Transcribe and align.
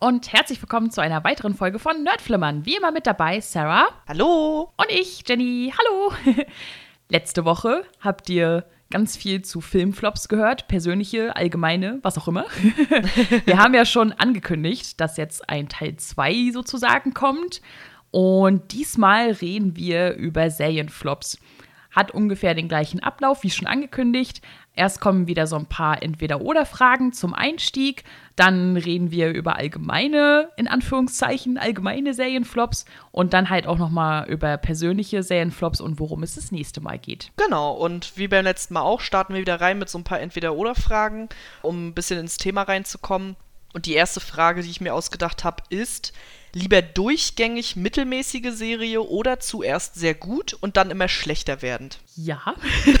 und 0.00 0.32
herzlich 0.32 0.60
willkommen 0.62 0.90
zu 0.90 1.00
einer 1.00 1.24
weiteren 1.24 1.54
Folge 1.54 1.78
von 1.78 2.02
Nerdflimmern. 2.02 2.64
Wie 2.64 2.76
immer 2.76 2.92
mit 2.92 3.06
dabei 3.06 3.40
Sarah. 3.40 3.88
Hallo. 4.06 4.72
Und 4.76 4.90
ich, 4.90 5.24
Jenny. 5.26 5.72
Hallo. 5.76 6.12
Letzte 7.08 7.44
Woche 7.44 7.84
habt 8.00 8.28
ihr 8.30 8.64
ganz 8.90 9.16
viel 9.16 9.42
zu 9.42 9.60
Filmflops 9.60 10.28
gehört, 10.28 10.68
persönliche, 10.68 11.34
allgemeine, 11.36 11.98
was 12.02 12.16
auch 12.16 12.28
immer. 12.28 12.46
Wir 13.44 13.58
haben 13.58 13.74
ja 13.74 13.84
schon 13.84 14.12
angekündigt, 14.12 15.00
dass 15.00 15.16
jetzt 15.16 15.48
ein 15.48 15.68
Teil 15.68 15.96
2 15.96 16.50
sozusagen 16.52 17.12
kommt. 17.12 17.60
Und 18.10 18.72
diesmal 18.72 19.32
reden 19.32 19.76
wir 19.76 20.14
über 20.14 20.48
Serienflops. 20.48 21.38
Hat 21.90 22.10
ungefähr 22.10 22.54
den 22.54 22.68
gleichen 22.68 23.02
Ablauf 23.02 23.42
wie 23.42 23.50
schon 23.50 23.66
angekündigt. 23.66 24.42
Erst 24.74 25.00
kommen 25.00 25.26
wieder 25.26 25.46
so 25.46 25.56
ein 25.56 25.66
paar 25.66 26.02
Entweder-Oder-Fragen 26.02 27.12
zum 27.12 27.34
Einstieg. 27.34 28.04
Dann 28.36 28.76
reden 28.76 29.10
wir 29.10 29.30
über 29.30 29.56
allgemeine, 29.56 30.50
in 30.56 30.68
Anführungszeichen, 30.68 31.58
allgemeine 31.58 32.14
Serienflops. 32.14 32.84
Und 33.10 33.32
dann 33.32 33.50
halt 33.50 33.66
auch 33.66 33.78
nochmal 33.78 34.28
über 34.28 34.56
persönliche 34.56 35.22
Serienflops 35.22 35.80
und 35.80 35.98
worum 35.98 36.22
es 36.22 36.36
das 36.36 36.52
nächste 36.52 36.80
Mal 36.80 36.98
geht. 36.98 37.32
Genau, 37.36 37.72
und 37.72 38.16
wie 38.16 38.28
beim 38.28 38.44
letzten 38.44 38.74
Mal 38.74 38.82
auch, 38.82 39.00
starten 39.00 39.34
wir 39.34 39.40
wieder 39.40 39.60
rein 39.60 39.78
mit 39.78 39.88
so 39.88 39.98
ein 39.98 40.04
paar 40.04 40.20
Entweder-Oder-Fragen, 40.20 41.28
um 41.62 41.88
ein 41.88 41.94
bisschen 41.94 42.20
ins 42.20 42.36
Thema 42.36 42.62
reinzukommen. 42.62 43.34
Und 43.74 43.86
die 43.86 43.94
erste 43.94 44.20
Frage, 44.20 44.62
die 44.62 44.70
ich 44.70 44.80
mir 44.80 44.94
ausgedacht 44.94 45.44
habe, 45.44 45.62
ist, 45.70 46.12
lieber 46.52 46.82
durchgängig 46.82 47.76
mittelmäßige 47.76 48.50
Serie 48.52 49.02
oder 49.02 49.40
zuerst 49.40 49.94
sehr 49.94 50.14
gut 50.14 50.54
und 50.54 50.76
dann 50.76 50.90
immer 50.90 51.08
schlechter 51.08 51.62
werdend? 51.62 51.98
Ja. 52.16 52.54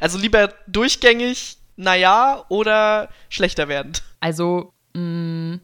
Also 0.00 0.18
lieber 0.18 0.54
durchgängig, 0.66 1.58
naja, 1.76 2.44
oder 2.48 3.08
schlechter 3.28 3.68
werdend. 3.68 4.02
Also, 4.20 4.72
mh, 4.94 5.58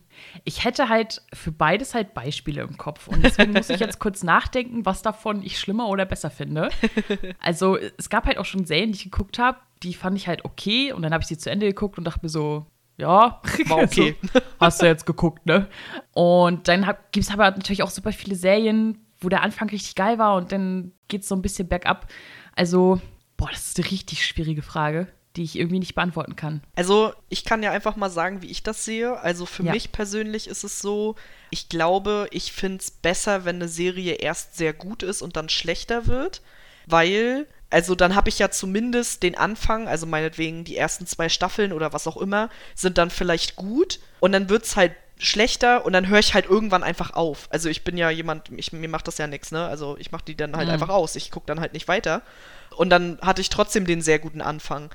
ich 0.45 0.65
hätte 0.65 0.89
halt 0.89 1.23
für 1.33 1.53
beides 1.53 1.95
halt 1.95 2.15
Beispiele 2.15 2.63
im 2.63 2.77
Kopf. 2.77 3.09
Und 3.09 3.25
deswegen 3.25 3.53
muss 3.53 3.71
ich 3.71 3.81
jetzt 3.81 3.99
kurz 3.99 4.23
nachdenken, 4.23 4.85
was 4.85 5.03
davon 5.03 5.43
ich 5.43 5.59
schlimmer 5.59 5.89
oder 5.89 6.05
besser 6.05 6.31
finde. 6.31 6.71
Also, 7.41 7.77
es 7.77 8.11
gab 8.11 8.27
halt 8.27 8.39
auch 8.39 8.45
schon 8.45 8.67
Serien, 8.67 8.93
die 8.93 8.99
ich 8.99 9.05
geguckt 9.05 9.39
habe, 9.39 9.59
die 9.83 9.95
fand 9.95 10.17
ich 10.19 10.29
halt 10.29 10.45
okay. 10.45 10.93
Und 10.93 11.03
dann 11.03 11.13
habe 11.13 11.23
ich 11.23 11.29
sie 11.29 11.39
zu 11.39 11.51
Ende 11.51 11.67
geguckt 11.67 11.99
und 11.99 12.05
dachte 12.05 12.21
mir 12.23 12.29
so, 12.29 12.67
ja, 12.99 13.41
War 13.67 13.79
okay. 13.79 14.17
so, 14.33 14.41
hast 14.61 14.83
du 14.83 14.87
jetzt 14.87 15.07
geguckt, 15.07 15.47
ne? 15.47 15.69
Und 16.13 16.69
dann 16.69 16.83
gibt 17.13 17.25
es 17.27 17.33
aber 17.33 17.51
natürlich 17.51 17.83
auch 17.83 17.91
super 17.91 18.13
viele 18.13 18.37
Serien, 18.37 18.99
wo 19.21 19.29
der 19.29 19.43
Anfang 19.43 19.71
richtig 19.71 19.95
geil 19.95 20.19
war 20.19 20.37
und 20.37 20.53
dann 20.53 20.93
geht 21.09 21.23
es 21.23 21.29
so 21.29 21.35
ein 21.35 21.43
bisschen 21.43 21.69
bergab. 21.69 22.07
Also, 22.55 23.01
boah, 23.37 23.49
das 23.51 23.69
ist 23.69 23.79
eine 23.79 23.91
richtig 23.91 24.27
schwierige 24.27 24.63
Frage, 24.63 25.07
die 25.37 25.43
ich 25.45 25.59
irgendwie 25.59 25.79
nicht 25.79 25.95
beantworten 25.95 26.35
kann. 26.37 26.63
Also, 26.77 27.13
ich 27.29 27.45
kann 27.45 27.63
ja 27.63 27.71
einfach 27.71 27.97
mal 27.97 28.11
sagen, 28.11 28.43
wie 28.43 28.51
ich 28.51 28.63
das 28.65 28.85
sehe. 28.85 29.19
Also, 29.21 29.47
für 29.47 29.63
Ja. 29.65 29.73
mich 29.73 29.93
persönlich 29.93 30.49
ist 30.49 30.65
es 30.65 30.81
so, 30.81 31.15
ich 31.51 31.69
glaube, 31.69 32.29
ich 32.33 32.53
finde 32.53 32.79
es 32.79 32.91
besser, 32.91 33.45
wenn 33.45 33.57
eine 33.57 33.69
Serie 33.69 34.15
erst 34.15 34.57
sehr 34.57 34.73
gut 34.73 35.03
ist 35.05 35.23
und 35.23 35.37
dann 35.37 35.49
schlechter 35.49 36.07
wird, 36.07 36.43
weil, 36.87 37.47
also 37.71 37.95
dann 37.95 38.15
habe 38.15 38.29
ich 38.29 38.39
ja 38.39 38.51
zumindest 38.51 39.23
den 39.23 39.37
Anfang, 39.37 39.89
also 39.89 40.07
meinetwegen 40.07 40.65
die 40.65 40.77
ersten 40.77 41.07
zwei 41.07 41.29
Staffeln 41.29 41.73
oder 41.73 41.93
was 41.93 42.07
auch 42.07 42.17
immer, 42.17 42.49
sind 42.75 42.99
dann 42.99 43.11
vielleicht 43.11 43.57
gut 43.57 44.01
und 44.21 44.33
dann 44.33 44.49
wird 44.49 44.65
es 44.65 44.77
halt 44.77 44.93
schlechter 45.21 45.85
und 45.85 45.93
dann 45.93 46.07
höre 46.09 46.21
ich 46.21 46.33
halt 46.35 46.47
irgendwann 46.47 46.85
einfach 46.85 47.13
auf. 47.15 47.49
Also 47.51 47.69
ich 47.69 47.83
bin 47.85 47.97
ja 47.99 48.09
jemand, 48.09 48.51
ich, 48.57 48.73
mir 48.73 48.89
macht 48.89 49.09
das 49.09 49.19
ja 49.19 49.27
nichts, 49.27 49.51
ne? 49.51 49.67
Also 49.67 49.97
ich 49.99 50.13
mache 50.13 50.25
die 50.25 50.37
dann 50.37 50.57
halt 50.57 50.69
Mhm. 50.69 50.75
einfach 50.75 50.89
aus. 50.91 51.17
Ich 51.17 51.31
gucke 51.33 51.47
dann 51.47 51.59
halt 51.61 51.73
nicht 51.73 51.89
weiter. 51.89 52.23
Und 52.77 52.91
dann 52.91 53.19
hatte 53.21 53.41
ich 53.41 53.49
trotzdem 53.49 53.85
den 53.87 54.01
sehr 54.01 54.21
guten 54.21 54.41
Anfang. 54.41 54.91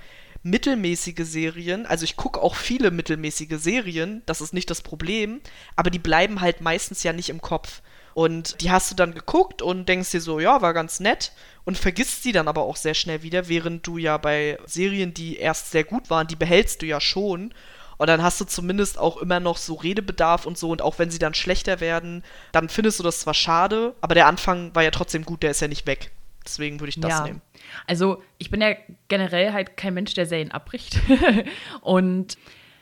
Mittelmäßige 0.46 1.26
Serien, 1.26 1.86
also 1.86 2.04
ich 2.04 2.16
gucke 2.18 2.42
auch 2.42 2.56
viele 2.56 2.92
mittelmäßige 2.92 3.58
Serien, 3.58 4.22
das 4.26 4.42
ist 4.42 4.54
nicht 4.54 4.70
das 4.70 4.82
Problem, 4.82 5.40
aber 5.78 5.90
die 5.90 6.00
bleiben 6.00 6.42
halt 6.42 6.60
meistens 6.60 7.02
ja 7.04 7.14
nicht 7.14 7.30
im 7.30 7.40
Kopf. 7.42 7.82
Und 8.14 8.62
die 8.62 8.72
hast 8.72 8.92
du 8.92 8.96
dann 8.96 9.14
geguckt 9.14 9.62
und 9.62 9.90
denkst 9.90 10.12
dir 10.12 10.22
so, 10.22 10.40
ja, 10.40 10.62
war 10.62 10.74
ganz 10.74 11.00
nett 11.00 11.32
und 11.66 11.78
vergisst 11.78 12.24
sie 12.24 12.32
dann 12.32 12.48
aber 12.48 12.62
auch 12.62 12.76
sehr 12.76 12.94
schnell 12.94 13.24
wieder, 13.24 13.48
während 13.48 13.88
du 13.88 13.98
ja 13.98 14.18
bei 14.18 14.58
Serien, 14.66 15.14
die 15.14 15.38
erst 15.38 15.72
sehr 15.72 15.84
gut 15.84 16.10
waren, 16.10 16.28
die 16.28 16.36
behältst 16.36 16.82
du 16.82 16.86
ja 16.86 17.02
schon. 17.02 17.54
Und 17.98 18.08
dann 18.08 18.22
hast 18.22 18.42
du 18.42 18.46
zumindest 18.46 18.98
auch 18.98 19.18
immer 19.18 19.40
noch 19.40 19.58
so 19.58 19.76
Redebedarf 19.76 20.46
und 20.46 20.58
so. 20.58 20.70
Und 20.70 20.82
auch 20.82 21.00
wenn 21.00 21.10
sie 21.10 21.20
dann 21.20 21.34
schlechter 21.34 21.80
werden, 21.80 22.24
dann 22.52 22.70
findest 22.70 23.00
du 23.00 23.04
das 23.04 23.22
zwar 23.22 23.34
schade, 23.34 23.96
aber 24.02 24.16
der 24.16 24.28
Anfang 24.28 24.76
war 24.76 24.84
ja 24.84 24.92
trotzdem 24.92 25.26
gut, 25.26 25.44
der 25.44 25.52
ist 25.52 25.62
ja 25.62 25.68
nicht 25.68 25.88
weg. 25.88 26.12
Deswegen 26.46 26.80
würde 26.80 26.90
ich 26.90 27.00
das 27.00 27.12
ja. 27.12 27.24
nehmen. 27.24 27.42
Also, 27.88 28.22
ich 28.38 28.52
bin 28.52 28.62
ja 28.62 28.76
generell 29.08 29.54
halt 29.54 29.78
kein 29.78 29.94
Mensch, 29.94 30.14
der 30.14 30.26
Serien 30.26 30.52
abbricht. 30.52 31.00
und 31.82 32.38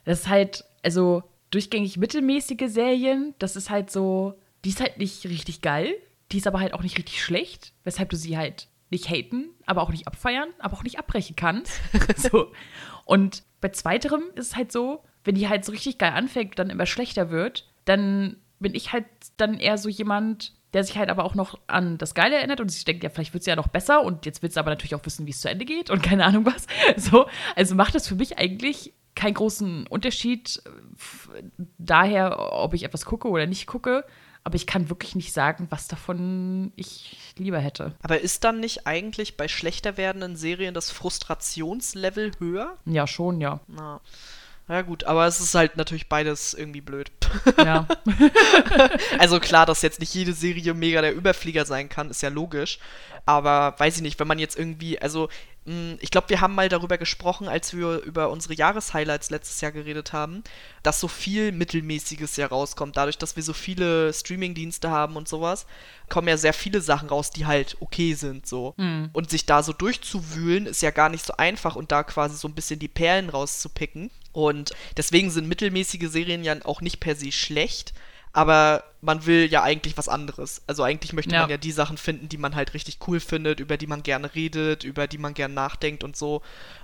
das 0.05 0.21
ist 0.21 0.29
halt, 0.29 0.65
also 0.81 1.23
durchgängig 1.51 1.97
mittelmäßige 1.97 2.67
Serien, 2.67 3.35
das 3.37 3.55
ist 3.55 3.69
halt 3.69 3.91
so, 3.91 4.33
die 4.63 4.69
ist 4.69 4.81
halt 4.81 4.97
nicht 4.97 5.25
richtig 5.25 5.61
geil, 5.61 5.93
die 6.31 6.37
ist 6.37 6.47
aber 6.47 6.59
halt 6.59 6.73
auch 6.73 6.83
nicht 6.83 6.97
richtig 6.97 7.23
schlecht, 7.23 7.73
weshalb 7.83 8.09
du 8.09 8.15
sie 8.15 8.37
halt 8.37 8.67
nicht 8.89 9.09
haten, 9.09 9.49
aber 9.65 9.81
auch 9.81 9.91
nicht 9.91 10.07
abfeiern, 10.07 10.49
aber 10.59 10.75
auch 10.75 10.83
nicht 10.83 10.99
abbrechen 10.99 11.35
kannst. 11.35 11.81
so. 12.17 12.51
Und 13.05 13.43
bei 13.61 13.69
zweiterem 13.69 14.23
ist 14.35 14.47
es 14.47 14.55
halt 14.55 14.71
so, 14.71 15.03
wenn 15.23 15.35
die 15.35 15.47
halt 15.47 15.65
so 15.65 15.71
richtig 15.71 15.97
geil 15.97 16.13
anfängt 16.13 16.51
und 16.51 16.59
dann 16.59 16.69
immer 16.69 16.85
schlechter 16.85 17.29
wird, 17.29 17.69
dann 17.85 18.37
bin 18.59 18.75
ich 18.75 18.91
halt 18.91 19.05
dann 19.37 19.59
eher 19.59 19.77
so 19.77 19.89
jemand, 19.89 20.53
der 20.73 20.83
sich 20.83 20.97
halt 20.97 21.09
aber 21.09 21.25
auch 21.25 21.35
noch 21.35 21.59
an 21.67 21.97
das 21.97 22.15
Geile 22.15 22.35
erinnert 22.35 22.61
und 22.61 22.69
sich 22.69 22.85
denkt, 22.85 23.03
ja, 23.03 23.09
vielleicht 23.09 23.33
wird 23.33 23.41
es 23.41 23.47
ja 23.47 23.55
noch 23.55 23.67
besser 23.67 24.03
und 24.03 24.25
jetzt 24.25 24.41
willst 24.41 24.55
du 24.55 24.59
aber 24.59 24.71
natürlich 24.71 24.95
auch 24.95 25.05
wissen, 25.05 25.25
wie 25.25 25.31
es 25.31 25.41
zu 25.41 25.49
Ende 25.49 25.65
geht 25.65 25.89
und 25.89 26.03
keine 26.03 26.25
Ahnung 26.25 26.45
was. 26.45 26.67
So, 26.97 27.27
also 27.55 27.75
macht 27.75 27.95
das 27.95 28.07
für 28.07 28.15
mich 28.15 28.37
eigentlich 28.37 28.93
keinen 29.15 29.33
großen 29.33 29.87
Unterschied 29.87 30.61
äh, 30.65 31.43
daher, 31.77 32.53
ob 32.53 32.73
ich 32.73 32.83
etwas 32.83 33.05
gucke 33.05 33.27
oder 33.27 33.47
nicht 33.47 33.67
gucke. 33.67 34.05
Aber 34.43 34.55
ich 34.55 34.65
kann 34.65 34.89
wirklich 34.89 35.15
nicht 35.15 35.33
sagen, 35.33 35.67
was 35.69 35.87
davon 35.87 36.71
ich 36.75 37.17
lieber 37.37 37.59
hätte. 37.59 37.93
Aber 38.01 38.21
ist 38.21 38.43
dann 38.43 38.59
nicht 38.59 38.87
eigentlich 38.87 39.37
bei 39.37 39.47
schlechter 39.47 39.97
werdenden 39.97 40.35
Serien 40.35 40.73
das 40.73 40.89
Frustrationslevel 40.89 42.31
höher? 42.39 42.77
Ja, 42.85 43.05
schon, 43.05 43.39
ja. 43.39 43.59
Na. 43.67 44.01
Ja 44.67 44.83
gut, 44.83 45.03
aber 45.03 45.27
es 45.27 45.41
ist 45.41 45.53
halt 45.53 45.75
natürlich 45.75 46.07
beides 46.07 46.53
irgendwie 46.53 46.81
blöd. 46.81 47.11
Ja. 47.57 47.87
Also 49.19 49.39
klar, 49.39 49.65
dass 49.65 49.81
jetzt 49.81 49.99
nicht 49.99 50.13
jede 50.13 50.33
Serie 50.33 50.73
mega 50.73 51.01
der 51.01 51.13
Überflieger 51.13 51.65
sein 51.65 51.89
kann, 51.89 52.09
ist 52.09 52.21
ja 52.21 52.29
logisch. 52.29 52.79
Aber 53.25 53.75
weiß 53.77 53.97
ich 53.97 54.01
nicht, 54.01 54.19
wenn 54.19 54.27
man 54.27 54.39
jetzt 54.39 54.57
irgendwie, 54.57 54.99
also 54.99 55.29
ich 55.63 56.09
glaube, 56.09 56.29
wir 56.29 56.41
haben 56.41 56.55
mal 56.55 56.69
darüber 56.69 56.97
gesprochen, 56.97 57.47
als 57.47 57.75
wir 57.77 57.99
über 57.99 58.31
unsere 58.31 58.55
Jahreshighlights 58.55 59.29
letztes 59.29 59.61
Jahr 59.61 59.71
geredet 59.71 60.11
haben, 60.11 60.43
dass 60.81 60.99
so 60.99 61.07
viel 61.07 61.51
Mittelmäßiges 61.51 62.35
ja 62.37 62.47
rauskommt. 62.47 62.97
Dadurch, 62.97 63.19
dass 63.19 63.35
wir 63.35 63.43
so 63.43 63.53
viele 63.53 64.11
Streamingdienste 64.11 64.89
haben 64.89 65.15
und 65.15 65.27
sowas, 65.27 65.67
kommen 66.09 66.27
ja 66.27 66.37
sehr 66.37 66.53
viele 66.53 66.81
Sachen 66.81 67.09
raus, 67.09 67.29
die 67.29 67.45
halt 67.45 67.77
okay 67.79 68.15
sind 68.15 68.47
so. 68.47 68.73
Und 69.13 69.29
sich 69.29 69.45
da 69.45 69.61
so 69.61 69.71
durchzuwühlen, 69.71 70.65
ist 70.65 70.81
ja 70.81 70.89
gar 70.89 71.09
nicht 71.09 71.25
so 71.25 71.33
einfach 71.37 71.75
und 71.75 71.91
da 71.91 72.01
quasi 72.01 72.37
so 72.37 72.47
ein 72.47 72.55
bisschen 72.55 72.79
die 72.79 72.87
Perlen 72.87 73.29
rauszupicken. 73.29 74.09
Und 74.31 74.71
deswegen 74.97 75.29
sind 75.29 75.47
mittelmäßige 75.47 76.09
Serien 76.09 76.43
ja 76.43 76.55
auch 76.63 76.81
nicht 76.81 76.99
per 76.99 77.15
se 77.15 77.31
schlecht, 77.31 77.93
aber 78.33 78.83
man 79.01 79.25
will 79.25 79.45
ja 79.51 79.63
eigentlich 79.63 79.97
was 79.97 80.07
anderes. 80.07 80.61
Also 80.67 80.83
eigentlich 80.83 81.13
möchte 81.13 81.33
Ja. 81.33 81.41
man 81.41 81.49
ja 81.49 81.57
die 81.57 81.71
Sachen 81.71 81.97
finden, 81.97 82.29
die 82.29 82.37
man 82.37 82.55
halt 82.55 82.73
richtig 82.73 82.99
cool 83.07 83.19
findet, 83.19 83.59
über 83.59 83.77
die 83.77 83.87
man 83.87 84.03
gerne 84.03 84.33
redet, 84.35 84.83
über 84.83 85.07
die 85.07 85.17
man 85.17 85.33
gerne 85.33 85.53
nachdenkt 85.53 86.03
und 86.03 86.15
so. 86.15 86.41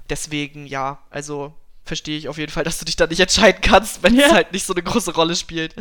Deswegen, 0.09 0.65
ja, 0.65 0.99
also 1.09 1.53
verstehe 1.85 2.17
ich 2.17 2.27
auf 2.27 2.37
jeden 2.37 2.51
Fall, 2.51 2.63
dass 2.65 2.79
du 2.79 2.85
dich 2.85 2.95
da 2.97 3.07
nicht 3.07 3.19
entscheiden 3.21 3.61
kannst, 3.61 4.03
wenn 4.03 4.15
Ja. 4.15 4.25
es 4.27 4.31
halt 4.33 4.51
nicht 4.51 4.65
so 4.65 4.73
eine 4.73 4.83
große 4.83 5.13
Rolle 5.13 5.35
spielt. 5.35 5.73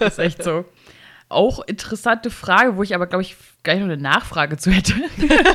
ist 0.00 0.18
echt 0.18 0.42
so. 0.42 0.64
Auch 1.30 1.60
interessante 1.60 2.28
Frage, 2.30 2.76
wo 2.76 2.82
ich 2.82 2.94
aber, 2.94 3.06
glaube 3.06 3.22
ich, 3.22 3.36
gleich 3.62 3.78
noch 3.78 3.86
eine 3.86 3.96
Nachfrage 3.96 4.56
zu 4.56 4.70
hätte. 4.70 4.94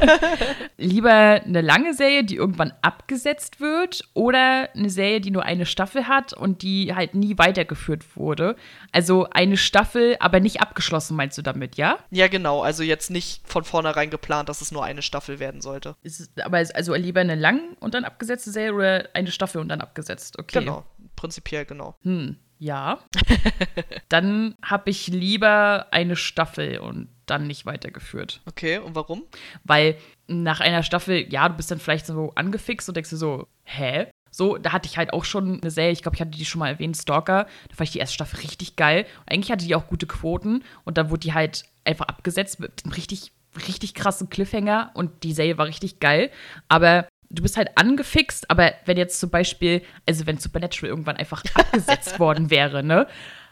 Lieber 0.77 1.11
eine 1.11 1.61
lange 1.61 1.93
Serie, 1.93 2.23
die 2.23 2.35
irgendwann 2.35 2.73
abgesetzt 2.81 3.59
wird, 3.59 4.07
oder 4.13 4.69
eine 4.73 4.89
Serie, 4.89 5.21
die 5.21 5.31
nur 5.31 5.43
eine 5.43 5.65
Staffel 5.65 6.07
hat 6.07 6.33
und 6.33 6.61
die 6.61 6.95
halt 6.95 7.13
nie 7.13 7.37
weitergeführt 7.37 8.15
wurde. 8.15 8.55
Also 8.91 9.27
eine 9.31 9.57
Staffel, 9.57 10.15
aber 10.19 10.39
nicht 10.39 10.61
abgeschlossen, 10.61 11.17
meinst 11.17 11.37
du 11.37 11.41
damit, 11.41 11.75
ja? 11.75 11.99
Ja, 12.09 12.27
genau, 12.27 12.61
also 12.61 12.81
jetzt 12.81 13.11
nicht 13.11 13.47
von 13.47 13.63
vornherein 13.63 14.09
geplant, 14.09 14.49
dass 14.49 14.61
es 14.61 14.71
nur 14.71 14.83
eine 14.83 15.01
Staffel 15.01 15.39
werden 15.39 15.61
sollte. 15.61 15.95
Ist 16.03 16.19
es, 16.19 16.29
aber 16.43 16.61
ist 16.61 16.75
also 16.75 16.95
lieber 16.95 17.21
eine 17.21 17.35
lang 17.35 17.75
und 17.79 17.93
dann 17.93 18.05
abgesetzte 18.05 18.51
Serie 18.51 18.73
oder 18.73 19.09
eine 19.13 19.31
Staffel 19.31 19.59
und 19.59 19.69
dann 19.69 19.81
abgesetzt? 19.81 20.39
Okay. 20.39 20.59
Genau, 20.59 20.85
prinzipiell 21.15 21.65
genau. 21.65 21.95
Hm, 22.03 22.37
ja. 22.59 22.99
dann 24.09 24.55
habe 24.61 24.89
ich 24.89 25.07
lieber 25.07 25.87
eine 25.91 26.15
Staffel 26.15 26.79
und 26.79 27.09
dann 27.25 27.47
nicht 27.47 27.65
weitergeführt. 27.65 28.41
Okay, 28.45 28.77
und 28.77 28.95
warum? 28.95 29.23
Weil 29.63 29.97
nach 30.27 30.59
einer 30.59 30.83
Staffel, 30.83 31.31
ja, 31.31 31.49
du 31.49 31.55
bist 31.55 31.71
dann 31.71 31.79
vielleicht 31.79 32.05
so 32.05 32.31
angefixt 32.35 32.87
und 32.87 32.95
denkst 32.95 33.09
dir 33.09 33.17
so, 33.17 33.47
hä? 33.63 34.07
So, 34.31 34.57
da 34.57 34.73
hatte 34.73 34.89
ich 34.89 34.97
halt 34.97 35.13
auch 35.13 35.23
schon 35.23 35.61
eine 35.61 35.71
Serie, 35.71 35.93
ich 35.93 36.01
glaube, 36.01 36.15
ich 36.15 36.21
hatte 36.21 36.31
die 36.31 36.45
schon 36.45 36.59
mal 36.59 36.69
erwähnt, 36.69 36.97
Stalker. 36.97 37.47
Da 37.69 37.75
fand 37.75 37.87
ich 37.87 37.93
die 37.93 37.99
erste 37.99 38.15
Staffel 38.15 38.41
richtig 38.41 38.75
geil. 38.75 39.05
Und 39.21 39.31
eigentlich 39.31 39.51
hatte 39.51 39.65
die 39.65 39.75
auch 39.75 39.87
gute 39.87 40.07
Quoten. 40.07 40.63
Und 40.83 40.97
dann 40.97 41.09
wurde 41.09 41.21
die 41.21 41.33
halt 41.33 41.63
einfach 41.85 42.07
abgesetzt 42.07 42.59
mit 42.59 42.83
einem 42.83 42.93
richtig, 42.93 43.31
richtig 43.67 43.93
krassen 43.93 44.29
Cliffhanger. 44.29 44.91
Und 44.93 45.23
die 45.23 45.31
Serie 45.31 45.57
war 45.57 45.67
richtig 45.67 46.01
geil. 46.01 46.31
Aber 46.67 47.07
du 47.29 47.41
bist 47.41 47.57
halt 47.57 47.69
angefixt, 47.75 48.49
aber 48.49 48.73
wenn 48.85 48.97
jetzt 48.97 49.19
zum 49.19 49.29
Beispiel, 49.29 49.81
also 50.07 50.25
wenn 50.25 50.37
Supernatural 50.37 50.89
irgendwann 50.89 51.17
einfach 51.17 51.43
abgesetzt 51.53 52.19
worden 52.19 52.49
wäre, 52.49 52.83
ne? 52.83 53.07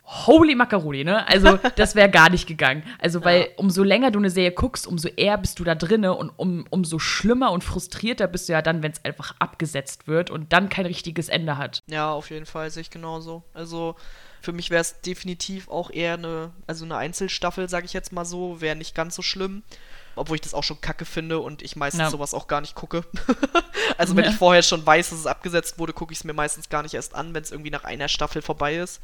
Holy 0.05 0.53
Macaroni, 0.53 1.05
ne? 1.05 1.25
Also, 1.29 1.57
das 1.77 1.95
wäre 1.95 2.09
gar 2.09 2.29
nicht 2.29 2.45
gegangen. 2.45 2.83
Also, 2.99 3.23
weil 3.23 3.41
ja. 3.41 3.47
umso 3.55 3.83
länger 3.83 4.11
du 4.11 4.19
eine 4.19 4.29
Serie 4.29 4.51
guckst, 4.51 4.85
umso 4.85 5.07
eher 5.07 5.37
bist 5.37 5.59
du 5.59 5.63
da 5.63 5.75
drinne 5.75 6.13
und 6.13 6.29
um, 6.35 6.65
umso 6.69 6.99
schlimmer 6.99 7.51
und 7.51 7.63
frustrierter 7.63 8.27
bist 8.27 8.49
du 8.49 8.53
ja 8.53 8.61
dann, 8.61 8.83
wenn 8.83 8.91
es 8.91 9.03
einfach 9.05 9.33
abgesetzt 9.39 10.07
wird 10.07 10.29
und 10.29 10.51
dann 10.51 10.67
kein 10.67 10.85
richtiges 10.85 11.29
Ende 11.29 11.57
hat. 11.57 11.79
Ja, 11.87 12.11
auf 12.11 12.31
jeden 12.31 12.45
Fall 12.45 12.69
sehe 12.69 12.81
ich 12.81 12.89
genauso. 12.89 13.43
Also, 13.53 13.95
für 14.41 14.51
mich 14.51 14.69
wäre 14.71 14.81
es 14.81 14.99
definitiv 14.99 15.69
auch 15.69 15.89
eher 15.89 16.15
eine, 16.15 16.51
also 16.67 16.83
eine 16.83 16.97
Einzelstaffel, 16.97 17.69
sage 17.69 17.85
ich 17.85 17.93
jetzt 17.93 18.11
mal 18.11 18.25
so, 18.25 18.59
wäre 18.59 18.75
nicht 18.75 18.93
ganz 18.93 19.15
so 19.15 19.21
schlimm. 19.21 19.63
Obwohl 20.15 20.35
ich 20.35 20.41
das 20.41 20.53
auch 20.53 20.63
schon 20.63 20.81
kacke 20.81 21.05
finde 21.05 21.39
und 21.39 21.61
ich 21.61 21.75
meistens 21.75 22.01
ja. 22.01 22.09
sowas 22.09 22.33
auch 22.33 22.47
gar 22.47 22.61
nicht 22.61 22.75
gucke. 22.75 23.03
also 23.97 24.15
wenn 24.15 24.25
ja. 24.25 24.31
ich 24.31 24.37
vorher 24.37 24.63
schon 24.63 24.85
weiß, 24.85 25.09
dass 25.09 25.19
es 25.19 25.27
abgesetzt 25.27 25.79
wurde, 25.79 25.93
gucke 25.93 26.13
ich 26.13 26.19
es 26.19 26.23
mir 26.23 26.33
meistens 26.33 26.69
gar 26.69 26.83
nicht 26.83 26.93
erst 26.93 27.15
an, 27.15 27.33
wenn 27.33 27.43
es 27.43 27.51
irgendwie 27.51 27.71
nach 27.71 27.83
einer 27.83 28.07
Staffel 28.07 28.41
vorbei 28.41 28.75
ist. 28.75 29.01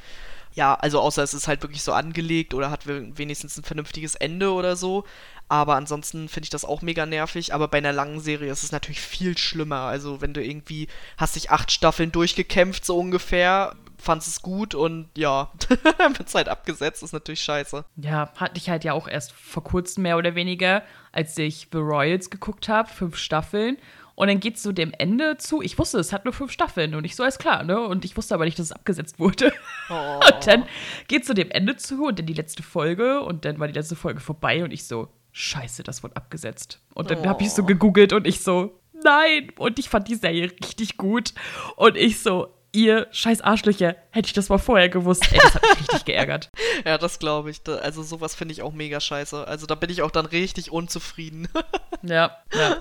Ja, 0.53 0.73
also 0.75 0.99
außer 0.99 1.21
es 1.23 1.33
ist 1.33 1.47
halt 1.47 1.61
wirklich 1.61 1.83
so 1.83 1.93
angelegt 1.93 2.53
oder 2.53 2.71
hat 2.71 2.87
wenigstens 2.87 3.57
ein 3.57 3.63
vernünftiges 3.63 4.15
Ende 4.15 4.51
oder 4.51 4.75
so. 4.75 5.05
Aber 5.47 5.75
ansonsten 5.75 6.29
finde 6.29 6.45
ich 6.45 6.49
das 6.51 6.65
auch 6.65 6.81
mega 6.81 7.05
nervig. 7.05 7.53
Aber 7.53 7.67
bei 7.67 7.79
einer 7.79 7.93
langen 7.93 8.19
Serie 8.19 8.51
ist 8.51 8.63
es 8.63 8.71
natürlich 8.71 9.01
viel 9.01 9.37
schlimmer. 9.37 9.81
Also 9.81 10.21
wenn 10.21 10.33
du 10.33 10.43
irgendwie 10.43 10.87
hast 11.17 11.35
dich 11.35 11.51
acht 11.51 11.71
Staffeln 11.71 12.11
durchgekämpft, 12.11 12.85
so 12.85 12.97
ungefähr, 12.97 13.75
fandst 13.99 14.27
es 14.27 14.41
gut 14.41 14.73
und 14.73 15.09
ja, 15.17 15.51
wird 16.17 16.33
halt 16.33 16.49
abgesetzt, 16.49 17.03
ist 17.03 17.13
natürlich 17.13 17.41
scheiße. 17.41 17.85
Ja, 17.97 18.31
hatte 18.35 18.57
ich 18.57 18.69
halt 18.69 18.83
ja 18.83 18.93
auch 18.93 19.07
erst 19.07 19.31
vor 19.33 19.63
kurzem 19.63 20.03
mehr 20.03 20.17
oder 20.17 20.35
weniger, 20.35 20.83
als 21.11 21.37
ich 21.37 21.67
The 21.71 21.77
Royals 21.77 22.29
geguckt 22.29 22.69
habe, 22.69 22.89
fünf 22.89 23.17
Staffeln. 23.17 23.77
Und 24.15 24.27
dann 24.27 24.41
geht 24.41 24.57
es 24.57 24.63
so 24.63 24.73
dem 24.73 24.91
Ende 24.97 25.37
zu. 25.37 25.61
Ich 25.61 25.77
wusste, 25.77 25.97
es 25.97 26.11
hat 26.11 26.25
nur 26.25 26.33
fünf 26.33 26.51
Staffeln 26.51 26.93
und 26.93 27.05
ich 27.05 27.15
so, 27.15 27.23
alles 27.23 27.37
klar, 27.37 27.63
ne? 27.63 27.79
Und 27.79 28.03
ich 28.03 28.17
wusste 28.17 28.33
aber 28.33 28.43
nicht, 28.43 28.59
dass 28.59 28.65
es 28.65 28.71
abgesetzt 28.73 29.17
wurde. 29.17 29.53
Oh. 29.89 29.93
Und 30.25 30.45
dann 30.45 30.65
geht 31.07 31.21
es 31.21 31.27
so 31.29 31.33
dem 31.33 31.49
Ende 31.51 31.77
zu 31.77 32.05
und 32.05 32.19
dann 32.19 32.25
die 32.25 32.33
letzte 32.33 32.61
Folge 32.61 33.21
und 33.21 33.45
dann 33.45 33.59
war 33.59 33.67
die 33.67 33.73
letzte 33.73 33.95
Folge 33.95 34.19
vorbei 34.19 34.63
und 34.63 34.71
ich 34.71 34.85
so, 34.85 35.07
scheiße, 35.31 35.83
das 35.83 36.03
wurde 36.03 36.17
abgesetzt. 36.17 36.81
Und 36.93 37.09
dann 37.11 37.19
oh. 37.19 37.25
habe 37.27 37.43
ich 37.43 37.51
so 37.51 37.63
gegoogelt 37.63 38.11
und 38.11 38.27
ich 38.27 38.41
so, 38.41 38.79
nein. 39.03 39.51
Und 39.57 39.79
ich 39.79 39.89
fand 39.89 40.09
die 40.09 40.15
Serie 40.15 40.51
richtig 40.51 40.97
gut. 40.97 41.33
Und 41.77 41.95
ich 41.95 42.19
so, 42.19 42.53
ihr 42.71 43.07
scheiß 43.11 43.41
Arschlöcher, 43.41 43.95
hätte 44.11 44.27
ich 44.27 44.33
das 44.33 44.49
mal 44.49 44.57
vorher 44.57 44.89
gewusst. 44.89 45.31
Ey, 45.31 45.39
das 45.41 45.55
hat 45.55 45.63
mich 45.63 45.79
richtig 45.79 46.05
geärgert. 46.05 46.49
Ja, 46.85 46.97
das 46.97 47.19
glaube 47.19 47.49
ich. 47.49 47.61
Also 47.67 48.03
sowas 48.03 48.35
finde 48.35 48.53
ich 48.53 48.61
auch 48.61 48.73
mega 48.73 48.99
scheiße. 48.99 49.47
Also 49.47 49.65
da 49.65 49.75
bin 49.75 49.89
ich 49.89 50.01
auch 50.01 50.11
dann 50.11 50.25
richtig 50.25 50.71
unzufrieden. 50.71 51.47
ja, 52.01 52.37
ja. 52.53 52.77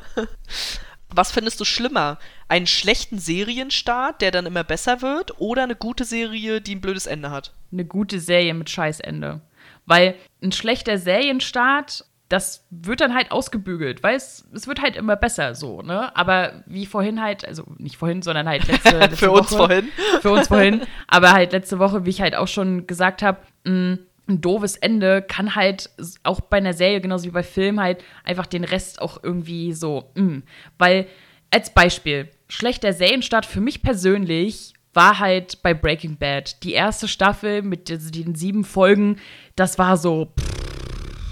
Was 1.11 1.33
findest 1.33 1.59
du 1.61 1.65
schlimmer? 1.65 2.19
Einen 2.49 2.67
schlechten 2.67 3.19
Serienstart, 3.19 4.21
der 4.21 4.31
dann 4.31 4.47
immer 4.47 4.65
besser 4.65 5.01
wird, 5.01 5.41
oder 5.41 5.63
eine 5.63 5.77
gute 5.77 6.05
Serie, 6.05 6.61
die 6.61 6.75
ein 6.75 6.81
blödes 6.81 7.07
Ende 7.07 7.31
hat? 7.31 7.55
Eine 7.73 7.87
gute 7.87 8.21
Serie 8.21 8.55
mit 8.55 8.69
Scheißende. 8.69 9.41
Weil 9.87 10.17
ein 10.43 10.53
schlechter 10.53 10.99
Serienstart 10.99 12.05
das 12.29 12.67
wird 12.71 13.01
dann 13.01 13.15
halt 13.15 13.31
ausgebügelt, 13.31 14.03
weil 14.03 14.17
es, 14.17 14.47
es 14.53 14.67
wird 14.67 14.83
halt 14.83 14.97
immer 14.97 15.17
besser 15.17 15.55
so, 15.55 15.81
ne? 15.81 16.15
Aber 16.15 16.63
wie 16.67 16.85
vorhin 16.85 17.23
halt, 17.23 17.47
also 17.47 17.65
nicht 17.79 17.97
vorhin, 17.97 18.21
sondern 18.21 18.47
halt 18.47 18.69
letzte, 18.69 18.99
letzte 18.99 19.17
Für 19.17 19.31
Woche, 19.31 19.39
uns 19.39 19.55
vorhin. 19.55 19.89
Für 20.21 20.31
uns 20.33 20.49
vorhin. 20.49 20.83
Aber 21.07 21.33
halt 21.33 21.53
letzte 21.53 21.79
Woche, 21.79 22.05
wie 22.05 22.11
ich 22.11 22.21
halt 22.21 22.35
auch 22.35 22.49
schon 22.49 22.87
gesagt 22.87 23.23
habe, 23.23 23.39
ein 23.67 24.07
doofes 24.27 24.77
Ende 24.77 25.23
kann 25.23 25.55
halt 25.55 25.91
auch 26.23 26.41
bei 26.41 26.59
einer 26.59 26.75
Serie, 26.75 27.01
genauso 27.01 27.25
wie 27.25 27.31
bei 27.31 27.43
Film, 27.43 27.81
halt 27.81 28.05
einfach 28.25 28.47
den 28.47 28.65
Rest 28.65 29.01
auch 29.01 29.23
irgendwie 29.23 29.73
so, 29.73 30.11
mh. 30.15 30.43
weil 30.77 31.07
als 31.51 31.73
Beispiel, 31.73 32.29
schlechter 32.49 32.93
Serienstart 32.93 33.47
für 33.47 33.63
mich 33.63 33.83
persönlich 33.83 34.75
war 34.93 35.19
halt 35.19 35.63
bei 35.63 35.73
Breaking 35.73 36.19
Bad. 36.19 36.63
Die 36.63 36.73
erste 36.73 37.09
Staffel 37.09 37.63
mit 37.63 37.89
den 37.89 38.35
sieben 38.35 38.65
Folgen, 38.65 39.17
das 39.57 39.79
war 39.79 39.97
so, 39.97 40.33
pff, 40.39 40.58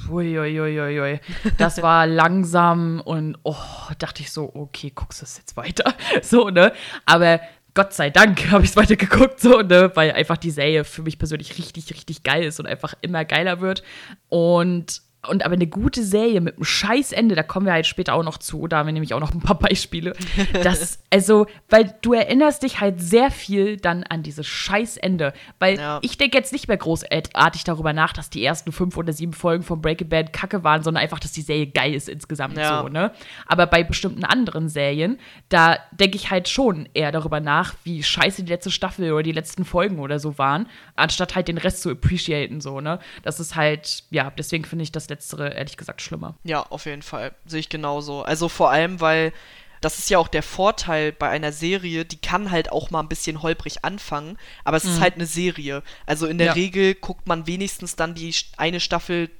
Uiuiuiui. 0.08 1.20
Das 1.58 1.82
war 1.82 2.06
langsam 2.06 3.00
und 3.00 3.36
oh, 3.42 3.54
dachte 3.98 4.22
ich 4.22 4.32
so, 4.32 4.50
okay, 4.54 4.92
guckst 4.94 5.20
du 5.20 5.24
es 5.24 5.38
jetzt 5.38 5.56
weiter? 5.56 5.94
So, 6.22 6.48
ne? 6.48 6.72
Aber 7.04 7.40
Gott 7.74 7.92
sei 7.92 8.10
Dank 8.10 8.50
habe 8.50 8.64
ich 8.64 8.70
es 8.70 8.76
weiter 8.76 8.96
geguckt, 8.96 9.38
so, 9.38 9.60
ne? 9.60 9.90
Weil 9.94 10.12
einfach 10.12 10.38
die 10.38 10.50
Serie 10.50 10.84
für 10.84 11.02
mich 11.02 11.18
persönlich 11.18 11.58
richtig, 11.58 11.90
richtig 11.90 12.22
geil 12.22 12.44
ist 12.44 12.58
und 12.58 12.66
einfach 12.66 12.94
immer 13.02 13.24
geiler 13.24 13.60
wird. 13.60 13.82
Und 14.28 15.02
und 15.28 15.44
aber 15.44 15.54
eine 15.54 15.66
gute 15.66 16.02
Serie 16.02 16.40
mit 16.40 16.56
einem 16.56 16.64
Scheißende, 16.64 17.34
da 17.34 17.42
kommen 17.42 17.66
wir 17.66 17.72
halt 17.72 17.86
später 17.86 18.14
auch 18.14 18.22
noch 18.22 18.38
zu, 18.38 18.66
da 18.66 18.78
haben 18.78 18.86
wir 18.86 18.92
nämlich 18.92 19.14
auch 19.14 19.20
noch 19.20 19.32
ein 19.32 19.40
paar 19.40 19.58
Beispiele. 19.58 20.14
Das, 20.62 21.00
also, 21.10 21.46
weil 21.68 21.94
du 22.02 22.12
erinnerst 22.12 22.62
dich 22.62 22.80
halt 22.80 23.00
sehr 23.00 23.30
viel 23.30 23.76
dann 23.76 24.02
an 24.04 24.22
dieses 24.22 24.46
Scheißende. 24.46 25.32
Weil 25.58 25.78
ja. 25.78 25.98
ich 26.02 26.18
denke 26.18 26.36
jetzt 26.36 26.52
nicht 26.52 26.66
mehr 26.68 26.76
großartig 26.76 27.64
darüber 27.64 27.92
nach, 27.92 28.12
dass 28.12 28.30
die 28.30 28.44
ersten 28.44 28.72
fünf 28.72 28.96
oder 28.96 29.12
sieben 29.12 29.32
Folgen 29.32 29.62
von 29.62 29.80
Breaking 29.80 30.08
Bad 30.08 30.32
kacke 30.32 30.64
waren, 30.64 30.82
sondern 30.82 31.02
einfach, 31.02 31.18
dass 31.18 31.32
die 31.32 31.42
Serie 31.42 31.66
geil 31.66 31.94
ist 31.94 32.08
insgesamt 32.08 32.56
ja. 32.56 32.82
so, 32.82 32.88
ne? 32.88 33.12
Aber 33.46 33.66
bei 33.66 33.84
bestimmten 33.84 34.24
anderen 34.24 34.68
Serien, 34.68 35.18
da 35.48 35.78
denke 35.92 36.16
ich 36.16 36.30
halt 36.30 36.48
schon 36.48 36.88
eher 36.94 37.12
darüber 37.12 37.40
nach, 37.40 37.74
wie 37.84 38.02
scheiße 38.02 38.44
die 38.44 38.52
letzte 38.52 38.70
Staffel 38.70 39.12
oder 39.12 39.22
die 39.22 39.32
letzten 39.32 39.64
Folgen 39.64 39.98
oder 39.98 40.18
so 40.18 40.38
waren, 40.38 40.68
anstatt 40.94 41.34
halt 41.34 41.48
den 41.48 41.58
Rest 41.58 41.82
zu 41.82 41.90
appreciaten, 41.90 42.60
so, 42.60 42.80
ne? 42.80 42.98
Das 43.22 43.40
ist 43.40 43.56
halt, 43.56 44.04
ja, 44.10 44.32
deswegen 44.36 44.64
finde 44.64 44.82
ich 44.82 44.92
das 44.92 45.08
letztere 45.16 45.54
ehrlich 45.54 45.76
gesagt 45.76 46.02
schlimmer. 46.02 46.34
Ja, 46.44 46.62
auf 46.62 46.84
jeden 46.84 47.02
Fall. 47.02 47.32
Sehe 47.46 47.60
ich 47.60 47.68
genauso. 47.68 48.22
Also 48.22 48.48
vor 48.48 48.70
allem, 48.70 49.00
weil 49.00 49.32
das 49.80 49.98
ist 49.98 50.10
ja 50.10 50.18
auch 50.18 50.28
der 50.28 50.42
Vorteil 50.42 51.12
bei 51.12 51.28
einer 51.28 51.52
Serie, 51.52 52.04
die 52.04 52.20
kann 52.20 52.50
halt 52.50 52.70
auch 52.72 52.90
mal 52.90 53.00
ein 53.00 53.08
bisschen 53.08 53.42
holprig 53.42 53.84
anfangen, 53.84 54.38
aber 54.64 54.76
es 54.76 54.84
mhm. 54.84 54.90
ist 54.90 55.00
halt 55.00 55.14
eine 55.14 55.26
Serie. 55.26 55.82
Also 56.06 56.26
in 56.26 56.38
der 56.38 56.48
ja. 56.48 56.52
Regel 56.52 56.94
guckt 56.94 57.26
man 57.26 57.46
wenigstens 57.46 57.96
dann 57.96 58.14
die 58.14 58.34
eine 58.56 58.80
Staffel, 58.80 59.30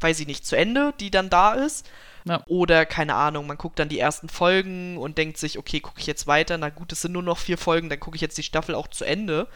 weiß 0.00 0.20
ich 0.20 0.26
nicht, 0.26 0.46
zu 0.46 0.56
Ende, 0.56 0.94
die 1.00 1.10
dann 1.10 1.30
da 1.30 1.52
ist. 1.52 1.86
Ja. 2.24 2.42
Oder 2.48 2.86
keine 2.86 3.14
Ahnung, 3.14 3.46
man 3.46 3.56
guckt 3.56 3.78
dann 3.78 3.88
die 3.88 4.00
ersten 4.00 4.28
Folgen 4.28 4.98
und 4.98 5.16
denkt 5.16 5.38
sich, 5.38 5.58
okay, 5.58 5.78
gucke 5.78 6.00
ich 6.00 6.08
jetzt 6.08 6.26
weiter. 6.26 6.58
Na 6.58 6.70
gut, 6.70 6.90
es 6.90 7.02
sind 7.02 7.12
nur 7.12 7.22
noch 7.22 7.38
vier 7.38 7.56
Folgen, 7.56 7.88
dann 7.88 8.00
gucke 8.00 8.16
ich 8.16 8.22
jetzt 8.22 8.36
die 8.36 8.42
Staffel 8.42 8.74
auch 8.74 8.88
zu 8.88 9.04
Ende. 9.04 9.46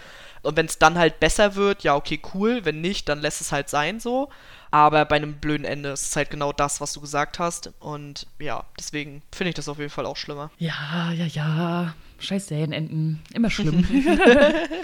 Und 0.42 0.56
wenn 0.56 0.66
es 0.66 0.78
dann 0.78 0.96
halt 0.96 1.18
besser 1.18 1.56
wird, 1.56 1.82
ja, 1.82 1.96
okay, 1.96 2.20
cool. 2.32 2.64
Wenn 2.64 2.80
nicht, 2.80 3.08
dann 3.08 3.20
lässt 3.20 3.40
es 3.40 3.50
halt 3.50 3.68
sein 3.68 3.98
so. 3.98 4.30
Aber 4.70 5.04
bei 5.04 5.16
einem 5.16 5.34
blöden 5.34 5.64
Ende 5.64 5.90
ist 5.90 6.10
es 6.10 6.16
halt 6.16 6.30
genau 6.30 6.52
das, 6.52 6.80
was 6.80 6.92
du 6.92 7.00
gesagt 7.00 7.38
hast. 7.38 7.72
Und 7.80 8.26
ja, 8.38 8.64
deswegen 8.78 9.22
finde 9.32 9.50
ich 9.50 9.54
das 9.56 9.68
auf 9.68 9.78
jeden 9.78 9.90
Fall 9.90 10.06
auch 10.06 10.16
schlimmer. 10.16 10.50
Ja, 10.58 11.12
ja, 11.12 11.26
ja. 11.26 11.94
Scheiß 12.18 12.48
Serienenden. 12.48 13.20
Immer 13.32 13.50
schlimm. 13.50 13.84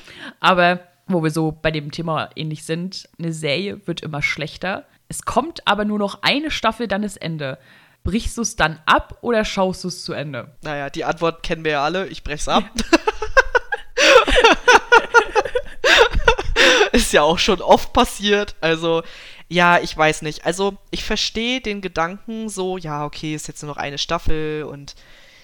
aber 0.40 0.80
wo 1.06 1.22
wir 1.22 1.30
so 1.30 1.52
bei 1.52 1.70
dem 1.70 1.92
Thema 1.92 2.30
ähnlich 2.34 2.64
sind, 2.64 3.08
eine 3.18 3.32
Serie 3.32 3.86
wird 3.86 4.00
immer 4.00 4.22
schlechter. 4.22 4.84
Es 5.08 5.22
kommt 5.22 5.66
aber 5.66 5.84
nur 5.84 5.98
noch 5.98 6.22
eine 6.22 6.50
Staffel, 6.50 6.88
dann 6.88 7.04
ist 7.04 7.16
Ende. 7.18 7.58
Brichst 8.02 8.36
du 8.38 8.42
es 8.42 8.56
dann 8.56 8.80
ab 8.86 9.18
oder 9.20 9.44
schaust 9.44 9.84
du 9.84 9.88
es 9.88 10.04
zu 10.04 10.12
Ende? 10.12 10.52
Naja, 10.62 10.90
die 10.90 11.04
Antwort 11.04 11.42
kennen 11.42 11.64
wir 11.64 11.72
ja 11.72 11.84
alle. 11.84 12.06
Ich 12.08 12.24
brech's 12.24 12.48
ab. 12.48 12.64
ist 16.92 17.12
ja 17.12 17.22
auch 17.22 17.38
schon 17.38 17.60
oft 17.60 17.92
passiert. 17.92 18.56
Also, 18.60 19.02
ja, 19.48 19.78
ich 19.78 19.96
weiß 19.96 20.22
nicht. 20.22 20.44
Also, 20.44 20.76
ich 20.90 21.04
verstehe 21.04 21.60
den 21.60 21.80
Gedanken 21.80 22.48
so, 22.48 22.78
ja, 22.78 23.04
okay, 23.04 23.34
ist 23.34 23.48
jetzt 23.48 23.62
nur 23.62 23.70
noch 23.72 23.76
eine 23.76 23.98
Staffel 23.98 24.64
und 24.64 24.94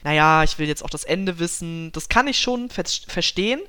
naja, 0.05 0.43
ich 0.43 0.59
will 0.59 0.67
jetzt 0.67 0.85
auch 0.85 0.91
das 0.91 1.05
Ende 1.05 1.39
wissen. 1.39 1.93
Das 1.93 2.09
kann 2.09 2.27
ich 2.27 2.39
schon 2.39 2.71
ver 2.71 2.85
verstehen. 3.07 3.61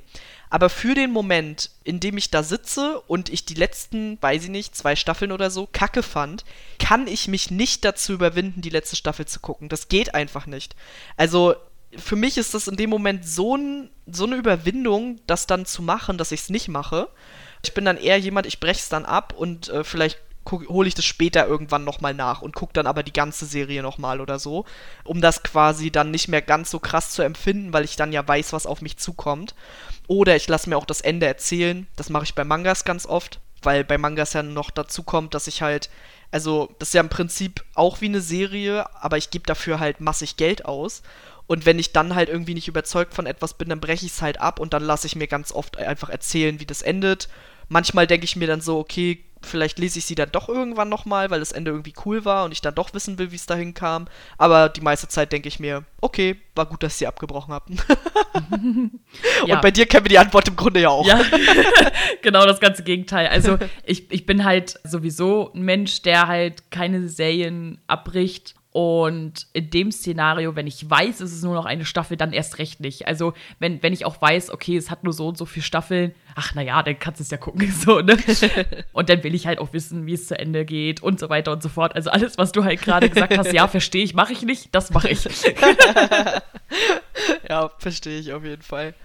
Aber 0.50 0.70
für 0.70 0.94
den 0.94 1.12
Moment, 1.12 1.72
in 1.84 2.00
dem 2.00 2.16
ich 2.16 2.30
da 2.30 2.44
sitze 2.44 3.02
und 3.08 3.30
ich 3.30 3.46
die 3.46 3.56
letzten, 3.56 4.22
weiß 4.22 4.44
ich 4.44 4.50
nicht, 4.50 4.76
zwei 4.76 4.96
Staffeln 4.96 5.32
oder 5.32 5.50
so 5.50 5.68
kacke 5.72 6.04
fand, 6.04 6.46
kann 6.78 7.08
ich 7.08 7.28
mich 7.28 7.50
nicht 7.50 7.84
dazu 7.84 8.14
überwinden, 8.14 8.62
die 8.62 8.70
letzte 8.70 8.96
Staffel 8.96 9.26
zu 9.26 9.40
gucken. 9.40 9.68
Das 9.68 9.88
geht 9.88 10.14
einfach 10.14 10.46
nicht. 10.46 10.76
Also, 11.18 11.56
für 11.98 12.16
mich 12.16 12.38
ist 12.38 12.54
das 12.54 12.68
in 12.68 12.76
dem 12.76 12.90
Moment 12.90 13.26
so, 13.28 13.56
ein, 13.56 13.90
so 14.06 14.26
eine 14.26 14.36
Überwindung, 14.36 15.20
das 15.28 15.48
dann 15.48 15.66
zu 15.66 15.82
machen, 15.82 16.18
dass 16.18 16.32
ich 16.32 16.42
es 16.42 16.50
nicht 16.50 16.68
mache. 16.68 17.10
Ich 17.64 17.74
bin 17.74 17.86
dann 17.86 17.98
eher 17.98 18.20
jemand, 18.20 18.46
ich 18.46 18.60
breche 18.60 18.80
es 18.80 18.90
dann 18.90 19.06
ab 19.06 19.34
und 19.36 19.70
äh, 19.70 19.84
vielleicht 19.84 20.20
hole 20.52 20.88
ich 20.88 20.96
das 20.96 21.06
später 21.06 21.48
irgendwann 21.48 21.86
nochmal 21.86 22.14
nach 22.14 22.42
und 22.42 22.54
gucke 22.54 22.74
dann 22.74 22.88
aber 22.88 23.04
die 23.04 23.14
ganze 23.14 23.46
Serie 23.46 23.82
nochmal 23.82 24.20
oder 24.20 24.40
so, 24.40 24.66
um 25.06 25.22
das 25.22 25.44
quasi 25.44 25.90
dann 25.90 26.12
nicht 26.12 26.28
mehr 26.28 26.42
ganz 26.42 26.70
so 26.70 26.80
krass 26.80 27.12
zu 27.12 27.22
empfinden, 27.22 27.72
weil 27.72 27.86
ich 27.86 27.96
dann 27.96 28.12
ja 28.12 28.28
weiß, 28.28 28.52
was 28.52 28.66
auf 28.66 28.82
mich 28.82 28.98
zukommt. 28.98 29.56
Oder 30.08 30.36
ich 30.36 30.48
lasse 30.50 30.70
mir 30.70 30.78
auch 30.78 30.86
das 30.86 31.00
Ende 31.00 31.26
erzählen. 31.26 31.88
Das 31.96 32.10
mache 32.10 32.26
ich 32.26 32.36
bei 32.36 32.44
Mangas 32.44 32.84
ganz 32.84 33.06
oft, 33.06 33.40
weil 33.62 33.86
bei 33.86 33.98
Mangas 33.98 34.34
ja 34.34 34.44
noch 34.44 34.70
dazu 34.70 35.04
kommt, 35.04 35.34
dass 35.34 35.48
ich 35.48 35.62
halt, 35.62 35.90
also 36.32 36.76
das 36.80 36.90
ist 36.90 36.94
ja 36.94 37.02
im 37.02 37.10
Prinzip 37.10 37.64
auch 37.74 38.02
wie 38.02 38.08
eine 38.08 38.22
Serie, 38.22 38.86
aber 39.02 39.18
ich 39.18 39.30
gebe 39.30 39.46
dafür 39.46 39.80
halt 39.80 40.02
massig 40.02 40.36
Geld 40.36 40.66
aus. 40.66 41.02
Und 41.48 41.66
wenn 41.66 41.80
ich 41.80 41.94
dann 41.94 42.16
halt 42.16 42.30
irgendwie 42.30 42.54
nicht 42.54 42.68
überzeugt 42.68 43.14
von 43.14 43.26
etwas 43.26 43.54
bin, 43.54 43.70
dann 43.70 43.82
breche 43.82 44.06
ich 44.06 44.14
es 44.14 44.22
halt 44.22 44.40
ab 44.40 44.60
und 44.60 44.74
dann 44.74 44.84
lasse 44.84 45.08
ich 45.08 45.16
mir 45.16 45.28
ganz 45.28 45.52
oft 45.52 45.78
einfach 45.78 46.10
erzählen, 46.10 46.60
wie 46.60 46.66
das 46.66 46.82
endet. 46.82 47.30
Manchmal 47.70 48.08
denke 48.08 48.26
ich 48.26 48.36
mir 48.36 48.48
dann 48.48 48.62
so, 48.62 48.78
okay, 48.80 49.24
Vielleicht 49.46 49.78
lese 49.78 50.00
ich 50.00 50.06
sie 50.06 50.16
dann 50.16 50.32
doch 50.32 50.50
irgendwann 50.50 50.90
nochmal, 50.90 51.30
weil 51.30 51.40
das 51.40 51.52
Ende 51.52 51.72
irgendwie 51.72 51.94
cool 52.06 52.26
war 52.26 52.46
und 52.46 52.52
ich 52.52 52.62
dann 52.62 52.76
doch 52.76 52.94
wissen 52.94 53.20
will, 53.20 53.32
wie 53.32 53.36
es 53.36 53.46
dahin 53.46 53.74
kam. 53.74 54.08
Aber 54.38 54.70
die 54.70 54.82
meiste 54.82 55.08
Zeit 55.08 55.32
denke 55.32 55.48
ich 55.48 55.60
mir, 55.60 55.84
okay, 56.02 56.38
war 56.56 56.66
gut, 56.66 56.82
dass 56.82 56.94
ich 56.94 57.00
sie 57.00 57.08
abgebrochen 57.08 57.54
habt. 57.54 57.70
Ja. 59.46 59.56
Und 59.56 59.62
bei 59.62 59.72
dir 59.72 59.86
kennen 59.86 60.06
wir 60.06 60.10
die 60.10 60.18
Antwort 60.18 60.48
im 60.48 60.56
Grunde 60.56 60.80
ja 60.80 60.90
auch. 60.90 61.06
Ja, 61.06 61.22
genau 62.22 62.46
das 62.46 62.60
ganze 62.60 62.84
Gegenteil. 62.84 63.28
Also 63.28 63.60
ich, 63.86 64.12
ich 64.12 64.26
bin 64.26 64.44
halt 64.44 64.80
sowieso 64.84 65.52
ein 65.54 65.62
Mensch, 65.62 66.02
der 66.02 66.28
halt 66.28 66.72
keine 66.72 67.08
Serien 67.10 67.80
abbricht. 67.88 68.56
Und 68.74 69.46
in 69.54 69.70
dem 69.70 69.92
Szenario, 69.92 70.56
wenn 70.56 70.66
ich 70.66 70.90
weiß, 70.90 71.20
es 71.20 71.32
ist 71.32 71.44
nur 71.44 71.54
noch 71.54 71.66
eine 71.66 71.86
Staffel, 71.86 72.18
dann 72.18 72.34
erst 72.34 72.58
recht 72.58 72.80
nicht. 72.80 73.08
Also, 73.08 73.34
wenn, 73.60 73.84
wenn 73.84 73.94
ich 73.94 74.04
auch 74.04 74.20
weiß, 74.20 74.50
okay, 74.50 74.76
es 74.76 74.90
hat 74.90 75.04
nur 75.04 75.14
so 75.14 75.28
und 75.28 75.38
so 75.38 75.46
viele 75.46 75.64
Staffeln, 75.64 76.16
ach 76.34 76.56
naja, 76.56 76.82
dann 76.82 76.98
kannst 76.98 77.20
du 77.20 77.24
es 77.24 77.30
ja 77.30 77.38
gucken. 77.38 77.72
So, 77.84 78.00
ne? 78.00 78.18
Und 78.94 79.10
dann 79.10 79.24
will 79.24 79.36
ich 79.36 79.46
halt 79.46 79.60
auch 79.60 79.74
wissen, 79.74 80.06
wie 80.06 80.14
es 80.14 80.28
zu 80.28 80.40
Ende 80.40 80.64
geht 80.64 81.04
und 81.04 81.20
so 81.20 81.30
weiter 81.30 81.52
und 81.52 81.62
so 81.62 81.70
fort. 81.70 81.96
Also 81.96 82.12
alles, 82.12 82.38
was 82.38 82.52
du 82.52 82.64
halt 82.64 82.82
gerade 82.82 83.10
gesagt 83.10 83.38
hast, 83.38 83.52
ja, 83.52 83.68
verstehe 83.68 84.04
ich, 84.04 84.14
mache 84.14 84.32
ich 84.32 84.44
nicht, 84.44 84.74
das 84.74 84.92
mache 84.92 85.10
ich. 85.10 85.28
Ja, 87.48 87.70
verstehe 87.78 88.20
ich 88.20 88.34
auf 88.34 88.44
jeden 88.44 88.62
Fall. 88.62 88.96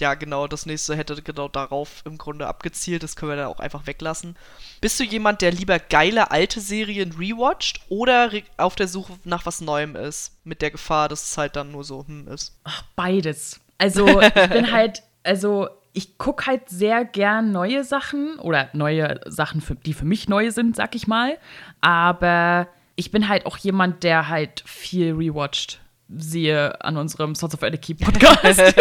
Ja, 0.00 0.14
genau, 0.14 0.46
das 0.46 0.66
nächste 0.66 0.96
hätte 0.96 1.20
genau 1.22 1.48
darauf 1.48 2.02
im 2.04 2.16
Grunde 2.16 2.46
abgezielt. 2.46 3.02
Das 3.02 3.16
können 3.16 3.32
wir 3.32 3.36
dann 3.36 3.46
auch 3.46 3.60
einfach 3.60 3.86
weglassen. 3.86 4.36
Bist 4.80 4.98
du 5.00 5.04
jemand, 5.04 5.42
der 5.42 5.50
lieber 5.52 5.78
geile 5.78 6.30
alte 6.30 6.60
Serien 6.60 7.12
rewatcht 7.12 7.80
oder 7.88 8.32
re- 8.32 8.42
auf 8.56 8.76
der 8.76 8.88
Suche 8.88 9.14
nach 9.24 9.44
was 9.46 9.60
Neuem 9.60 9.96
ist? 9.96 10.38
Mit 10.44 10.62
der 10.62 10.70
Gefahr, 10.70 11.08
dass 11.08 11.30
es 11.30 11.36
halt 11.38 11.56
dann 11.56 11.72
nur 11.72 11.84
so 11.84 12.06
hm 12.06 12.28
ist. 12.28 12.58
Ach, 12.64 12.82
beides. 12.96 13.60
Also, 13.78 14.20
ich 14.20 14.32
bin 14.50 14.72
halt, 14.72 15.02
also 15.24 15.68
ich 15.92 16.16
gucke 16.18 16.46
halt 16.46 16.68
sehr 16.68 17.04
gern 17.04 17.50
neue 17.50 17.82
Sachen 17.82 18.38
oder 18.38 18.68
neue 18.72 19.20
Sachen, 19.26 19.60
für, 19.60 19.74
die 19.74 19.94
für 19.94 20.04
mich 20.04 20.28
neu 20.28 20.50
sind, 20.52 20.76
sag 20.76 20.94
ich 20.94 21.06
mal. 21.08 21.38
Aber 21.80 22.68
ich 22.94 23.10
bin 23.10 23.28
halt 23.28 23.46
auch 23.46 23.56
jemand, 23.56 24.04
der 24.04 24.28
halt 24.28 24.62
viel 24.66 25.14
rewatcht. 25.14 25.80
Siehe 26.08 26.82
an 26.82 26.96
unserem 26.96 27.34
Sons 27.34 27.54
of 27.54 27.62
Anarchy 27.62 27.94
Podcast. 27.94 28.60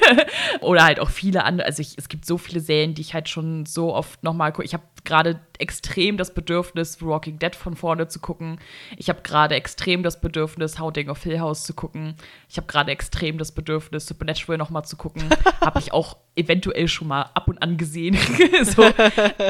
Oder 0.60 0.84
halt 0.84 1.00
auch 1.00 1.10
viele 1.10 1.44
andere. 1.44 1.66
Also 1.66 1.82
ich, 1.82 1.98
es 1.98 2.08
gibt 2.08 2.24
so 2.24 2.38
viele 2.38 2.60
Serien, 2.60 2.94
die 2.94 3.02
ich 3.02 3.14
halt 3.14 3.28
schon 3.28 3.66
so 3.66 3.94
oft 3.94 4.22
nochmal 4.22 4.52
gucke. 4.52 4.64
Ich 4.64 4.74
habe 4.74 4.84
gerade 5.04 5.40
extrem 5.58 6.16
das 6.16 6.34
Bedürfnis, 6.34 7.02
Walking 7.02 7.38
Dead 7.38 7.54
von 7.54 7.76
vorne 7.76 8.08
zu 8.08 8.20
gucken. 8.20 8.58
Ich 8.96 9.08
habe 9.08 9.22
gerade 9.22 9.54
extrem 9.54 10.02
das 10.02 10.20
Bedürfnis, 10.20 10.78
Haunting 10.78 11.08
of 11.08 11.22
Hill 11.22 11.40
House 11.40 11.64
zu 11.64 11.74
gucken. 11.74 12.14
Ich 12.48 12.56
habe 12.56 12.66
gerade 12.66 12.90
extrem 12.90 13.38
das 13.38 13.52
Bedürfnis, 13.52 14.06
Supernatural 14.06 14.58
nochmal 14.58 14.84
zu 14.84 14.96
gucken. 14.96 15.22
habe 15.60 15.78
ich 15.78 15.92
auch 15.92 16.16
eventuell 16.34 16.88
schon 16.88 17.08
mal 17.08 17.30
ab 17.34 17.48
und 17.48 17.62
an 17.62 17.76
gesehen. 17.76 18.16
so. 18.64 18.84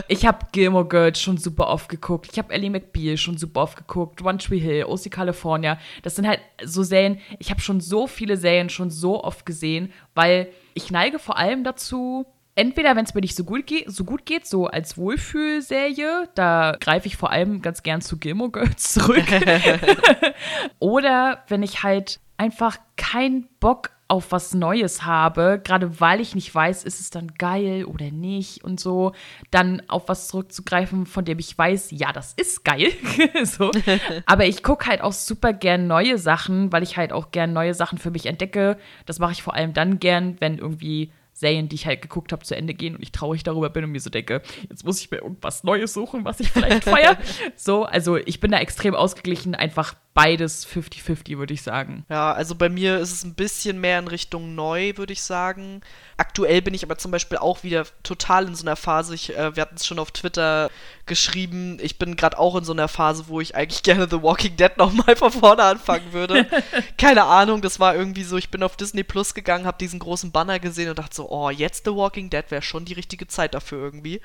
Ich 0.08 0.26
habe 0.26 0.46
Gilmore 0.52 0.86
Girls 0.86 1.20
schon 1.20 1.38
super 1.38 1.68
oft 1.68 1.88
geguckt. 1.88 2.28
Ich 2.32 2.38
habe 2.38 2.52
Ellie 2.52 2.70
McBeal 2.70 3.16
schon 3.16 3.38
super 3.38 3.62
oft 3.62 3.78
geguckt. 3.78 4.22
One 4.22 4.38
Tree 4.38 4.58
Hill, 4.58 4.84
OC 4.84 5.10
California. 5.10 5.78
Das 6.02 6.16
sind 6.16 6.26
halt 6.26 6.40
so 6.62 6.82
Serien. 6.82 7.20
Ich 7.38 7.50
habe 7.50 7.60
schon 7.60 7.80
so 7.80 8.06
viele 8.06 8.36
Serien 8.36 8.68
schon 8.68 8.90
so 8.90 9.22
oft 9.22 9.46
gesehen, 9.46 9.92
weil 10.14 10.48
ich 10.74 10.90
neige 10.90 11.18
vor 11.18 11.36
allem 11.36 11.64
dazu, 11.64 12.26
entweder 12.54 12.96
wenn 12.96 13.04
es 13.04 13.14
mir 13.14 13.20
nicht 13.20 13.36
so 13.36 13.44
gut, 13.44 13.66
geht, 13.66 13.90
so 13.90 14.04
gut 14.04 14.26
geht, 14.26 14.46
so 14.46 14.66
als 14.66 14.96
Wohlfühlserie, 14.96 16.28
da 16.34 16.76
greife 16.80 17.06
ich 17.06 17.16
vor 17.16 17.30
allem 17.30 17.62
ganz 17.62 17.82
gern 17.82 18.00
zu 18.00 18.18
Gilmore 18.18 18.50
Girls 18.50 18.82
zurück. 18.94 19.24
Oder 20.78 21.44
wenn 21.48 21.62
ich 21.62 21.82
halt 21.82 22.20
einfach 22.36 22.78
keinen 22.96 23.48
Bock 23.60 23.90
auf 24.08 24.30
was 24.30 24.52
Neues 24.52 25.06
habe, 25.06 25.58
gerade 25.64 25.98
weil 25.98 26.20
ich 26.20 26.34
nicht 26.34 26.54
weiß, 26.54 26.84
ist 26.84 27.00
es 27.00 27.08
dann 27.08 27.32
geil 27.38 27.86
oder 27.86 28.10
nicht 28.10 28.62
und 28.62 28.78
so, 28.78 29.12
dann 29.50 29.80
auf 29.88 30.06
was 30.10 30.28
zurückzugreifen, 30.28 31.06
von 31.06 31.24
dem 31.24 31.38
ich 31.38 31.56
weiß, 31.56 31.92
ja, 31.92 32.12
das 32.12 32.34
ist 32.34 32.62
geil. 32.62 32.92
so. 33.44 33.70
Aber 34.26 34.44
ich 34.44 34.62
gucke 34.62 34.86
halt 34.86 35.00
auch 35.00 35.14
super 35.14 35.54
gern 35.54 35.86
neue 35.86 36.18
Sachen, 36.18 36.70
weil 36.72 36.82
ich 36.82 36.98
halt 36.98 37.10
auch 37.10 37.30
gern 37.30 37.54
neue 37.54 37.72
Sachen 37.72 37.96
für 37.96 38.10
mich 38.10 38.26
entdecke. 38.26 38.76
Das 39.06 39.18
mache 39.18 39.32
ich 39.32 39.42
vor 39.42 39.54
allem 39.54 39.72
dann 39.72 39.98
gern, 39.98 40.36
wenn 40.40 40.58
irgendwie 40.58 41.10
Serien, 41.42 41.68
die 41.68 41.74
ich 41.74 41.86
halt 41.86 42.00
geguckt 42.00 42.32
habe, 42.32 42.44
zu 42.44 42.56
Ende 42.56 42.72
gehen 42.72 42.94
und 42.94 43.02
ich 43.02 43.10
traurig 43.10 43.42
darüber 43.42 43.68
bin 43.68 43.82
und 43.82 43.90
mir 43.90 44.00
so 44.00 44.10
denke, 44.10 44.42
jetzt 44.70 44.84
muss 44.84 45.00
ich 45.00 45.10
mir 45.10 45.18
irgendwas 45.18 45.64
Neues 45.64 45.92
suchen, 45.92 46.24
was 46.24 46.38
ich 46.38 46.50
vielleicht 46.50 46.84
feiere. 46.84 47.18
so, 47.56 47.84
also 47.84 48.16
ich 48.16 48.38
bin 48.38 48.52
da 48.52 48.58
extrem 48.58 48.94
ausgeglichen, 48.94 49.56
einfach 49.56 49.94
beides 50.14 50.66
50-50, 50.66 51.38
würde 51.38 51.54
ich 51.54 51.62
sagen. 51.62 52.04
Ja, 52.08 52.32
also 52.32 52.54
bei 52.54 52.68
mir 52.68 52.98
ist 52.98 53.12
es 53.12 53.24
ein 53.24 53.34
bisschen 53.34 53.80
mehr 53.80 53.98
in 53.98 54.06
Richtung 54.06 54.54
neu, 54.54 54.92
würde 54.96 55.12
ich 55.12 55.22
sagen. 55.22 55.80
Aktuell 56.16 56.62
bin 56.62 56.74
ich 56.74 56.84
aber 56.84 56.98
zum 56.98 57.10
Beispiel 57.10 57.38
auch 57.38 57.64
wieder 57.64 57.86
total 58.02 58.46
in 58.46 58.54
so 58.54 58.64
einer 58.64 58.76
Phase. 58.76 59.14
Ich, 59.14 59.36
äh, 59.36 59.56
wir 59.56 59.62
hatten 59.62 59.76
es 59.76 59.86
schon 59.86 59.98
auf 59.98 60.12
Twitter 60.12 60.70
geschrieben. 61.06 61.78
Ich 61.80 61.98
bin 61.98 62.16
gerade 62.16 62.38
auch 62.38 62.56
in 62.56 62.64
so 62.64 62.72
einer 62.72 62.88
Phase, 62.88 63.24
wo 63.28 63.40
ich 63.40 63.56
eigentlich 63.56 63.82
gerne 63.84 64.08
The 64.08 64.22
Walking 64.22 64.56
Dead 64.56 64.76
nochmal 64.76 65.16
von 65.16 65.32
vorne 65.32 65.62
anfangen 65.62 66.12
würde. 66.12 66.46
Keine 66.98 67.24
Ahnung, 67.24 67.62
das 67.62 67.80
war 67.80 67.94
irgendwie 67.94 68.24
so. 68.24 68.36
Ich 68.36 68.50
bin 68.50 68.62
auf 68.62 68.76
Disney 68.76 69.02
Plus 69.02 69.34
gegangen, 69.34 69.66
habe 69.66 69.78
diesen 69.78 69.98
großen 69.98 70.32
Banner 70.32 70.58
gesehen 70.58 70.90
und 70.90 70.98
dachte 70.98 71.16
so, 71.16 71.30
oh, 71.30 71.50
jetzt 71.50 71.84
The 71.84 71.94
Walking 71.94 72.30
Dead 72.30 72.44
wäre 72.50 72.62
schon 72.62 72.84
die 72.84 72.94
richtige 72.94 73.26
Zeit 73.26 73.54
dafür 73.54 73.82
irgendwie. 73.82 74.20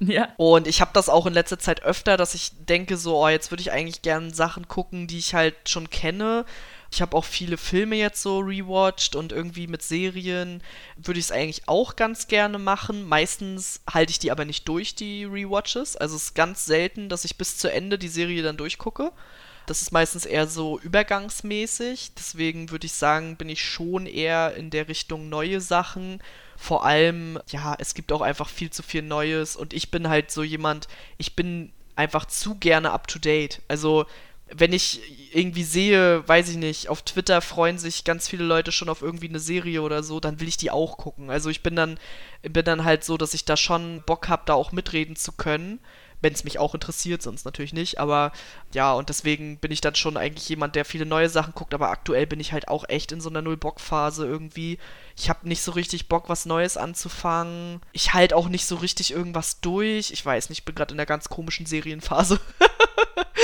Ja. 0.00 0.28
Und 0.36 0.66
ich 0.66 0.80
habe 0.80 0.90
das 0.94 1.08
auch 1.08 1.26
in 1.26 1.34
letzter 1.34 1.58
Zeit 1.58 1.82
öfter, 1.82 2.16
dass 2.16 2.34
ich 2.34 2.52
denke 2.66 2.96
so, 2.96 3.16
oh, 3.22 3.28
jetzt 3.28 3.50
würde 3.50 3.62
ich 3.62 3.72
eigentlich 3.72 4.02
gerne 4.02 4.32
Sachen 4.32 4.68
gucken, 4.68 5.06
die 5.06 5.18
ich 5.18 5.34
halt 5.34 5.68
schon 5.68 5.90
kenne. 5.90 6.44
Ich 6.92 7.00
habe 7.00 7.16
auch 7.16 7.24
viele 7.24 7.56
Filme 7.56 7.96
jetzt 7.96 8.20
so 8.20 8.40
rewatcht 8.40 9.16
und 9.16 9.32
irgendwie 9.32 9.66
mit 9.66 9.80
Serien 9.82 10.62
würde 10.96 11.18
ich 11.18 11.26
es 11.26 11.32
eigentlich 11.32 11.66
auch 11.66 11.96
ganz 11.96 12.28
gerne 12.28 12.58
machen. 12.58 13.08
Meistens 13.08 13.80
halte 13.90 14.10
ich 14.10 14.18
die 14.18 14.30
aber 14.30 14.44
nicht 14.44 14.68
durch, 14.68 14.94
die 14.94 15.24
Rewatches. 15.24 15.96
Also 15.96 16.16
es 16.16 16.24
ist 16.24 16.34
ganz 16.34 16.66
selten, 16.66 17.08
dass 17.08 17.24
ich 17.24 17.38
bis 17.38 17.56
zu 17.56 17.72
Ende 17.72 17.98
die 17.98 18.08
Serie 18.08 18.42
dann 18.42 18.58
durchgucke. 18.58 19.10
Das 19.64 19.80
ist 19.80 19.90
meistens 19.90 20.26
eher 20.26 20.46
so 20.46 20.78
übergangsmäßig. 20.80 22.12
Deswegen 22.14 22.70
würde 22.70 22.84
ich 22.84 22.92
sagen, 22.92 23.36
bin 23.36 23.48
ich 23.48 23.64
schon 23.64 24.04
eher 24.04 24.54
in 24.54 24.68
der 24.68 24.88
Richtung 24.88 25.30
neue 25.30 25.62
Sachen. 25.62 26.22
Vor 26.58 26.84
allem, 26.84 27.40
ja, 27.48 27.74
es 27.78 27.94
gibt 27.94 28.12
auch 28.12 28.20
einfach 28.20 28.50
viel 28.50 28.68
zu 28.68 28.82
viel 28.82 29.02
Neues 29.02 29.56
und 29.56 29.72
ich 29.72 29.90
bin 29.90 30.10
halt 30.10 30.30
so 30.30 30.42
jemand, 30.42 30.88
ich 31.16 31.36
bin 31.36 31.72
einfach 31.96 32.26
zu 32.26 32.54
gerne 32.56 32.90
up 32.90 33.06
to 33.06 33.18
date. 33.18 33.62
Also, 33.68 34.04
wenn 34.54 34.72
ich 34.72 35.00
irgendwie 35.32 35.64
sehe, 35.64 36.26
weiß 36.28 36.50
ich 36.50 36.56
nicht, 36.56 36.88
auf 36.88 37.02
Twitter 37.02 37.40
freuen 37.40 37.78
sich 37.78 38.04
ganz 38.04 38.28
viele 38.28 38.44
Leute 38.44 38.70
schon 38.70 38.88
auf 38.88 39.02
irgendwie 39.02 39.28
eine 39.28 39.40
Serie 39.40 39.82
oder 39.82 40.02
so, 40.02 40.20
dann 40.20 40.40
will 40.40 40.48
ich 40.48 40.56
die 40.58 40.70
auch 40.70 40.98
gucken. 40.98 41.30
Also 41.30 41.48
ich 41.48 41.62
bin 41.62 41.74
dann, 41.74 41.98
bin 42.42 42.64
dann 42.64 42.84
halt 42.84 43.04
so, 43.04 43.16
dass 43.16 43.34
ich 43.34 43.44
da 43.44 43.56
schon 43.56 44.02
Bock 44.04 44.28
habe, 44.28 44.42
da 44.46 44.54
auch 44.54 44.72
mitreden 44.72 45.16
zu 45.16 45.32
können. 45.32 45.80
Wenn 46.20 46.34
es 46.34 46.44
mich 46.44 46.60
auch 46.60 46.72
interessiert, 46.72 47.20
sonst 47.20 47.44
natürlich 47.44 47.72
nicht. 47.72 47.98
Aber 47.98 48.30
ja, 48.72 48.92
und 48.92 49.08
deswegen 49.08 49.58
bin 49.58 49.72
ich 49.72 49.80
dann 49.80 49.96
schon 49.96 50.16
eigentlich 50.16 50.48
jemand, 50.48 50.76
der 50.76 50.84
viele 50.84 51.04
neue 51.04 51.28
Sachen 51.28 51.52
guckt. 51.52 51.74
Aber 51.74 51.90
aktuell 51.90 52.28
bin 52.28 52.38
ich 52.38 52.52
halt 52.52 52.68
auch 52.68 52.88
echt 52.88 53.10
in 53.10 53.20
so 53.20 53.28
einer 53.28 53.42
Null-Bock-Phase 53.42 54.24
irgendwie. 54.24 54.78
Ich 55.16 55.28
habe 55.28 55.48
nicht 55.48 55.62
so 55.62 55.72
richtig 55.72 56.08
Bock, 56.08 56.28
was 56.28 56.46
Neues 56.46 56.76
anzufangen. 56.76 57.80
Ich 57.92 58.14
halte 58.14 58.36
auch 58.36 58.48
nicht 58.48 58.66
so 58.66 58.76
richtig 58.76 59.10
irgendwas 59.10 59.60
durch. 59.62 60.12
Ich 60.12 60.24
weiß 60.24 60.48
nicht, 60.48 60.60
ich 60.60 60.64
bin 60.64 60.76
gerade 60.76 60.94
in 60.94 61.00
einer 61.00 61.06
ganz 61.06 61.28
komischen 61.28 61.66
Serienphase. 61.66 62.38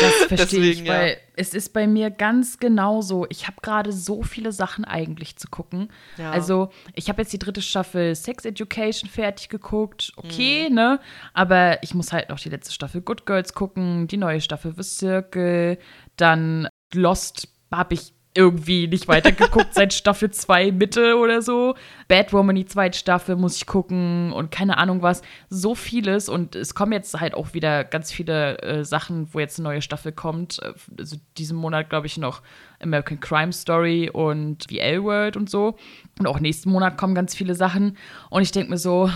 Das 0.01 0.13
verstehe 0.29 0.61
Deswegen, 0.61 0.83
ich, 0.83 0.89
ja. 0.89 0.95
weil 0.95 1.17
es 1.37 1.55
ist 1.55 1.73
bei 1.73 1.87
mir 1.87 2.11
ganz 2.11 2.59
genauso. 2.59 3.27
Ich 3.31 3.47
habe 3.47 3.57
gerade 3.63 3.93
so 3.93 4.23
viele 4.23 4.53
Sachen 4.53 4.85
eigentlich 4.85 5.37
zu 5.37 5.49
gucken. 5.49 5.91
Ja. 6.17 6.31
Also, 6.31 6.71
ich 6.95 7.09
habe 7.09 7.23
jetzt 7.23 7.33
die 7.33 7.39
dritte 7.39 7.63
Staffel 7.63 8.15
Sex 8.15 8.45
Education 8.45 9.09
fertig 9.09 9.49
geguckt. 9.49 10.13
Mhm. 10.17 10.25
Okay, 10.25 10.71
ne? 10.71 11.01
Aber 11.35 11.83
ich 11.83 11.95
muss 11.95 12.13
halt 12.13 12.29
noch 12.29 12.41
die 12.41 12.51
letzte 12.51 12.73
Staffel 12.73 13.01
Good 13.01 13.27
Girls 13.27 13.55
gucken, 13.55 14.09
die 14.09 14.17
neue 14.17 14.41
Staffel 14.41 14.75
The 14.77 14.83
Circle, 14.83 15.79
dann 16.17 16.69
Lost 16.95 17.49
habe 17.71 17.95
ich 17.95 18.13
irgendwie 18.35 18.87
nicht 18.87 19.09
weitergeguckt 19.09 19.75
seit 19.75 19.93
Staffel 19.93 20.31
2 20.31 20.73
Mitte 20.73 21.17
oder 21.17 21.43
so. 21.43 21.75
Bad 22.09 22.33
Woman, 22.33 22.57
die 22.57 22.67
zweite 22.67 22.99
Staffel, 22.99 23.37
muss 23.37 23.57
ich 23.57 23.67
gucken 23.67 24.33
und 24.33 24.51
keine 24.51 24.79
Ahnung 24.79 25.03
was. 25.03 25.23
So 25.51 25.75
vieles 25.75 26.29
und 26.29 26.55
es 26.55 26.75
kommen 26.75 26.93
jetzt 26.93 27.19
halt 27.21 27.35
auch 27.35 27.55
wieder 27.55 27.85
ganz 27.85 28.13
viele 28.13 28.59
äh, 28.63 28.85
Sachen, 28.85 29.29
wo 29.33 29.41
jetzt 29.41 29.59
eine 29.59 29.69
neue 29.69 29.83
Staffel 29.83 30.13
kommt. 30.13 30.61
Äh, 30.63 30.73
Also 30.99 31.17
diesen 31.37 31.57
Monat, 31.57 31.91
glaube 31.91 32.07
ich, 32.07 32.17
noch 32.19 32.43
American 32.81 33.19
Crime 33.21 33.53
Story 33.53 34.11
und 34.13 34.67
The 34.69 34.79
L-Word 34.81 35.37
und 35.37 35.51
so. 35.51 35.77
Und 36.19 36.27
auch 36.27 36.39
nächsten 36.41 36.71
Monat 36.71 36.97
kommen 36.97 37.15
ganz 37.15 37.35
viele 37.35 37.55
Sachen. 37.55 37.97
Und 38.31 38.43
ich 38.43 38.53
denke 38.53 38.71
mir 38.71 38.79
so, 38.79 39.11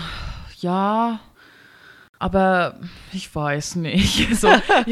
ja, 0.59 1.19
aber 2.19 2.79
ich 3.11 3.33
weiß 3.35 3.75
nicht. 3.75 4.29
So 4.39 4.47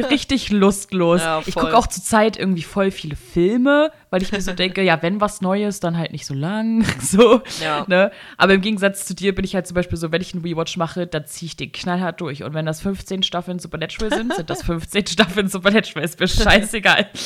richtig 0.10 0.52
lustlos. 0.52 1.22
Ja, 1.22 1.42
ich 1.46 1.56
gucke 1.56 1.78
auch 1.78 1.88
zurzeit 1.88 2.38
irgendwie 2.38 2.62
voll 2.62 2.92
viele 2.92 3.16
Filme, 3.16 3.92
weil 4.12 4.22
ich 4.22 4.32
mir 4.32 4.40
so 4.42 4.54
denke, 4.54 4.84
ja, 4.84 5.02
wenn 5.02 5.20
was 5.20 5.42
Neues, 5.42 5.80
dann 5.80 5.98
halt 5.98 6.12
nicht 6.12 6.26
so 6.28 6.36
lang. 6.36 6.86
So, 7.02 7.42
Ja. 7.64 7.86
ne? 7.88 8.12
Aber 8.38 8.54
im 8.54 8.62
Gegensatz 8.62 9.06
zu 9.06 9.16
dir 9.16 9.34
bin 9.34 9.44
ich 9.44 9.56
halt 9.56 9.66
zum 9.66 9.74
Beispiel 9.76 9.98
so, 9.98 10.12
wenn 10.12 10.22
ich 10.22 10.34
einen 10.36 10.44
Rewatch 10.44 10.78
mache, 10.78 11.08
dann 11.08 11.26
ziehe 11.26 11.48
ich 11.48 11.58
den 11.58 11.72
knallhart 11.72 12.22
durch. 12.22 12.44
Und 12.44 12.54
wenn 12.54 12.66
das 12.68 12.82
15 12.82 13.24
Staffeln 13.24 13.58
Supernatural 13.58 14.14
sind, 14.16 14.36
sind 14.36 14.50
das 14.50 14.62
15 14.66 15.08
Staffeln 15.08 15.48
Supernatural. 15.48 16.06
Ist 16.06 16.20
mir 16.20 16.28
scheißegal. 16.28 17.10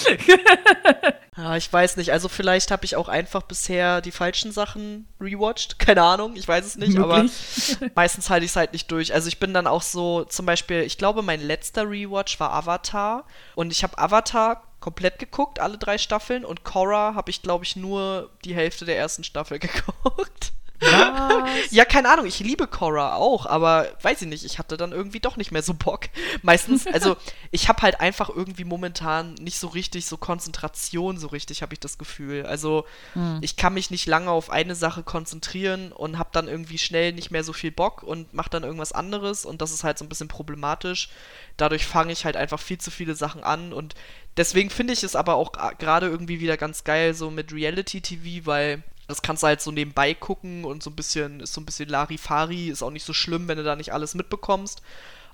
Ja, 1.37 1.57
ich 1.57 1.71
weiß 1.71 1.97
nicht. 1.97 2.13
Also 2.13 2.29
vielleicht 2.29 2.71
habe 2.71 2.85
ich 2.85 2.95
auch 2.95 3.09
einfach 3.09 3.41
bisher 3.41 3.99
die 3.99 4.11
falschen 4.11 4.53
Sachen 4.53 5.05
rewatcht. 5.19 5.79
Keine 5.79 6.01
Ahnung, 6.01 6.31
ich 6.37 6.47
weiß 6.47 6.65
es 6.65 6.77
nicht, 6.77 6.93
Möglich. 6.97 7.77
aber 7.81 7.89
meistens 7.93 8.29
halte 8.29 8.45
ich 8.45 8.51
es 8.51 8.55
halt 8.55 8.71
nicht 8.71 8.89
durch. 8.89 9.13
Also 9.13 9.27
ich 9.27 9.37
bin 9.37 9.53
dann 9.53 9.67
auch 9.67 9.81
so, 9.81 10.23
zum 10.23 10.45
Beispiel, 10.45 10.83
ich 10.83 10.97
glaube, 10.97 11.23
mein 11.23 11.41
letzter 11.45 11.89
Rewatch 11.89 12.39
war 12.39 12.53
Avatar 12.53 13.25
und 13.55 13.73
ich 13.73 13.83
habe 13.83 13.97
Avatar 13.97 14.63
komplett 14.85 15.17
geguckt, 15.17 15.59
alle 15.59 15.79
drei 15.79 15.97
Staffeln 15.97 16.45
und 16.45 16.63
Korra 16.63 17.15
habe 17.15 17.31
ich, 17.31 17.41
glaube 17.41 17.65
ich, 17.65 17.75
nur 17.75 18.29
die 18.43 18.53
Hälfte 18.53 18.85
der 18.85 18.95
ersten 18.95 19.23
Staffel 19.23 19.57
geguckt. 19.67 20.53
Was? 20.79 21.71
Ja, 21.71 21.85
keine 21.85 22.09
Ahnung, 22.09 22.25
ich 22.25 22.39
liebe 22.41 22.67
Korra 22.67 23.15
auch, 23.15 23.45
aber 23.45 23.87
weiß 24.01 24.21
ich 24.21 24.27
nicht, 24.27 24.43
ich 24.43 24.59
hatte 24.59 24.75
dann 24.77 24.91
irgendwie 24.91 25.21
doch 25.21 25.37
nicht 25.37 25.51
mehr 25.51 25.63
so 25.63 25.73
Bock. 25.73 26.01
Meistens, 26.41 26.85
also 26.93 27.15
ich 27.49 27.69
habe 27.69 27.81
halt 27.81 28.01
einfach 28.01 28.29
irgendwie 28.29 28.65
momentan 28.65 29.33
nicht 29.35 29.57
so 29.57 29.67
richtig 29.67 30.05
so 30.05 30.17
Konzentration, 30.17 31.17
so 31.17 31.27
richtig 31.27 31.61
habe 31.61 31.73
ich 31.73 31.79
das 31.79 31.97
Gefühl. 31.97 32.45
Also 32.45 32.85
Hm. 33.13 33.39
ich 33.41 33.55
kann 33.55 33.73
mich 33.73 33.89
nicht 33.89 34.05
lange 34.05 34.29
auf 34.29 34.49
eine 34.49 34.75
Sache 34.75 35.01
konzentrieren 35.01 35.91
und 35.93 36.19
habe 36.19 36.29
dann 36.33 36.47
irgendwie 36.47 36.77
schnell 36.77 37.13
nicht 37.13 37.31
mehr 37.31 37.43
so 37.43 37.53
viel 37.53 37.71
Bock 37.71 38.03
und 38.03 38.33
mache 38.33 38.49
dann 38.49 38.63
irgendwas 38.63 38.91
anderes 38.91 39.45
und 39.45 39.61
das 39.61 39.71
ist 39.71 39.83
halt 39.83 39.97
so 39.97 40.05
ein 40.05 40.09
bisschen 40.09 40.27
problematisch. 40.27 41.09
Dadurch 41.57 41.87
fange 41.87 42.11
ich 42.11 42.25
halt 42.25 42.35
einfach 42.35 42.59
viel 42.59 42.77
zu 42.77 42.91
viele 42.91 43.15
Sachen 43.15 43.43
an 43.43 43.71
und 43.71 43.95
deswegen 44.37 44.69
finde 44.69 44.93
ich 44.93 45.03
es 45.03 45.15
aber 45.15 45.35
auch 45.35 45.53
gra- 45.53 45.75
gerade 45.75 46.07
irgendwie 46.07 46.39
wieder 46.39 46.57
ganz 46.57 46.83
geil 46.83 47.13
so 47.13 47.29
mit 47.31 47.53
Reality-TV, 47.53 48.45
weil 48.45 48.83
das 49.07 49.21
kannst 49.21 49.43
du 49.43 49.47
halt 49.47 49.61
so 49.61 49.71
nebenbei 49.71 50.13
gucken 50.13 50.65
und 50.65 50.81
so 50.81 50.89
ein 50.89 50.95
bisschen, 50.95 51.39
ist 51.39 51.53
so 51.53 51.61
ein 51.61 51.65
bisschen 51.65 51.89
Larifari, 51.89 52.69
ist 52.69 52.81
auch 52.81 52.89
nicht 52.91 53.05
so 53.05 53.13
schlimm, 53.13 53.47
wenn 53.47 53.57
du 53.57 53.63
da 53.63 53.75
nicht 53.75 53.93
alles 53.93 54.15
mitbekommst. 54.15 54.81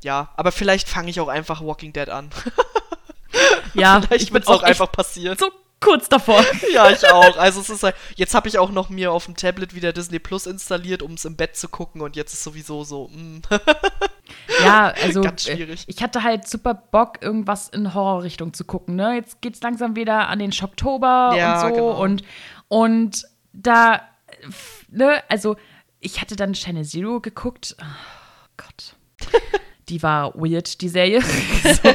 Ja, 0.03 0.29
aber 0.35 0.51
vielleicht 0.51 0.89
fange 0.89 1.09
ich 1.09 1.19
auch 1.19 1.27
einfach 1.29 1.61
Walking 1.61 1.93
Dead 1.93 2.09
an. 2.09 2.29
Ja, 3.73 4.01
vielleicht 4.01 4.33
wird 4.33 4.43
es 4.43 4.49
auch 4.49 4.55
auch 4.55 4.63
einfach 4.63 4.91
passieren. 4.91 5.37
so 5.37 5.49
kurz 5.81 6.07
davor. 6.07 6.43
Ja, 6.73 6.89
ich 6.89 7.05
auch. 7.09 7.35
Also 7.37 7.59
es 7.59 7.69
ist 7.69 7.83
halt, 7.83 7.95
jetzt 8.15 8.33
habe 8.33 8.47
ich 8.47 8.57
auch 8.57 8.71
noch 8.71 8.89
mir 8.89 9.11
auf 9.11 9.25
dem 9.25 9.35
Tablet 9.35 9.75
wieder 9.75 9.91
Disney 9.91 10.19
Plus 10.19 10.45
installiert, 10.45 11.01
um 11.01 11.13
es 11.15 11.25
im 11.25 11.35
Bett 11.35 11.57
zu 11.57 11.67
gucken 11.67 12.01
und 12.01 12.15
jetzt 12.15 12.33
ist 12.33 12.43
sowieso 12.43 12.83
so, 12.85 13.09
mm. 13.09 13.41
Ja, 14.63 14.93
also 15.01 15.21
Ganz 15.23 15.43
schwierig. 15.43 15.83
ich 15.87 16.01
hatte 16.01 16.23
halt 16.23 16.47
super 16.47 16.73
Bock, 16.73 17.21
irgendwas 17.21 17.67
in 17.67 17.93
Horrorrichtung 17.93 18.53
zu 18.53 18.63
gucken. 18.63 18.95
Ne? 18.95 19.15
Jetzt 19.15 19.41
geht's 19.41 19.61
langsam 19.61 19.95
wieder 19.97 20.29
an 20.29 20.39
den 20.39 20.53
Schocktober 20.53 21.33
Ja, 21.37 21.55
und 21.55 21.69
so. 21.69 21.75
genau. 21.75 22.01
Und, 22.01 22.23
und 22.69 23.25
da, 23.51 24.01
ne, 24.89 25.21
also 25.27 25.57
ich 25.99 26.21
hatte 26.21 26.35
dann 26.35 26.53
Channel 26.53 26.85
Zero 26.85 27.19
geguckt. 27.19 27.75
Oh 27.81 28.47
Gott. 28.57 28.95
Die 29.89 30.01
war 30.03 30.33
weird, 30.35 30.79
die 30.81 30.87
Serie. 30.87 31.21
so. 31.21 31.89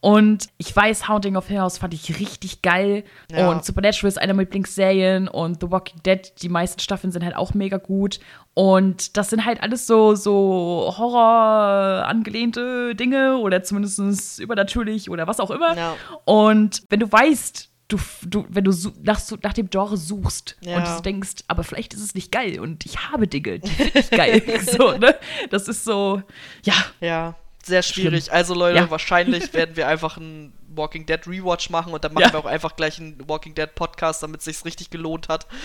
Und 0.00 0.48
ich 0.56 0.74
weiß, 0.74 1.08
Haunting 1.08 1.36
of 1.36 1.46
Hill 1.48 1.60
House 1.60 1.78
fand 1.78 1.92
ich 1.92 2.18
richtig 2.18 2.62
geil. 2.62 3.04
Ja. 3.30 3.50
Und 3.50 3.64
Supernatural 3.64 4.08
ist 4.08 4.18
einer 4.18 4.32
meiner 4.32 4.44
Lieblingsserien. 4.44 5.28
Und 5.28 5.60
The 5.60 5.70
Walking 5.70 6.02
Dead, 6.04 6.32
die 6.42 6.48
meisten 6.48 6.80
Staffeln 6.80 7.12
sind 7.12 7.24
halt 7.24 7.36
auch 7.36 7.52
mega 7.54 7.76
gut. 7.76 8.18
Und 8.54 9.16
das 9.16 9.30
sind 9.30 9.44
halt 9.44 9.62
alles 9.62 9.86
so, 9.86 10.14
so 10.14 10.94
Horror 10.96 12.06
angelehnte 12.06 12.94
Dinge 12.94 13.36
oder 13.36 13.62
zumindest 13.62 14.40
übernatürlich 14.40 15.10
oder 15.10 15.26
was 15.26 15.38
auch 15.40 15.50
immer. 15.50 15.76
Ja. 15.76 15.96
Und 16.24 16.82
wenn 16.88 17.00
du 17.00 17.10
weißt, 17.10 17.70
du, 17.88 17.98
du, 18.26 18.46
wenn 18.48 18.64
du 18.64 18.72
nach, 19.02 19.20
nach 19.42 19.52
dem 19.52 19.68
Genre 19.70 19.96
suchst 19.96 20.56
Ja. 20.62 20.76
und 20.78 20.86
du 20.86 21.02
denkst, 21.02 21.44
aber 21.48 21.62
vielleicht 21.64 21.94
ist 21.94 22.02
es 22.02 22.14
nicht 22.14 22.32
geil 22.32 22.60
und 22.60 22.86
ich 22.86 23.10
habe 23.10 23.26
Dinge, 23.28 23.58
die 23.58 23.68
finde 23.70 23.98
ich 23.98 24.10
geil. 24.10 24.42
so, 24.78 24.92
ne? 24.96 25.14
Das 25.50 25.68
ist 25.68 25.84
so, 25.84 26.22
ja, 26.64 26.74
Ja, 27.00 27.34
sehr 27.64 27.82
schwierig. 27.82 28.32
Also 28.32 28.54
Leute, 28.54 28.78
Ja. 28.78 28.90
wahrscheinlich 28.90 29.52
werden 29.52 29.76
wir 29.76 29.88
einfach 29.88 30.16
einen 30.16 30.52
Walking 30.74 31.06
Dead 31.06 31.20
Rewatch 31.26 31.70
machen 31.70 31.92
und 31.92 32.04
dann 32.04 32.12
machen 32.14 32.24
Ja. 32.24 32.32
wir 32.32 32.38
auch 32.40 32.46
einfach 32.46 32.76
gleich 32.76 32.98
einen 32.98 33.16
Walking 33.28 33.54
Dead 33.54 33.72
Podcast, 33.74 34.22
damit 34.22 34.40
es 34.40 34.44
sich 34.44 34.64
richtig 34.64 34.90
gelohnt 34.90 35.28
hat. 35.28 35.46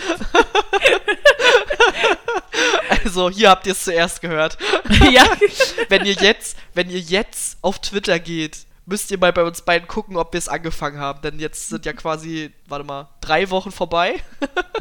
also, 3.04 3.30
hier 3.30 3.50
habt 3.50 3.66
ihr 3.68 3.74
es 3.74 3.84
zuerst 3.84 4.22
gehört. 4.22 4.58
ja. 5.12 5.24
wenn 5.90 6.06
ihr 6.06 6.14
jetzt, 6.14 6.58
wenn 6.74 6.90
ihr 6.90 7.00
jetzt 7.00 7.58
auf 7.62 7.80
Twitter 7.80 8.20
geht, 8.20 8.60
müsst 8.86 9.12
ihr 9.12 9.18
mal 9.18 9.34
bei 9.34 9.44
uns 9.44 9.62
beiden 9.62 9.88
gucken, 9.88 10.18
ob 10.18 10.34
wir 10.34 10.38
es 10.38 10.48
angefangen 10.50 11.00
haben. 11.00 11.22
Denn 11.22 11.40
jetzt 11.40 11.70
sind 11.70 11.86
ja 11.86 11.94
quasi, 11.94 12.52
warte 12.68 12.86
mal, 12.86 13.08
drei 13.22 13.50
Wochen 13.50 13.72
vorbei. 13.72 14.22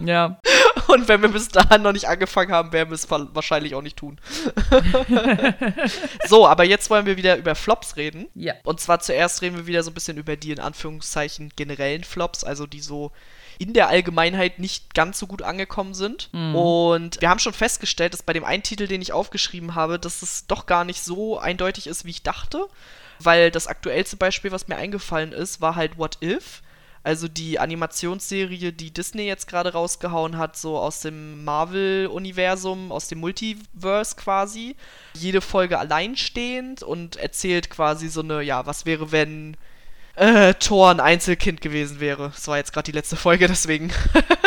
ja. 0.05 0.39
Und 0.89 1.09
wenn 1.09 1.23
wir 1.23 1.29
bis 1.31 1.49
dahin 1.49 1.83
noch 1.83 1.93
nicht 1.93 2.09
angefangen 2.09 2.53
haben, 2.53 2.73
werden 2.73 2.91
wir 2.91 2.95
es 2.95 3.11
wa- 3.11 3.29
wahrscheinlich 3.33 3.75
auch 3.75 3.83
nicht 3.83 3.97
tun. 3.97 4.19
so, 6.27 6.47
aber 6.47 6.65
jetzt 6.65 6.91
wollen 6.91 7.07
wir 7.07 7.17
wieder 7.17 7.37
über 7.37 7.55
Flops 7.55 7.97
reden. 7.97 8.27
Ja. 8.35 8.55
Und 8.65 8.81
zwar 8.81 9.01
zuerst 9.01 9.43
reden 9.43 9.57
wir 9.57 9.67
wieder 9.67 9.83
so 9.83 9.91
ein 9.91 9.95
bisschen 9.95 10.17
über 10.17 10.37
die 10.37 10.53
in 10.53 10.61
Anführungszeichen 10.61 11.53
generellen 11.57 12.05
Flops, 12.05 12.45
also 12.45 12.67
die 12.67 12.81
so 12.81 13.13
in 13.59 13.73
der 13.73 13.89
Allgemeinheit 13.89 14.59
nicht 14.59 14.95
ganz 14.95 15.19
so 15.19 15.27
gut 15.27 15.43
angekommen 15.43 15.95
sind. 15.95 16.29
Und 16.33 17.21
wir 17.21 17.29
haben 17.31 17.39
schon 17.39 17.53
festgestellt, 17.53 18.13
dass 18.13 18.23
bei 18.23 18.33
dem 18.33 18.45
einen 18.45 18.63
Titel, 18.65 18.87
den 18.89 19.01
ich 19.01 19.13
aufgeschrieben 19.13 19.75
habe, 19.77 19.99
dass 19.99 20.23
es 20.23 20.47
doch 20.47 20.67
gar 20.67 20.85
nicht 20.85 21.03
so 21.05 21.39
eindeutig 21.39 21.87
ist, 21.87 22.05
wie 22.05 22.11
ich 22.11 22.23
dachte. 22.23 22.67
Weil 23.21 23.53
das 23.53 23.69
aktuellste 23.69 24.17
Beispiel, 24.17 24.51
was 24.51 24.67
mir 24.67 24.77
eingefallen 24.77 25.31
ist, 25.33 25.61
war 25.61 25.77
halt 25.77 25.99
What 25.99 26.19
If. 26.21 26.63
Also 27.05 27.29
die 27.29 27.59
Animationsserie, 27.59 28.73
die 28.73 28.91
Disney 28.91 29.27
jetzt 29.27 29.47
gerade 29.47 29.73
rausgehauen 29.75 30.39
hat, 30.39 30.57
so 30.57 30.79
aus 30.79 31.01
dem 31.01 31.45
Marvel-Universum, 31.45 32.91
aus 32.91 33.09
dem 33.09 33.21
Multiverse 33.21 34.17
quasi. 34.17 34.75
Jede 35.15 35.43
Folge 35.43 35.79
alleinstehend 35.79 36.83
und 36.83 37.17
erzählt 37.17 37.69
quasi 37.69 38.09
so 38.09 38.23
eine, 38.23 38.41
ja, 38.43 38.65
was 38.65 38.87
wäre, 38.87 39.13
wenn 39.13 39.57
äh, 40.17 40.55
Thor 40.55 40.91
ein 40.91 41.01
Einzelkind 41.01 41.61
gewesen 41.61 42.01
wäre. 42.01 42.31
Das 42.35 42.49
war 42.49 42.57
jetzt 42.57 42.73
gerade 42.73 42.87
die 42.91 42.97
letzte 42.97 43.17
Folge, 43.17 43.47
deswegen 43.49 43.93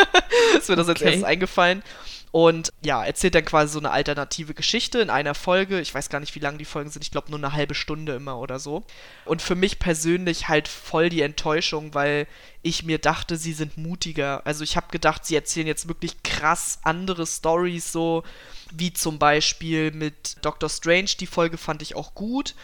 ist 0.58 0.68
mir 0.68 0.76
das 0.76 0.88
jetzt 0.88 1.00
Okay. 1.02 1.12
erst 1.12 1.24
eingefallen. 1.24 1.82
Und 2.30 2.72
ja, 2.82 3.04
erzählt 3.04 3.34
dann 3.34 3.44
quasi 3.44 3.72
so 3.72 3.78
eine 3.78 3.90
alternative 3.90 4.54
Geschichte 4.54 5.00
in 5.00 5.10
einer 5.10 5.34
Folge. 5.34 5.80
Ich 5.80 5.94
weiß 5.94 6.10
gar 6.10 6.20
nicht, 6.20 6.34
wie 6.34 6.40
lang 6.40 6.58
die 6.58 6.64
Folgen 6.64 6.90
sind. 6.90 7.02
Ich 7.02 7.10
glaube 7.10 7.30
nur 7.30 7.38
eine 7.38 7.52
halbe 7.52 7.74
Stunde 7.74 8.14
immer 8.14 8.38
oder 8.38 8.58
so. 8.58 8.84
Und 9.24 9.40
für 9.40 9.54
mich 9.54 9.78
persönlich 9.78 10.48
halt 10.48 10.68
voll 10.68 11.08
die 11.08 11.22
Enttäuschung, 11.22 11.94
weil 11.94 12.26
ich 12.62 12.82
mir 12.82 12.98
dachte, 12.98 13.36
sie 13.36 13.52
sind 13.52 13.78
mutiger. 13.78 14.42
Also 14.44 14.62
ich 14.62 14.76
habe 14.76 14.88
gedacht, 14.90 15.24
sie 15.24 15.36
erzählen 15.36 15.66
jetzt 15.66 15.88
wirklich 15.88 16.22
krass 16.22 16.80
andere 16.82 17.26
Stories, 17.26 17.92
so 17.92 18.24
wie 18.72 18.92
zum 18.92 19.18
Beispiel 19.18 19.90
mit 19.92 20.36
Doctor 20.42 20.68
Strange. 20.68 21.10
Die 21.18 21.26
Folge 21.26 21.56
fand 21.56 21.80
ich 21.80 21.96
auch 21.96 22.14
gut. 22.14 22.54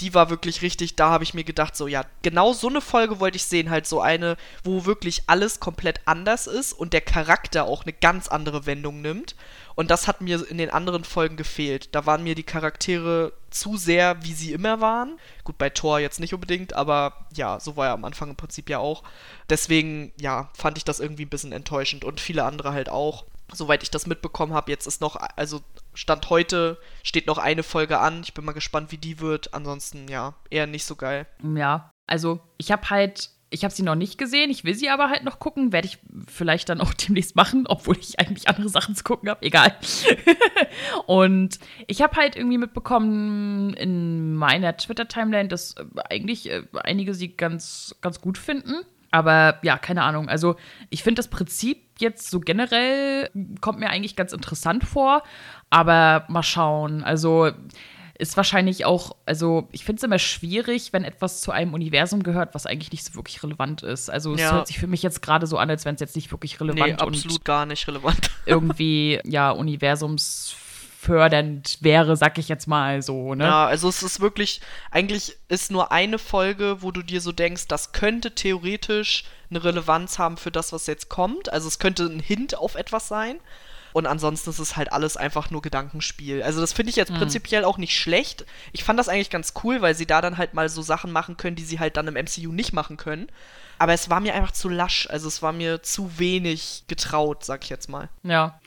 Die 0.00 0.12
war 0.12 0.28
wirklich 0.28 0.62
richtig, 0.62 0.96
da 0.96 1.10
habe 1.10 1.24
ich 1.24 1.34
mir 1.34 1.44
gedacht, 1.44 1.76
so 1.76 1.86
ja, 1.86 2.04
genau 2.22 2.52
so 2.52 2.68
eine 2.68 2.80
Folge 2.80 3.20
wollte 3.20 3.36
ich 3.36 3.44
sehen, 3.44 3.70
halt 3.70 3.86
so 3.86 4.00
eine, 4.00 4.36
wo 4.64 4.86
wirklich 4.86 5.22
alles 5.28 5.60
komplett 5.60 6.00
anders 6.04 6.46
ist 6.46 6.72
und 6.72 6.92
der 6.92 7.00
Charakter 7.00 7.64
auch 7.64 7.84
eine 7.84 7.92
ganz 7.92 8.28
andere 8.28 8.66
Wendung 8.66 9.02
nimmt. 9.02 9.36
Und 9.76 9.90
das 9.90 10.06
hat 10.06 10.20
mir 10.20 10.48
in 10.48 10.58
den 10.58 10.70
anderen 10.70 11.04
Folgen 11.04 11.36
gefehlt. 11.36 11.94
Da 11.94 12.06
waren 12.06 12.22
mir 12.22 12.34
die 12.34 12.44
Charaktere 12.44 13.32
zu 13.50 13.76
sehr, 13.76 14.22
wie 14.22 14.32
sie 14.32 14.52
immer 14.52 14.80
waren. 14.80 15.18
Gut, 15.42 15.58
bei 15.58 15.70
Thor 15.70 15.98
jetzt 15.98 16.20
nicht 16.20 16.34
unbedingt, 16.34 16.74
aber 16.74 17.26
ja, 17.34 17.58
so 17.60 17.76
war 17.76 17.86
er 17.86 17.92
am 17.92 18.04
Anfang 18.04 18.30
im 18.30 18.36
Prinzip 18.36 18.70
ja 18.70 18.78
auch. 18.78 19.02
Deswegen, 19.50 20.12
ja, 20.20 20.50
fand 20.54 20.78
ich 20.78 20.84
das 20.84 21.00
irgendwie 21.00 21.24
ein 21.24 21.30
bisschen 21.30 21.52
enttäuschend 21.52 22.04
und 22.04 22.20
viele 22.20 22.44
andere 22.44 22.72
halt 22.72 22.88
auch. 22.88 23.24
Soweit 23.52 23.82
ich 23.82 23.90
das 23.90 24.06
mitbekommen 24.06 24.54
habe, 24.54 24.70
jetzt 24.70 24.86
ist 24.86 25.00
noch, 25.00 25.16
also 25.36 25.60
Stand 25.92 26.30
heute 26.30 26.78
steht 27.02 27.26
noch 27.26 27.38
eine 27.38 27.62
Folge 27.62 28.00
an. 28.00 28.22
Ich 28.22 28.34
bin 28.34 28.44
mal 28.44 28.52
gespannt, 28.52 28.90
wie 28.90 28.98
die 28.98 29.20
wird. 29.20 29.54
Ansonsten, 29.54 30.08
ja, 30.08 30.34
eher 30.50 30.66
nicht 30.66 30.84
so 30.84 30.96
geil. 30.96 31.26
Ja, 31.42 31.90
also 32.06 32.40
ich 32.56 32.72
habe 32.72 32.90
halt, 32.90 33.30
ich 33.50 33.64
habe 33.64 33.72
sie 33.72 33.82
noch 33.82 33.94
nicht 33.94 34.18
gesehen, 34.18 34.50
ich 34.50 34.64
will 34.64 34.74
sie 34.74 34.88
aber 34.88 35.10
halt 35.10 35.24
noch 35.24 35.38
gucken, 35.38 35.72
werde 35.72 35.86
ich 35.86 35.98
vielleicht 36.26 36.68
dann 36.68 36.80
auch 36.80 36.94
demnächst 37.08 37.36
machen, 37.36 37.66
obwohl 37.66 37.98
ich 37.98 38.18
eigentlich 38.18 38.48
andere 38.48 38.68
Sachen 38.68 38.94
zu 38.94 39.04
gucken 39.04 39.28
habe, 39.28 39.42
egal. 39.42 39.76
und 41.06 41.58
ich 41.86 42.02
habe 42.02 42.16
halt 42.16 42.36
irgendwie 42.36 42.58
mitbekommen 42.58 43.74
in 43.74 44.34
meiner 44.34 44.76
Twitter-Timeline, 44.76 45.48
dass 45.48 45.74
äh, 45.74 45.84
eigentlich 46.10 46.50
äh, 46.50 46.64
einige 46.82 47.14
sie 47.14 47.36
ganz, 47.36 47.94
ganz 48.00 48.20
gut 48.20 48.38
finden. 48.38 48.84
Aber 49.10 49.60
ja, 49.62 49.78
keine 49.78 50.02
Ahnung. 50.02 50.28
Also 50.28 50.56
ich 50.90 51.04
finde 51.04 51.20
das 51.20 51.28
Prinzip 51.28 51.83
jetzt 51.98 52.30
so 52.30 52.40
generell 52.40 53.30
kommt 53.60 53.80
mir 53.80 53.90
eigentlich 53.90 54.16
ganz 54.16 54.32
interessant 54.32 54.84
vor. 54.84 55.22
Aber 55.70 56.24
mal 56.28 56.42
schauen. 56.42 57.02
Also 57.02 57.50
ist 58.16 58.36
wahrscheinlich 58.36 58.84
auch, 58.84 59.16
also 59.26 59.66
ich 59.72 59.84
finde 59.84 59.98
es 59.98 60.04
immer 60.04 60.20
schwierig, 60.20 60.92
wenn 60.92 61.02
etwas 61.02 61.40
zu 61.40 61.50
einem 61.50 61.74
Universum 61.74 62.22
gehört, 62.22 62.54
was 62.54 62.64
eigentlich 62.64 62.92
nicht 62.92 63.04
so 63.04 63.16
wirklich 63.16 63.42
relevant 63.42 63.82
ist. 63.82 64.08
Also 64.08 64.34
es 64.34 64.40
Ja. 64.40 64.52
hört 64.52 64.68
sich 64.68 64.78
für 64.78 64.86
mich 64.86 65.02
jetzt 65.02 65.20
gerade 65.20 65.48
so 65.48 65.58
an, 65.58 65.68
als 65.68 65.84
wenn 65.84 65.96
es 65.96 66.00
jetzt 66.00 66.14
nicht 66.14 66.30
wirklich 66.30 66.60
relevant 66.60 66.92
Nee, 66.92 66.94
absolut 66.94 67.38
und 67.38 67.44
gar 67.44 67.66
nicht 67.66 67.88
relevant. 67.88 68.30
irgendwie 68.46 69.18
ja 69.24 69.50
universumsfördernd 69.50 71.78
wäre, 71.80 72.16
sag 72.16 72.38
ich 72.38 72.48
jetzt 72.48 72.66
mal 72.66 73.02
so, 73.02 73.34
ne? 73.34 73.44
Ja, 73.44 73.66
also 73.66 73.88
es 73.88 74.02
ist 74.02 74.20
wirklich, 74.20 74.60
eigentlich 74.90 75.36
ist 75.48 75.70
nur 75.70 75.92
eine 75.92 76.18
Folge, 76.18 76.82
wo 76.82 76.90
du 76.90 77.02
dir 77.02 77.20
so 77.20 77.32
denkst, 77.32 77.68
das 77.68 77.92
könnte 77.92 78.34
theoretisch 78.34 79.24
eine 79.54 79.64
Relevanz 79.64 80.18
haben 80.18 80.36
für 80.36 80.50
das, 80.50 80.72
was 80.72 80.86
jetzt 80.86 81.08
kommt. 81.08 81.52
Also 81.52 81.68
es 81.68 81.78
könnte 81.78 82.04
ein 82.04 82.20
Hint 82.20 82.56
auf 82.58 82.74
etwas 82.74 83.08
sein. 83.08 83.38
Und 83.92 84.06
ansonsten 84.06 84.50
ist 84.50 84.58
es 84.58 84.76
halt 84.76 84.92
alles 84.92 85.16
einfach 85.16 85.50
nur 85.52 85.62
Gedankenspiel. 85.62 86.42
Also 86.42 86.60
das 86.60 86.72
finde 86.72 86.90
ich 86.90 86.96
jetzt 86.96 87.12
Mhm. 87.12 87.18
prinzipiell 87.18 87.64
auch 87.64 87.78
nicht 87.78 87.96
schlecht. 87.96 88.44
Ich 88.72 88.82
fand 88.82 88.98
das 88.98 89.08
eigentlich 89.08 89.30
ganz 89.30 89.54
cool, 89.62 89.82
weil 89.82 89.94
sie 89.94 90.06
da 90.06 90.20
dann 90.20 90.36
halt 90.36 90.52
mal 90.52 90.68
so 90.68 90.82
Sachen 90.82 91.12
machen 91.12 91.36
können, 91.36 91.54
die 91.54 91.62
sie 91.64 91.78
halt 91.78 91.96
dann 91.96 92.08
im 92.08 92.14
MCU 92.16 92.50
nicht 92.50 92.72
machen 92.72 92.96
können. 92.96 93.28
Aber 93.78 93.92
es 93.92 94.10
war 94.10 94.18
mir 94.20 94.34
einfach 94.34 94.50
zu 94.50 94.68
lasch. 94.68 95.06
Also 95.10 95.28
es 95.28 95.42
war 95.42 95.52
mir 95.52 95.82
zu 95.84 96.18
wenig 96.18 96.84
getraut, 96.88 97.44
sag 97.44 97.62
ich 97.62 97.70
jetzt 97.70 97.88
mal. 97.88 98.08
Ja. 98.24 98.58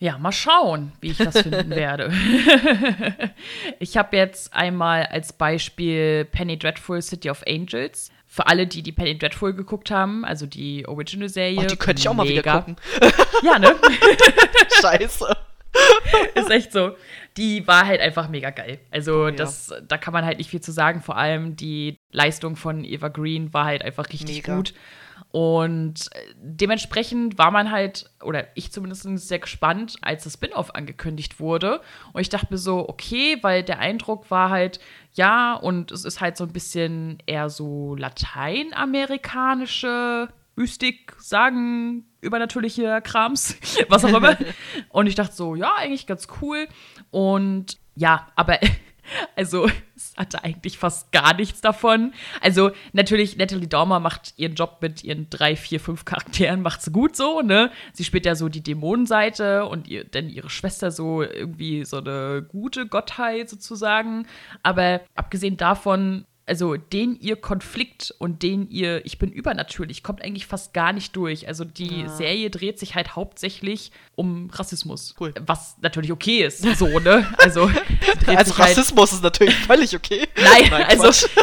Ja, 0.00 0.16
mal 0.18 0.30
schauen, 0.30 0.92
wie 1.00 1.10
ich 1.10 1.16
das 1.18 1.38
finden 1.42 1.70
werde. 1.70 2.12
ich 3.80 3.96
habe 3.96 4.16
jetzt 4.16 4.52
einmal 4.52 5.06
als 5.06 5.32
Beispiel 5.32 6.24
Penny 6.26 6.56
Dreadful 6.58 7.02
City 7.02 7.30
of 7.30 7.42
Angels. 7.46 8.10
Für 8.30 8.46
alle, 8.46 8.66
die 8.66 8.82
die 8.82 8.92
Penny 8.92 9.16
Dreadful 9.16 9.54
geguckt 9.54 9.90
haben, 9.90 10.24
also 10.24 10.44
die 10.46 10.86
Original-Serie. 10.86 11.60
Oh, 11.60 11.64
die 11.66 11.76
könnte 11.76 12.00
ich 12.00 12.08
auch 12.08 12.14
mal 12.14 12.28
wieder 12.28 12.42
gucken. 12.42 12.76
Ja, 13.42 13.58
ne? 13.58 13.74
Scheiße. 14.80 15.36
ist 16.34 16.50
echt 16.50 16.72
so. 16.72 16.96
Die 17.36 17.66
war 17.66 17.86
halt 17.86 18.00
einfach 18.00 18.28
mega 18.28 18.50
geil. 18.50 18.78
Also, 18.90 19.22
Oh, 19.24 19.28
ja. 19.28 19.30
das, 19.32 19.72
da 19.86 19.96
kann 19.96 20.12
man 20.12 20.24
halt 20.24 20.38
nicht 20.38 20.50
viel 20.50 20.60
zu 20.60 20.72
sagen. 20.72 21.00
Vor 21.02 21.16
allem 21.16 21.56
die 21.56 21.98
Leistung 22.10 22.56
von 22.56 22.84
Eva 22.84 23.08
Green 23.08 23.52
war 23.54 23.64
halt 23.64 23.82
einfach 23.84 24.08
richtig 24.08 24.36
Mega. 24.36 24.56
gut. 24.56 24.74
Und 25.30 26.08
äh, 26.12 26.20
dementsprechend 26.36 27.36
war 27.36 27.50
man 27.50 27.70
halt, 27.70 28.10
oder 28.22 28.46
ich 28.54 28.72
zumindest 28.72 29.02
sehr 29.28 29.38
gespannt, 29.38 29.96
als 30.00 30.24
das 30.24 30.32
Spin-off 30.34 30.74
angekündigt 30.74 31.38
wurde. 31.38 31.82
Und 32.12 32.22
ich 32.22 32.30
dachte 32.30 32.46
mir 32.50 32.58
so, 32.58 32.88
okay, 32.88 33.36
weil 33.42 33.62
der 33.62 33.78
Eindruck 33.78 34.30
war 34.30 34.48
halt, 34.48 34.80
ja, 35.12 35.52
und 35.54 35.92
es 35.92 36.06
ist 36.06 36.22
halt 36.22 36.38
so 36.38 36.44
ein 36.44 36.52
bisschen 36.52 37.18
eher 37.26 37.50
so 37.50 37.94
lateinamerikanische 37.96 40.28
Mystik, 40.56 41.14
Sagen, 41.18 42.06
übernatürliche 42.20 43.00
Krams, 43.02 43.56
was 43.88 44.04
auch 44.04 44.14
immer. 44.14 44.36
und 44.88 45.06
ich 45.06 45.14
dachte 45.14 45.34
so, 45.34 45.54
ja, 45.54 45.74
eigentlich 45.76 46.06
ganz 46.06 46.26
cool. 46.40 46.66
Und 47.10 47.78
ja, 47.94 48.28
aber 48.34 48.58
also 49.36 49.68
es 49.96 50.14
hatte 50.16 50.44
eigentlich 50.44 50.78
fast 50.78 51.12
gar 51.12 51.34
nichts 51.34 51.60
davon. 51.60 52.12
Also 52.40 52.70
natürlich, 52.92 53.36
Natalie 53.36 53.68
Dormer 53.68 54.00
macht 54.00 54.34
ihren 54.36 54.54
Job 54.54 54.78
mit 54.80 55.04
ihren 55.04 55.28
drei, 55.30 55.56
vier, 55.56 55.80
fünf 55.80 56.04
Charakteren, 56.04 56.62
macht 56.62 56.82
sie 56.82 56.90
gut 56.90 57.16
so, 57.16 57.40
ne? 57.40 57.70
Sie 57.92 58.04
spielt 58.04 58.26
ja 58.26 58.34
so 58.34 58.48
die 58.48 58.62
Dämonenseite 58.62 59.66
und 59.66 59.88
ihr, 59.88 60.04
dann 60.04 60.28
ihre 60.28 60.50
Schwester 60.50 60.90
so 60.90 61.22
irgendwie 61.22 61.84
so 61.84 61.98
eine 61.98 62.46
gute 62.48 62.86
Gottheit 62.86 63.48
sozusagen. 63.48 64.26
Aber 64.62 65.00
abgesehen 65.14 65.56
davon 65.56 66.24
also 66.48 66.76
den 66.76 67.18
ihr 67.20 67.36
Konflikt 67.36 68.14
und 68.18 68.42
den 68.42 68.70
ihr 68.70 69.04
Ich 69.04 69.18
bin 69.18 69.30
übernatürlich 69.30 70.02
kommt 70.02 70.22
eigentlich 70.22 70.46
fast 70.46 70.72
gar 70.74 70.92
nicht 70.92 71.14
durch. 71.14 71.46
Also 71.46 71.64
die 71.64 72.02
Ja. 72.02 72.08
Serie 72.08 72.50
dreht 72.50 72.78
sich 72.78 72.94
halt 72.94 73.14
hauptsächlich 73.16 73.92
um 74.14 74.50
Rassismus. 74.50 75.14
Cool. 75.20 75.34
Was 75.46 75.76
natürlich 75.80 76.10
okay 76.12 76.44
ist, 76.44 76.62
so, 76.76 76.98
ne? 76.98 77.26
Also, 77.38 77.70
Also 78.26 78.52
sich 78.52 78.58
halt, 78.58 78.76
Rassismus 78.76 79.12
ist 79.12 79.22
natürlich 79.22 79.54
völlig 79.54 79.94
okay. 79.94 80.26
Nein, 80.36 80.72
also. 80.84 81.26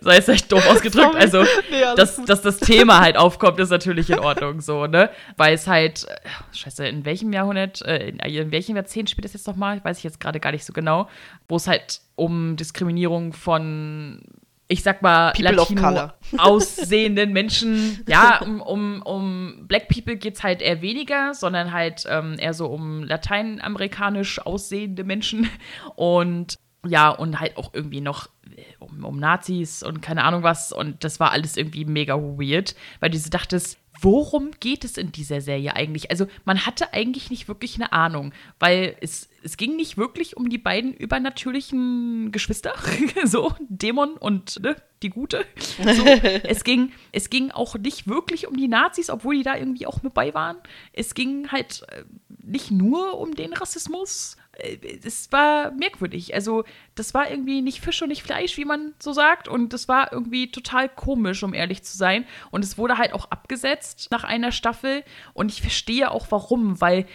Sei 0.00 0.14
jetzt 0.14 0.28
echt 0.28 0.50
doof 0.52 0.66
ausgedrückt. 0.68 1.12
Sorry. 1.12 1.20
Also, 1.20 1.42
Nee, 1.70 1.82
dass, 1.96 2.16
gut. 2.16 2.28
dass 2.28 2.42
das 2.42 2.58
Thema 2.58 3.00
halt 3.00 3.16
aufkommt, 3.16 3.58
ist 3.58 3.70
natürlich 3.70 4.10
in 4.10 4.18
Ordnung, 4.18 4.60
so, 4.60 4.86
ne? 4.86 5.10
Weil 5.36 5.54
es 5.54 5.66
halt, 5.66 6.06
äh, 6.08 6.56
scheiße, 6.56 6.86
in 6.86 7.04
welchem 7.04 7.32
Jahrhundert, 7.32 7.82
äh, 7.82 8.08
in, 8.08 8.18
in 8.18 8.52
welchem 8.52 8.76
Jahrzehnt 8.76 9.10
spielt 9.10 9.24
das 9.24 9.32
jetzt 9.32 9.46
nochmal? 9.46 9.82
Weiß 9.84 9.98
ich 9.98 10.04
jetzt 10.04 10.20
gerade 10.20 10.40
gar 10.40 10.52
nicht 10.52 10.64
so 10.64 10.72
genau. 10.72 11.08
Wo 11.48 11.56
es 11.56 11.66
halt 11.66 12.00
um 12.16 12.56
Diskriminierung 12.56 13.32
von, 13.32 14.22
ich 14.68 14.82
sag 14.82 15.02
mal, 15.02 15.32
People 15.32 15.60
of 15.60 15.70
Latino 15.70 16.10
aussehenden 16.38 17.32
Menschen. 17.32 18.04
Ja, 18.08 18.38
um, 18.40 18.60
um, 18.60 19.02
um 19.02 19.64
Black 19.66 19.88
People 19.88 20.16
geht 20.16 20.36
es 20.36 20.42
halt 20.42 20.62
eher 20.62 20.82
weniger, 20.82 21.34
sondern 21.34 21.72
halt 21.72 22.04
ähm, 22.08 22.36
eher 22.38 22.54
so 22.54 22.66
um 22.66 23.02
lateinamerikanisch 23.02 24.40
aussehende 24.40 25.04
Menschen. 25.04 25.48
Und 25.96 26.56
ja, 26.86 27.10
und 27.10 27.40
halt 27.40 27.56
auch 27.56 27.74
irgendwie 27.74 28.00
noch 28.00 28.28
äh, 28.56 28.62
um, 28.78 29.04
um 29.04 29.18
Nazis 29.18 29.82
und 29.82 30.00
keine 30.00 30.24
Ahnung 30.24 30.42
was. 30.42 30.72
Und 30.72 31.04
das 31.04 31.20
war 31.20 31.32
alles 31.32 31.56
irgendwie 31.56 31.84
mega 31.84 32.14
weird, 32.16 32.74
weil 33.00 33.10
du 33.10 33.18
so 33.18 33.30
dachtest, 33.30 33.78
worum 34.00 34.50
geht 34.60 34.84
es 34.84 34.96
in 34.96 35.12
dieser 35.12 35.40
Serie 35.40 35.74
eigentlich? 35.74 36.10
Also 36.10 36.26
man 36.44 36.66
hatte 36.66 36.92
eigentlich 36.92 37.30
nicht 37.30 37.48
wirklich 37.48 37.74
eine 37.76 37.92
Ahnung, 37.92 38.32
weil 38.58 38.96
es, 39.00 39.28
es 39.42 39.56
ging 39.56 39.76
nicht 39.76 39.96
wirklich 39.96 40.36
um 40.36 40.48
die 40.48 40.58
beiden 40.58 40.94
übernatürlichen 40.94 42.30
Geschwister, 42.30 42.74
so 43.24 43.54
Dämon 43.68 44.12
und 44.12 44.60
ne, 44.62 44.76
die 45.02 45.10
Gute. 45.10 45.44
So, 45.78 46.04
es, 46.44 46.64
ging, 46.64 46.92
es 47.12 47.30
ging 47.30 47.50
auch 47.50 47.74
nicht 47.76 48.06
wirklich 48.06 48.46
um 48.46 48.56
die 48.56 48.68
Nazis, 48.68 49.10
obwohl 49.10 49.36
die 49.36 49.42
da 49.42 49.56
irgendwie 49.56 49.86
auch 49.86 50.02
mit 50.02 50.14
bei 50.14 50.32
waren. 50.34 50.58
Es 50.92 51.14
ging 51.14 51.50
halt 51.50 51.82
äh, 51.90 52.04
nicht 52.44 52.70
nur 52.70 53.18
um 53.18 53.34
den 53.34 53.52
Rassismus. 53.52 54.36
Äh, 54.58 54.98
Es 55.04 55.30
war 55.32 55.70
merkwürdig. 55.72 56.34
Also, 56.34 56.64
das 56.94 57.14
war 57.14 57.30
irgendwie 57.30 57.62
nicht 57.62 57.80
Fisch 57.80 58.02
und 58.02 58.08
nicht 58.08 58.22
Fleisch, 58.22 58.56
wie 58.56 58.64
man 58.64 58.94
so 58.98 59.12
sagt. 59.12 59.48
Und 59.48 59.72
das 59.72 59.88
war 59.88 60.12
irgendwie 60.12 60.50
total 60.50 60.88
komisch, 60.88 61.42
um 61.42 61.54
ehrlich 61.54 61.82
zu 61.82 61.96
sein. 61.96 62.26
Und 62.50 62.64
es 62.64 62.76
wurde 62.76 62.98
halt 62.98 63.12
auch 63.12 63.30
abgesetzt 63.30 64.08
nach 64.10 64.24
einer 64.24 64.52
Staffel. 64.52 65.04
Und 65.32 65.50
ich 65.50 65.60
verstehe 65.62 66.10
auch 66.10 66.26
warum, 66.30 66.80
weil 66.80 67.06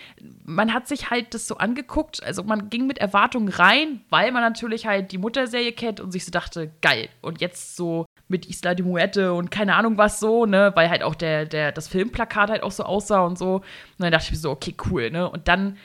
man 0.45 0.73
hat 0.73 0.87
sich 0.87 1.09
halt 1.09 1.33
das 1.33 1.47
so 1.47 1.57
angeguckt. 1.57 2.23
Also, 2.23 2.43
man 2.43 2.69
ging 2.69 2.87
mit 2.87 2.97
Erwartungen 2.97 3.49
rein, 3.49 4.01
weil 4.09 4.31
man 4.31 4.41
natürlich 4.41 4.85
halt 4.87 5.11
die 5.11 5.17
Mutterserie 5.17 5.73
kennt 5.73 5.99
und 5.99 6.11
sich 6.11 6.25
so 6.25 6.31
dachte, 6.31 6.71
geil. 6.81 7.09
Und 7.21 7.41
jetzt 7.41 7.75
so 7.75 8.05
mit 8.27 8.47
Isla 8.47 8.73
de 8.73 8.85
Muerte 8.85 9.33
und 9.33 9.51
keine 9.51 9.75
Ahnung 9.75 9.97
was 9.97 10.19
so, 10.19 10.45
ne, 10.45 10.71
weil 10.75 10.89
halt 10.89 11.03
auch 11.03 11.13
der, 11.13 11.45
der, 11.45 11.71
das 11.71 11.87
Filmplakat 11.87 12.49
halt 12.49 12.63
auch 12.63 12.71
so 12.71 12.83
aussah 12.83 13.21
und 13.25 13.37
so. 13.37 13.55
Und 13.55 13.63
dann 13.99 14.11
dachte 14.11 14.25
ich 14.25 14.31
mir 14.31 14.37
so, 14.37 14.49
okay, 14.51 14.75
cool, 14.89 15.11
ne? 15.11 15.29
Und 15.29 15.47
dann 15.47 15.77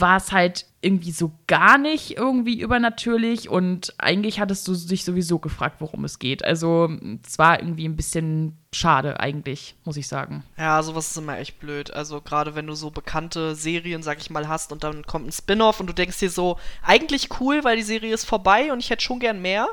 war 0.00 0.16
es 0.16 0.32
halt 0.32 0.66
irgendwie 0.80 1.10
so 1.10 1.32
gar 1.46 1.78
nicht 1.78 2.16
irgendwie 2.16 2.60
übernatürlich 2.60 3.48
und 3.48 3.94
eigentlich 3.98 4.38
hattest 4.38 4.68
du 4.68 4.74
dich 4.74 5.04
sowieso 5.04 5.38
gefragt, 5.38 5.76
worum 5.80 6.04
es 6.04 6.18
geht. 6.18 6.44
Also 6.44 6.88
es 7.26 7.38
war 7.38 7.60
irgendwie 7.60 7.88
ein 7.88 7.96
bisschen 7.96 8.56
schade 8.72 9.18
eigentlich, 9.18 9.74
muss 9.84 9.96
ich 9.96 10.06
sagen. 10.06 10.44
Ja, 10.56 10.82
sowas 10.82 11.10
ist 11.10 11.16
immer 11.16 11.38
echt 11.38 11.58
blöd. 11.58 11.92
Also 11.92 12.20
gerade 12.20 12.54
wenn 12.54 12.66
du 12.66 12.74
so 12.74 12.90
bekannte 12.90 13.54
Serien, 13.54 14.02
sag 14.02 14.18
ich 14.18 14.30
mal, 14.30 14.48
hast 14.48 14.70
und 14.70 14.84
dann 14.84 15.04
kommt 15.04 15.26
ein 15.26 15.32
Spin-off 15.32 15.80
und 15.80 15.88
du 15.88 15.92
denkst 15.92 16.18
dir 16.18 16.30
so, 16.30 16.58
eigentlich 16.82 17.40
cool, 17.40 17.64
weil 17.64 17.76
die 17.76 17.82
Serie 17.82 18.14
ist 18.14 18.24
vorbei 18.24 18.72
und 18.72 18.78
ich 18.78 18.90
hätte 18.90 19.02
schon 19.02 19.18
gern 19.18 19.42
mehr. 19.42 19.66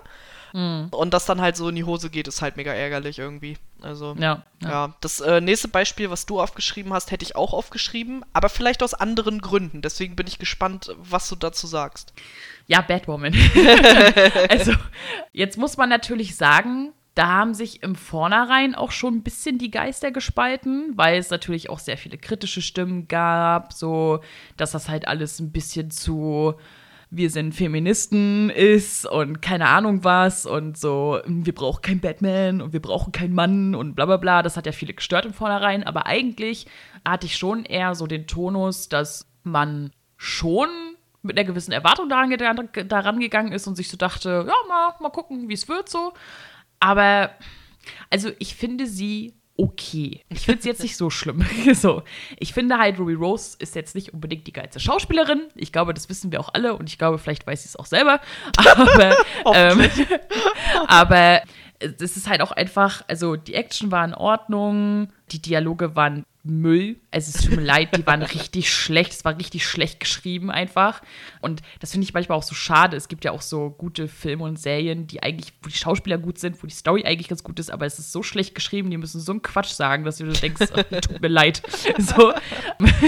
Mhm. 0.54 0.88
Und 0.92 1.14
das 1.14 1.26
dann 1.26 1.42
halt 1.42 1.58
so 1.58 1.70
in 1.70 1.76
die 1.76 1.84
Hose 1.84 2.10
geht, 2.10 2.28
ist 2.28 2.42
halt 2.42 2.58
mega 2.58 2.72
ärgerlich 2.72 3.20
irgendwie. 3.20 3.58
Also, 3.84 4.16
Ja, 4.18 4.44
ja. 4.62 4.70
ja. 4.70 4.96
Das 5.02 5.20
äh, 5.20 5.42
nächste 5.42 5.68
Beispiel, 5.68 6.10
was 6.10 6.26
du 6.26 6.40
aufgeschrieben 6.40 6.94
hast, 6.94 7.12
hätte 7.12 7.24
ich 7.24 7.36
auch 7.36 7.54
aufgeschrieben, 7.54 8.24
aber 8.34 8.50
vielleicht 8.50 8.84
aus 8.84 8.94
anderen 8.94 9.42
Gründen. 9.42 9.82
Deswegen 9.82 10.16
bin 10.16 10.28
ich 10.28 10.40
gespannt, 10.40 10.96
was 10.98 11.30
du 11.30 11.36
dazu 11.36 11.68
sagst. 11.68 12.14
Ja, 12.68 12.82
Batwoman. 12.82 13.34
also, 14.50 14.74
jetzt 15.32 15.58
muss 15.58 15.78
man 15.78 15.90
natürlich 15.90 16.36
sagen, 16.36 16.94
da 17.16 17.28
haben 17.28 17.54
sich 17.54 17.84
im 17.84 17.96
Vornherein 17.96 18.74
auch 18.74 18.92
schon 18.92 19.16
ein 19.16 19.24
bisschen 19.24 19.60
die 19.60 19.70
Geister 19.70 20.12
gespalten, 20.12 20.94
weil 20.96 21.20
es 21.20 21.30
natürlich 21.30 21.70
auch 21.70 21.80
sehr 21.80 21.98
viele 21.98 22.18
kritische 22.18 22.62
Stimmen 22.62 23.08
gab, 23.08 23.74
so 23.74 24.22
dass 24.58 24.72
das 24.72 24.90
halt 24.90 25.08
alles 25.08 25.40
ein 25.40 25.52
bisschen 25.52 25.92
zu 25.92 26.56
wir 27.16 27.30
sind 27.30 27.54
Feministen 27.54 28.50
ist 28.50 29.06
und 29.06 29.42
keine 29.42 29.68
Ahnung 29.68 30.04
was 30.04 30.46
und 30.48 30.78
so, 30.78 31.20
wir 31.28 31.54
brauchen 31.54 31.82
keinen 31.84 32.00
Batman 32.00 32.62
und 32.62 32.74
wir 32.74 32.82
brauchen 32.82 33.12
keinen 33.12 33.36
Mann 33.36 33.76
und 33.76 33.94
bla 33.94 34.06
bla 34.06 34.18
bla. 34.18 34.42
Das 34.42 34.58
hat 34.58 34.66
ja 34.66 34.72
viele 34.72 34.94
gestört 34.96 35.26
im 35.26 35.34
Vornherein, 35.34 35.84
aber 35.84 36.08
eigentlich 36.08 36.66
hatte 37.06 37.28
ich 37.28 37.38
schon 37.38 37.66
eher 37.66 37.94
so 37.94 38.08
den 38.08 38.26
Tonus, 38.26 38.90
dass 38.90 39.28
man 39.44 39.92
schon 40.18 40.70
mit 41.22 41.38
einer 41.38 41.48
gewissen 41.48 41.72
Erwartung 41.72 42.10
daran, 42.10 42.30
ge- 42.30 42.84
daran 42.86 43.20
gegangen 43.20 43.52
ist 43.52 43.68
und 43.68 43.76
sich 43.76 43.90
so 43.90 43.98
dachte, 43.98 44.46
ja, 44.48 44.54
mal, 44.68 44.96
mal 45.00 45.10
gucken, 45.10 45.50
wie 45.50 45.54
es 45.54 45.70
wird 45.70 45.90
so. 45.90 46.14
Aber, 46.80 47.30
also 48.10 48.32
ich 48.40 48.56
finde 48.56 48.88
sie 48.88 49.36
okay. 49.58 50.22
Ich 50.30 50.42
finde 50.42 50.62
sie 50.62 50.70
jetzt 50.70 50.82
nicht 50.82 50.98
so 50.98 51.10
schlimm. 51.10 51.46
so. 51.74 52.04
Ich 52.40 52.54
finde 52.54 52.78
halt, 52.78 53.00
Ruby 53.00 53.14
Rose 53.14 53.56
ist 53.60 53.76
jetzt 53.76 53.96
nicht 53.96 54.14
unbedingt 54.14 54.48
die 54.48 54.54
geilste 54.54 54.80
Schauspielerin. 54.80 55.48
Ich 55.56 55.72
glaube, 55.72 55.94
das 55.94 56.10
wissen 56.10 56.32
wir 56.32 56.40
auch 56.40 56.50
alle 56.54 56.76
und 56.76 56.90
ich 56.90 56.98
glaube, 56.98 57.18
vielleicht 57.18 57.46
weiß 57.46 57.64
sie 57.64 57.70
es 57.70 57.76
auch 57.76 57.86
selber. 57.86 58.20
Aber, 58.76 59.16
ähm, 59.54 59.90
aber 60.88 61.42
es 61.80 62.18
ist 62.18 62.30
halt 62.30 62.42
auch 62.42 62.52
einfach, 62.52 63.04
also 63.08 63.36
die 63.36 63.56
Action 63.56 63.92
war 63.92 64.06
in 64.06 64.14
Ordnung, 64.14 65.10
die 65.32 65.42
Dialoge 65.42 65.96
waren 65.96 66.26
Müll. 66.46 66.98
Also 67.10 67.32
es 67.34 67.46
tut 67.46 67.56
mir 67.56 67.64
leid, 67.64 67.96
die 67.96 68.06
waren 68.06 68.22
richtig 68.22 68.72
schlecht. 68.72 69.14
Es 69.14 69.24
war 69.24 69.38
richtig 69.38 69.66
schlecht 69.66 70.02
geschrieben 70.02 70.52
einfach. 70.52 71.02
Und 71.40 71.62
das 71.80 71.92
finde 71.92 72.04
ich 72.04 72.14
manchmal 72.14 72.38
auch 72.38 72.44
so 72.44 72.54
schade. 72.54 72.98
Es 72.98 73.08
gibt 73.08 73.24
ja 73.24 73.32
auch 73.32 73.42
so 73.42 73.70
gute 73.70 74.10
Filme 74.10 74.44
und 74.44 74.60
Serien, 74.60 75.08
die 75.08 75.24
eigentlich, 75.24 75.54
wo 75.62 75.70
die 75.70 75.76
Schauspieler 75.76 76.18
gut 76.18 76.40
sind, 76.40 76.62
wo 76.62 76.68
die 76.68 76.74
Story 76.74 77.06
eigentlich 77.06 77.30
ganz 77.30 77.44
gut 77.44 77.60
ist, 77.60 77.72
aber 77.72 77.86
es 77.86 77.98
ist 77.98 78.12
so 78.12 78.24
schlecht 78.24 78.56
geschrieben, 78.56 78.92
die 78.92 78.98
müssen 78.98 79.22
so 79.22 79.32
einen 79.32 79.42
Quatsch 79.42 79.72
sagen, 79.72 80.04
dass 80.04 80.18
du 80.18 80.26
denkst, 80.26 80.68
oh, 80.76 81.00
tut 81.00 81.22
mir 81.22 81.30
leid. 81.30 81.62
So. 81.98 82.34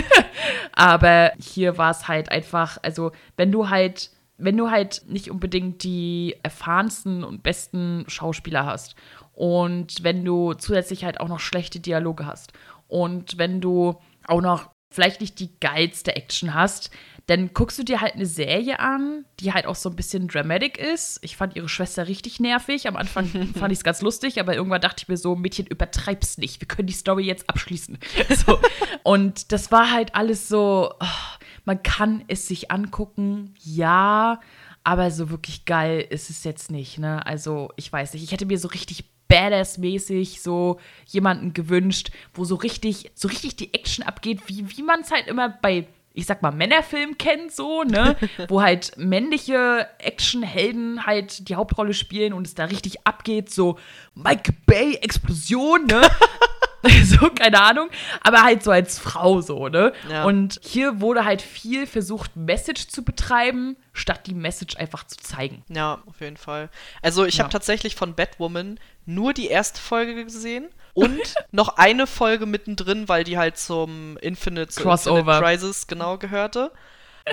aber 0.74 1.34
hier 1.40 1.78
war 1.78 1.92
es 1.92 2.08
halt 2.08 2.32
einfach, 2.32 2.78
also 2.82 3.12
wenn 3.36 3.52
du 3.52 3.70
halt 3.70 4.10
wenn 4.38 4.58
du 4.58 4.70
halt 4.70 5.04
nicht 5.08 5.32
unbedingt 5.32 5.84
die 5.84 6.36
erfahrensten 6.44 7.24
und 7.24 7.44
besten 7.44 8.06
Schauspieler 8.08 8.66
hast 8.66 8.96
und 9.34 10.04
wenn 10.04 10.26
du 10.26 10.54
zusätzlich 10.54 11.04
halt 11.06 11.20
auch 11.20 11.28
noch 11.28 11.40
schlechte 11.40 11.80
Dialoge 11.80 12.26
hast 12.26 12.54
und 12.88 13.38
wenn 13.38 13.62
du 13.62 13.96
auch 14.28 14.42
noch 14.42 14.70
vielleicht 14.96 15.22
nicht 15.22 15.40
die 15.40 15.60
geilste 15.60 16.16
Action 16.16 16.54
hast, 16.54 16.90
dann 17.28 17.54
guckst 17.54 17.80
du 17.80 17.84
dir 17.84 18.02
halt 18.02 18.14
eine 18.14 18.26
Serie 18.26 18.80
an, 18.80 19.26
die 19.40 19.52
halt 19.52 19.66
auch 19.66 19.76
so 19.76 19.90
ein 19.90 19.96
bisschen 19.96 20.28
dramatic 20.28 20.78
ist. 20.78 21.20
Ich 21.22 21.36
fand 21.36 21.56
ihre 21.56 21.68
Schwester 21.68 22.08
richtig 22.08 22.40
nervig. 22.40 22.88
Am 22.88 22.96
Anfang 22.96 23.28
fand 23.60 23.72
ich 23.72 23.80
es 23.80 23.84
ganz 23.84 24.02
lustig, 24.02 24.40
aber 24.40 24.56
irgendwann 24.56 24.82
dachte 24.82 25.04
ich 25.04 25.08
mir 25.08 25.18
so, 25.18 25.36
Mädchen, 25.36 25.66
übertreib's 25.66 26.38
nicht. 26.38 26.62
Wir 26.62 26.68
können 26.68 26.88
die 26.88 26.94
Story 26.94 27.26
jetzt 27.26 27.50
abschließen. 27.50 27.98
So. 28.46 28.60
Und 29.04 29.52
das 29.52 29.72
war 29.72 29.92
halt 29.92 30.14
alles 30.14 30.48
so, 30.48 30.94
oh, 31.00 31.45
man 31.66 31.84
kann 31.84 32.24
es 32.28 32.48
sich 32.48 32.72
angucken, 32.72 33.54
ja, 33.62 34.40
aber 34.84 35.12
so 35.12 35.30
wirklich 35.30 35.66
geil 35.66 36.06
ist 36.10 36.30
es 36.30 36.44
jetzt 36.44 36.72
nicht, 36.72 37.00
ne? 37.00 37.26
Also, 37.26 37.72
ich 37.76 37.92
weiß 37.92 38.14
nicht, 38.14 38.24
ich 38.24 38.32
hätte 38.32 38.46
mir 38.46 38.60
so 38.60 38.68
richtig 38.68 39.06
Badass-mäßig 39.28 40.42
so 40.42 40.80
jemanden 41.08 41.54
gewünscht, 41.54 42.12
wo 42.34 42.46
so 42.46 42.56
richtig, 42.56 43.12
so 43.16 43.28
richtig 43.28 43.56
die 43.56 43.74
Action 43.74 44.06
abgeht, 44.06 44.42
wie, 44.48 44.78
wie 44.78 44.84
man 44.84 45.02
es 45.02 45.12
halt 45.12 45.28
immer 45.28 45.50
bei 45.50 45.88
ich 46.16 46.26
sag 46.26 46.42
mal, 46.42 46.52
Männerfilm 46.52 47.18
kennt, 47.18 47.52
so, 47.52 47.84
ne? 47.84 48.16
Wo 48.48 48.62
halt 48.62 48.94
männliche 48.96 49.88
Actionhelden 50.00 51.06
halt 51.06 51.50
die 51.50 51.56
Hauptrolle 51.56 51.94
spielen 51.94 52.32
und 52.32 52.48
es 52.48 52.56
da 52.56 52.66
richtig 52.66 53.06
abgeht, 53.06 53.52
so 53.52 53.78
Mike 54.14 54.54
Bay 54.66 54.96
Explosion, 55.02 55.86
ne? 55.86 56.02
so, 57.04 57.30
keine 57.30 57.62
Ahnung, 57.62 57.90
aber 58.22 58.44
halt 58.44 58.64
so 58.64 58.72
als 58.72 59.00
Frau 59.00 59.42
so, 59.42 59.68
ne? 59.68 59.94
Ja. 60.10 60.26
Und 60.26 60.60
hier 60.64 61.02
wurde 61.02 61.26
halt 61.26 61.42
viel 61.42 61.88
versucht, 61.88 62.36
Message 62.36 62.88
zu 62.88 63.04
betreiben, 63.04 63.78
statt 63.94 64.28
die 64.28 64.34
Message 64.34 64.78
einfach 64.78 65.06
zu 65.06 65.18
zeigen. 65.18 65.64
Ja, 65.70 66.02
auf 66.06 66.20
jeden 66.22 66.38
Fall. 66.38 66.70
Also 67.02 67.26
ich 67.26 67.38
ja. 67.38 67.44
habe 67.44 67.52
tatsächlich 67.52 67.96
von 67.96 68.14
Batwoman 68.16 68.80
nur 69.06 69.34
die 69.34 69.48
erste 69.48 69.80
Folge 69.80 70.24
gesehen 70.24 70.68
und 70.94 71.36
noch 71.52 71.78
eine 71.78 72.08
Folge 72.08 72.46
mittendrin, 72.46 73.08
weil 73.08 73.24
die 73.24 73.38
halt 73.38 73.58
zum 73.58 74.18
Infinite, 74.18 74.82
Crossover. 74.82 75.20
Infinite 75.20 75.42
Crisis 75.44 75.88
genau 75.88 76.18
gehörte. 76.18 76.72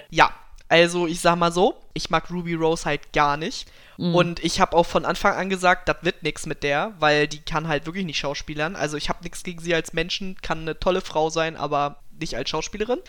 Ja, 0.09 0.35
also 0.73 1.07
ich 1.07 1.21
sag 1.21 1.37
mal 1.37 1.53
so, 1.53 1.75
ich 1.93 2.09
mag 2.09 2.31
Ruby 2.31 2.55
Rose 2.55 2.87
halt 2.87 3.13
gar 3.13 3.37
nicht. 3.37 3.71
Mhm. 3.99 4.15
Und 4.15 4.43
ich 4.43 4.59
habe 4.59 4.75
auch 4.75 4.87
von 4.87 5.05
Anfang 5.05 5.35
an 5.35 5.51
gesagt, 5.51 5.87
das 5.87 5.99
wird 6.01 6.23
nichts 6.23 6.47
mit 6.47 6.63
der, 6.63 6.95
weil 6.99 7.29
die 7.29 7.41
kann 7.41 7.69
halt 7.69 7.85
wirklich 7.85 8.07
nicht 8.07 8.17
schauspielern. 8.17 8.75
Also 8.75 8.97
ich 8.97 9.11
habe 9.11 9.23
nichts 9.23 9.43
gegen 9.43 9.61
sie 9.61 9.75
als 9.75 9.93
Menschen, 9.93 10.37
kann 10.41 10.61
eine 10.61 10.81
tolle 10.81 11.03
Frau 11.03 11.29
sein, 11.29 11.59
aber 11.59 11.99
nicht 12.19 12.39
als 12.39 12.49
Schauspielerin. 12.49 13.01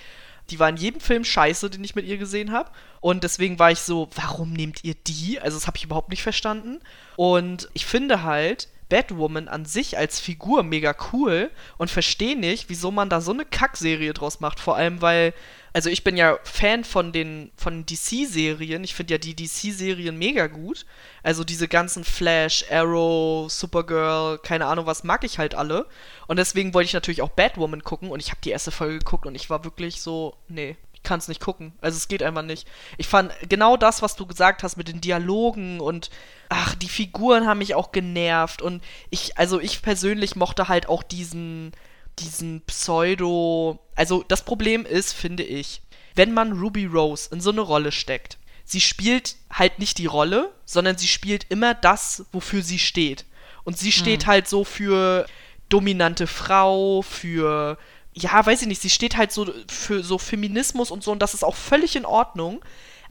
Die 0.50 0.60
war 0.60 0.68
in 0.68 0.76
jedem 0.76 1.00
Film 1.00 1.24
scheiße, 1.24 1.70
den 1.70 1.86
ich 1.86 1.96
mit 1.96 2.06
ihr 2.06 2.18
gesehen 2.18 2.52
habe. 2.52 2.70
Und 3.00 3.24
deswegen 3.24 3.58
war 3.60 3.72
ich 3.72 3.80
so, 3.80 4.10
warum 4.14 4.52
nehmt 4.52 4.84
ihr 4.84 4.96
die? 4.96 5.40
Also 5.40 5.56
das 5.56 5.66
habe 5.66 5.78
ich 5.78 5.86
überhaupt 5.86 6.10
nicht 6.10 6.22
verstanden. 6.22 6.82
Und 7.16 7.70
ich 7.72 7.86
finde 7.86 8.24
halt, 8.24 8.68
Batwoman 8.90 9.48
an 9.48 9.66
sich 9.66 9.98
als 9.98 10.20
Figur 10.20 10.64
mega 10.64 10.94
cool 11.14 11.50
und 11.78 11.90
verstehe 11.90 12.38
nicht, 12.38 12.70
wieso 12.70 12.92
man 12.92 13.10
da 13.10 13.22
so 13.22 13.32
eine 13.32 13.46
Kackserie 13.46 14.14
draus 14.14 14.42
macht. 14.42 14.60
Vor 14.60 14.76
allem, 14.76 15.02
weil, 15.02 15.34
also 15.74 15.90
ich 15.90 16.04
bin 16.04 16.16
ja 16.16 16.38
Fan 16.44 16.84
von 16.84 17.12
den 17.12 17.52
von 17.58 17.86
DC-Serien. 17.86 18.84
Ich 18.84 18.94
finde 18.94 19.16
ja 19.16 19.18
die 19.18 19.36
DC-Serien 19.36 20.18
mega 20.18 20.48
gut. 20.48 20.86
Also 21.24 21.44
diese 21.44 21.68
ganzen 21.68 22.04
Flash, 22.04 22.66
Arrow, 22.70 23.52
Supergirl, 23.52 24.38
keine 24.38 24.68
Ahnung 24.68 24.86
was, 24.86 25.04
mag 25.04 25.24
ich 25.24 25.40
halt 25.40 25.56
alle. 25.56 25.88
Und 26.28 26.38
deswegen 26.38 26.74
wollte 26.74 26.88
ich 26.88 26.94
natürlich 26.94 27.24
auch 27.24 27.30
Batwoman 27.30 27.84
gucken 27.84 28.12
und 28.12 28.22
ich 28.22 28.30
habe 28.30 28.42
die 28.44 28.52
erste 28.52 28.72
Folge 28.72 29.00
geguckt 29.00 29.26
und 29.26 29.36
ich 29.36 29.50
war 29.50 29.64
wirklich 29.64 30.02
so, 30.02 30.38
nee, 30.48 30.78
kann 31.04 31.20
es 31.20 31.28
nicht 31.28 31.42
gucken. 31.42 31.74
Also 31.82 31.98
es 31.98 32.08
geht 32.08 32.24
einfach 32.24 32.44
nicht. 32.44 32.68
Ich 32.98 33.08
fand 33.08 33.34
genau 33.50 33.78
das, 33.78 34.02
was 34.02 34.16
du 34.16 34.26
gesagt 34.26 34.64
hast 34.64 34.78
mit 34.78 34.88
den 34.88 35.02
Dialogen 35.02 35.80
und 35.80 36.10
ach, 36.50 36.76
die 36.76 36.90
Figuren 36.90 37.48
haben 37.48 37.58
mich 37.58 37.76
auch 37.76 37.92
genervt 37.92 38.62
und 38.62 38.84
ich, 39.10 39.38
also 39.38 39.60
ich 39.60 39.82
persönlich 39.82 40.36
mochte 40.36 40.68
halt 40.68 40.88
auch 40.88 41.04
diesen, 41.04 41.72
diesen 42.20 42.62
Pseudo. 42.62 43.80
Also 43.96 44.24
das 44.28 44.46
Problem 44.46 44.86
ist, 44.86 45.14
finde 45.14 45.44
ich, 45.44 45.82
wenn 46.16 46.34
man 46.34 46.54
Ruby 46.60 46.86
Rose 46.86 47.30
in 47.32 47.42
so 47.42 47.52
eine 47.52 47.62
Rolle 47.62 47.92
steckt, 47.92 48.38
sie 48.66 48.82
spielt 48.82 49.36
halt 49.52 49.80
nicht 49.80 49.98
die 49.98 50.06
Rolle, 50.06 50.54
sondern 50.66 50.98
sie 50.98 51.08
spielt 51.08 51.46
immer 51.50 51.74
das, 51.74 52.26
wofür 52.32 52.62
sie 52.62 52.80
steht. 52.80 53.26
Und 53.64 53.78
sie 53.78 53.92
steht 53.92 54.24
mhm. 54.24 54.28
halt 54.28 54.48
so 54.48 54.64
für 54.64 55.26
dominante 55.70 56.28
Frau, 56.28 57.02
für 57.02 57.78
ja, 58.14 58.46
weiß 58.46 58.62
ich 58.62 58.68
nicht, 58.68 58.82
sie 58.82 58.90
steht 58.90 59.18
halt 59.18 59.32
so 59.32 59.52
für 59.68 60.04
so 60.04 60.18
Feminismus 60.18 60.92
und 60.92 61.04
so 61.04 61.12
und 61.12 61.20
das 61.20 61.34
ist 61.34 61.44
auch 61.44 61.56
völlig 61.56 61.96
in 61.96 62.06
Ordnung. 62.06 62.64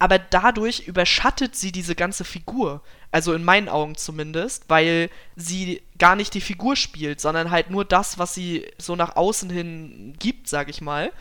Aber 0.02 0.18
dadurch 0.18 0.80
überschattet 0.80 1.54
sie 1.54 1.70
diese 1.70 1.94
ganze 1.94 2.24
Figur. 2.24 2.82
Also 3.12 3.34
in 3.34 3.44
meinen 3.44 3.68
Augen 3.68 3.94
zumindest, 3.94 4.64
weil 4.66 5.10
sie 5.36 5.80
gar 5.96 6.16
nicht 6.16 6.34
die 6.34 6.40
Figur 6.40 6.74
spielt, 6.74 7.20
sondern 7.20 7.52
halt 7.52 7.70
nur 7.70 7.84
das, 7.84 8.18
was 8.18 8.34
sie 8.34 8.66
so 8.78 8.96
nach 8.96 9.14
außen 9.14 9.48
hin 9.48 10.16
gibt, 10.18 10.48
sag 10.48 10.68
ich 10.68 10.80
mal. 10.80 11.12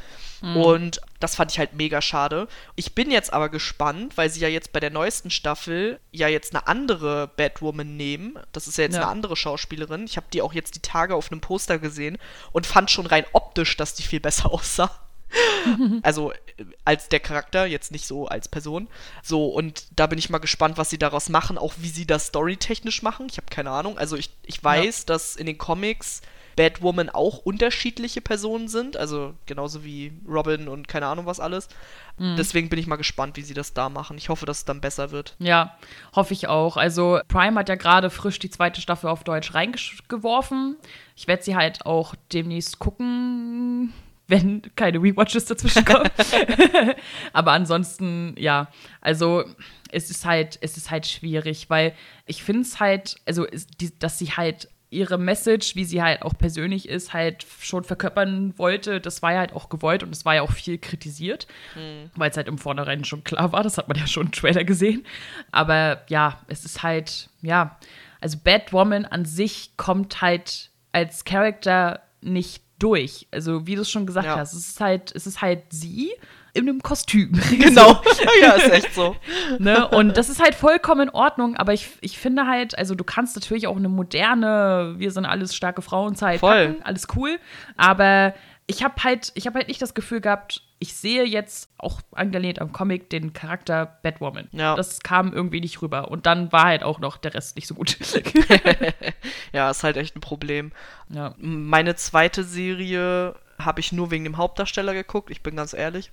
Mhm. 0.42 0.58
Und 0.58 1.02
das 1.20 1.36
fand 1.36 1.52
ich 1.52 1.60
halt 1.60 1.74
mega 1.74 2.02
schade. 2.02 2.48
Ich 2.76 2.96
bin 2.96 3.12
jetzt 3.12 3.32
aber 3.32 3.50
gespannt, 3.50 4.18
weil 4.18 4.32
sie 4.32 4.40
ja 4.40 4.48
jetzt 4.48 4.74
bei 4.74 4.80
der 4.80 4.90
neuesten 4.90 5.30
Staffel 5.30 6.00
ja 6.12 6.28
jetzt 6.28 6.56
eine 6.56 6.66
andere 6.66 7.28
Batwoman 7.28 7.96
nehmen. 7.96 8.40
Das 8.52 8.68
ist 8.68 8.80
ja 8.80 8.86
jetzt 8.86 8.96
ja. 8.96 9.02
eine 9.02 9.12
andere 9.12 9.36
Schauspielerin. 9.36 10.06
Ich 10.06 10.18
habe 10.18 10.26
die 10.34 10.42
auch 10.42 10.54
jetzt 10.54 10.74
die 10.74 10.82
Tage 10.82 11.14
auf 11.14 11.32
einem 11.32 11.42
Poster 11.42 11.78
gesehen 11.78 12.18
und 12.52 12.66
fand 12.66 12.90
schon 12.90 13.06
rein 13.06 13.26
optisch, 13.34 13.78
dass 13.78 13.94
die 13.94 14.02
viel 14.02 14.22
besser 14.22 14.50
aussah. 14.52 14.90
also 16.02 16.34
als 16.86 17.10
der 17.10 17.20
Charakter, 17.20 17.66
jetzt 17.66 17.92
nicht 17.92 18.06
so 18.06 18.28
als 18.28 18.48
Person. 18.48 18.88
So, 19.24 19.48
und 19.48 19.86
da 19.96 20.08
bin 20.08 20.20
ich 20.20 20.30
mal 20.30 20.40
gespannt, 20.40 20.78
was 20.78 20.90
sie 20.90 20.98
daraus 20.98 21.30
machen, 21.30 21.58
auch 21.58 21.74
wie 21.78 21.90
sie 21.90 22.06
das 22.06 22.28
storytechnisch 22.28 23.02
machen. 23.02 23.28
Ich 23.30 23.38
habe 23.38 23.48
keine 23.50 23.72
Ahnung. 23.72 23.98
Also 23.98 24.16
ich, 24.18 24.30
ich 24.44 24.64
weiß, 24.64 25.00
ja. 25.00 25.06
dass 25.06 25.36
in 25.36 25.46
den 25.46 25.58
Comics 25.58 26.22
Batwoman 26.56 27.10
auch 27.10 27.40
unterschiedliche 27.40 28.22
Personen 28.22 28.68
sind, 28.68 28.98
also 28.98 29.34
genauso 29.46 29.84
wie 29.84 30.12
Robin 30.28 30.68
und 30.68 30.88
keine 30.88 31.08
Ahnung 31.08 31.26
was 31.26 31.40
alles. 31.40 31.70
Mhm. 32.18 32.36
Deswegen 32.38 32.70
bin 32.70 32.78
ich 32.78 32.88
mal 32.88 32.98
gespannt, 32.98 33.38
wie 33.38 33.42
sie 33.42 33.54
das 33.54 33.74
da 33.74 33.90
machen. 33.90 34.18
Ich 34.18 34.30
hoffe, 34.30 34.46
dass 34.46 34.60
es 34.60 34.66
dann 34.66 34.82
besser 34.82 35.12
wird. 35.12 35.36
Ja, 35.40 35.78
hoffe 36.14 36.34
ich 36.34 36.48
auch. 36.48 36.78
Also 36.78 37.20
Prime 37.28 37.58
hat 37.58 37.70
ja 37.70 37.76
gerade 37.76 38.10
frisch 38.10 38.40
die 38.40 38.50
zweite 38.50 38.82
Staffel 38.82 39.10
auf 39.10 39.24
Deutsch 39.24 39.54
reingeworfen. 39.54 40.76
Ich 41.16 41.28
werde 41.28 41.44
sie 41.44 41.56
halt 41.56 41.86
auch 41.86 42.16
demnächst 42.32 42.80
gucken 42.80 43.94
wenn 44.32 44.62
keine 44.78 44.98
Rewatches 44.98 45.46
dazwischen 45.46 45.84
kommen. 45.84 46.10
Aber 47.34 47.52
ansonsten, 47.52 48.34
ja, 48.38 48.70
also 49.02 49.44
es 49.92 50.10
ist 50.10 50.26
halt, 50.26 50.58
es 50.62 50.78
ist 50.78 50.90
halt 50.90 51.06
schwierig, 51.06 51.70
weil 51.70 51.94
ich 52.26 52.42
finde 52.42 52.62
es 52.62 52.80
halt, 52.80 53.18
also 53.26 53.46
dass 54.00 54.18
sie 54.18 54.32
halt 54.32 54.70
ihre 54.90 55.18
Message, 55.18 55.76
wie 55.76 55.84
sie 55.84 56.02
halt 56.02 56.22
auch 56.22 56.34
persönlich 56.38 56.88
ist, 56.88 57.14
halt 57.14 57.46
schon 57.60 57.84
verkörpern 57.84 58.54
wollte. 58.58 59.02
Das 59.02 59.22
war 59.22 59.34
ja 59.34 59.40
halt 59.40 59.54
auch 59.54 59.68
gewollt 59.68 60.02
und 60.02 60.14
es 60.14 60.24
war 60.24 60.36
ja 60.36 60.42
auch 60.44 60.52
viel 60.52 60.78
kritisiert, 60.78 61.46
mhm. 61.76 62.10
weil 62.16 62.30
es 62.30 62.38
halt 62.38 62.48
im 62.48 62.58
Vornherein 62.58 63.04
schon 63.04 63.26
klar 63.26 63.52
war. 63.52 63.64
Das 63.64 63.78
hat 63.78 63.90
man 63.90 63.98
ja 63.98 64.08
schon 64.08 64.28
im 64.28 64.32
Trailer 64.32 64.64
gesehen. 64.64 65.06
Aber 65.52 66.04
ja, 66.08 66.42
es 66.48 66.64
ist 66.64 66.84
halt, 66.84 67.30
ja, 67.42 67.78
also 68.22 68.38
Batwoman 68.42 69.06
an 69.06 69.26
sich 69.26 69.76
kommt 69.76 70.22
halt 70.22 70.72
als 70.94 71.26
Charakter 71.26 72.02
nicht 72.22 72.64
durch. 72.82 73.28
Also, 73.32 73.68
wie 73.68 73.76
du 73.76 73.82
es 73.82 73.90
schon 73.90 74.06
gesagt 74.06 74.28
ja. 74.28 74.38
hast, 74.38 74.54
es 74.54 74.70
ist 74.70 74.80
halt, 74.80 75.14
es 75.16 75.28
ist 75.28 75.42
halt 75.42 75.64
sie 75.70 76.12
in 76.54 76.68
einem 76.68 76.82
Kostüm. 76.82 77.32
Genau. 77.52 78.02
ja, 78.42 78.54
ist 78.54 78.70
echt 78.72 78.94
so. 78.94 79.16
ne? 79.60 79.88
Und 79.88 80.18
das 80.18 80.30
ist 80.30 80.42
halt 80.42 80.56
vollkommen 80.56 81.10
in 81.10 81.10
Ordnung, 81.10 81.56
aber 81.58 81.74
ich, 81.74 81.90
ich 82.02 82.18
finde 82.18 82.48
halt, 82.48 82.78
also 82.78 82.96
du 82.96 83.04
kannst 83.04 83.36
natürlich 83.36 83.68
auch 83.68 83.78
eine 83.78 83.90
moderne, 83.90 84.96
wir 84.98 85.12
sind 85.12 85.26
alles 85.26 85.56
starke 85.56 85.82
Frauenzeit 85.82 86.40
Voll. 86.40 86.68
packen, 86.68 86.84
alles 86.84 87.08
cool, 87.16 87.40
aber 87.78 88.34
ich 88.68 88.84
habe 88.84 89.04
halt, 89.04 89.32
ich 89.36 89.48
habe 89.48 89.60
halt 89.60 89.68
nicht 89.68 89.82
das 89.82 89.94
Gefühl 89.94 90.22
gehabt, 90.22 90.64
ich 90.82 90.96
sehe 90.96 91.24
jetzt 91.26 91.70
auch 91.78 92.02
angelehnt 92.12 92.60
am 92.60 92.74
Comic 92.74 93.12
den 93.12 93.34
Charakter 93.34 94.00
Batwoman. 94.02 94.50
Ja. 94.52 94.76
Das 94.76 95.00
kam 95.02 95.32
irgendwie 95.32 95.62
nicht 95.62 95.80
rüber. 95.84 96.10
Und 96.10 96.26
dann 96.26 96.52
war 96.52 96.66
halt 96.66 96.82
auch 96.82 96.98
noch 96.98 97.18
der 97.18 97.36
Rest 97.36 97.56
nicht 97.56 97.68
so 97.68 97.76
gut. 97.76 97.98
ja, 99.54 99.70
ist 99.70 99.84
halt 99.84 99.98
echt 99.98 100.16
ein 100.16 100.22
Problem. 100.22 100.72
Ja. 101.10 101.36
Meine 101.38 101.96
zweite 101.96 102.44
Serie 102.44 103.36
habe 103.60 103.80
ich 103.80 103.92
nur 103.92 104.10
wegen 104.10 104.24
dem 104.24 104.38
Hauptdarsteller 104.38 104.96
geguckt, 104.96 105.30
ich 105.30 105.44
bin 105.44 105.56
ganz 105.56 105.74
ehrlich. 105.74 106.10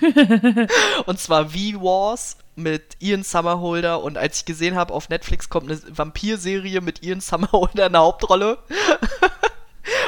und 1.06 1.20
zwar 1.20 1.50
V-Wars 1.50 2.38
mit 2.56 2.96
Ian 3.00 3.22
Summerholder 3.22 4.02
und 4.02 4.16
als 4.16 4.38
ich 4.38 4.44
gesehen 4.46 4.76
habe, 4.76 4.94
auf 4.94 5.10
Netflix 5.10 5.50
kommt 5.50 5.70
eine 5.70 5.78
Vampir-Serie 5.94 6.80
mit 6.80 7.02
Ian 7.02 7.20
Summerholder 7.20 7.86
in 7.86 7.92
der 7.92 8.00
Hauptrolle. 8.00 8.58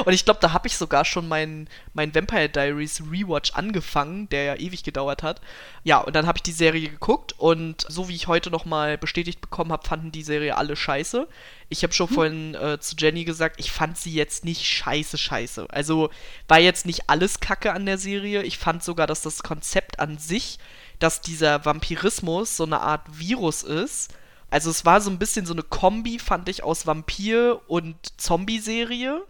Und 0.04 0.12
ich 0.12 0.24
glaube, 0.24 0.40
da 0.40 0.52
habe 0.52 0.68
ich 0.68 0.76
sogar 0.76 1.04
schon 1.04 1.28
meinen 1.28 1.68
mein 1.94 2.14
Vampire 2.14 2.48
Diaries 2.48 3.02
Rewatch 3.10 3.52
angefangen, 3.52 4.28
der 4.28 4.44
ja 4.44 4.54
ewig 4.56 4.82
gedauert 4.82 5.22
hat. 5.22 5.40
Ja, 5.84 5.98
und 5.98 6.14
dann 6.14 6.26
habe 6.26 6.38
ich 6.38 6.42
die 6.42 6.52
Serie 6.52 6.88
geguckt 6.88 7.34
und 7.38 7.86
so 7.88 8.08
wie 8.08 8.14
ich 8.14 8.26
heute 8.26 8.50
nochmal 8.50 8.98
bestätigt 8.98 9.40
bekommen 9.40 9.72
habe, 9.72 9.86
fanden 9.86 10.12
die 10.12 10.22
Serie 10.22 10.56
alle 10.56 10.76
scheiße. 10.76 11.28
Ich 11.68 11.82
habe 11.82 11.92
schon 11.92 12.08
hm. 12.08 12.14
vorhin 12.14 12.54
äh, 12.54 12.78
zu 12.80 12.96
Jenny 12.96 13.24
gesagt, 13.24 13.58
ich 13.58 13.72
fand 13.72 13.96
sie 13.96 14.14
jetzt 14.14 14.44
nicht 14.44 14.64
scheiße 14.66 15.18
scheiße. 15.18 15.66
Also 15.70 16.10
war 16.48 16.58
jetzt 16.58 16.86
nicht 16.86 17.08
alles 17.08 17.40
Kacke 17.40 17.72
an 17.72 17.86
der 17.86 17.98
Serie. 17.98 18.42
Ich 18.42 18.58
fand 18.58 18.82
sogar, 18.82 19.06
dass 19.06 19.22
das 19.22 19.42
Konzept 19.42 19.98
an 19.98 20.18
sich, 20.18 20.58
dass 20.98 21.20
dieser 21.20 21.64
Vampirismus 21.64 22.56
so 22.56 22.64
eine 22.64 22.80
Art 22.80 23.02
Virus 23.18 23.62
ist, 23.62 24.12
also 24.50 24.70
es 24.70 24.84
war 24.84 25.00
so 25.00 25.10
ein 25.10 25.18
bisschen 25.18 25.46
so 25.46 25.52
eine 25.52 25.62
Kombi, 25.62 26.18
fand 26.18 26.48
ich, 26.48 26.62
aus 26.62 26.86
Vampir- 26.86 27.60
und 27.66 27.96
Zombie-Serie. 28.16 29.22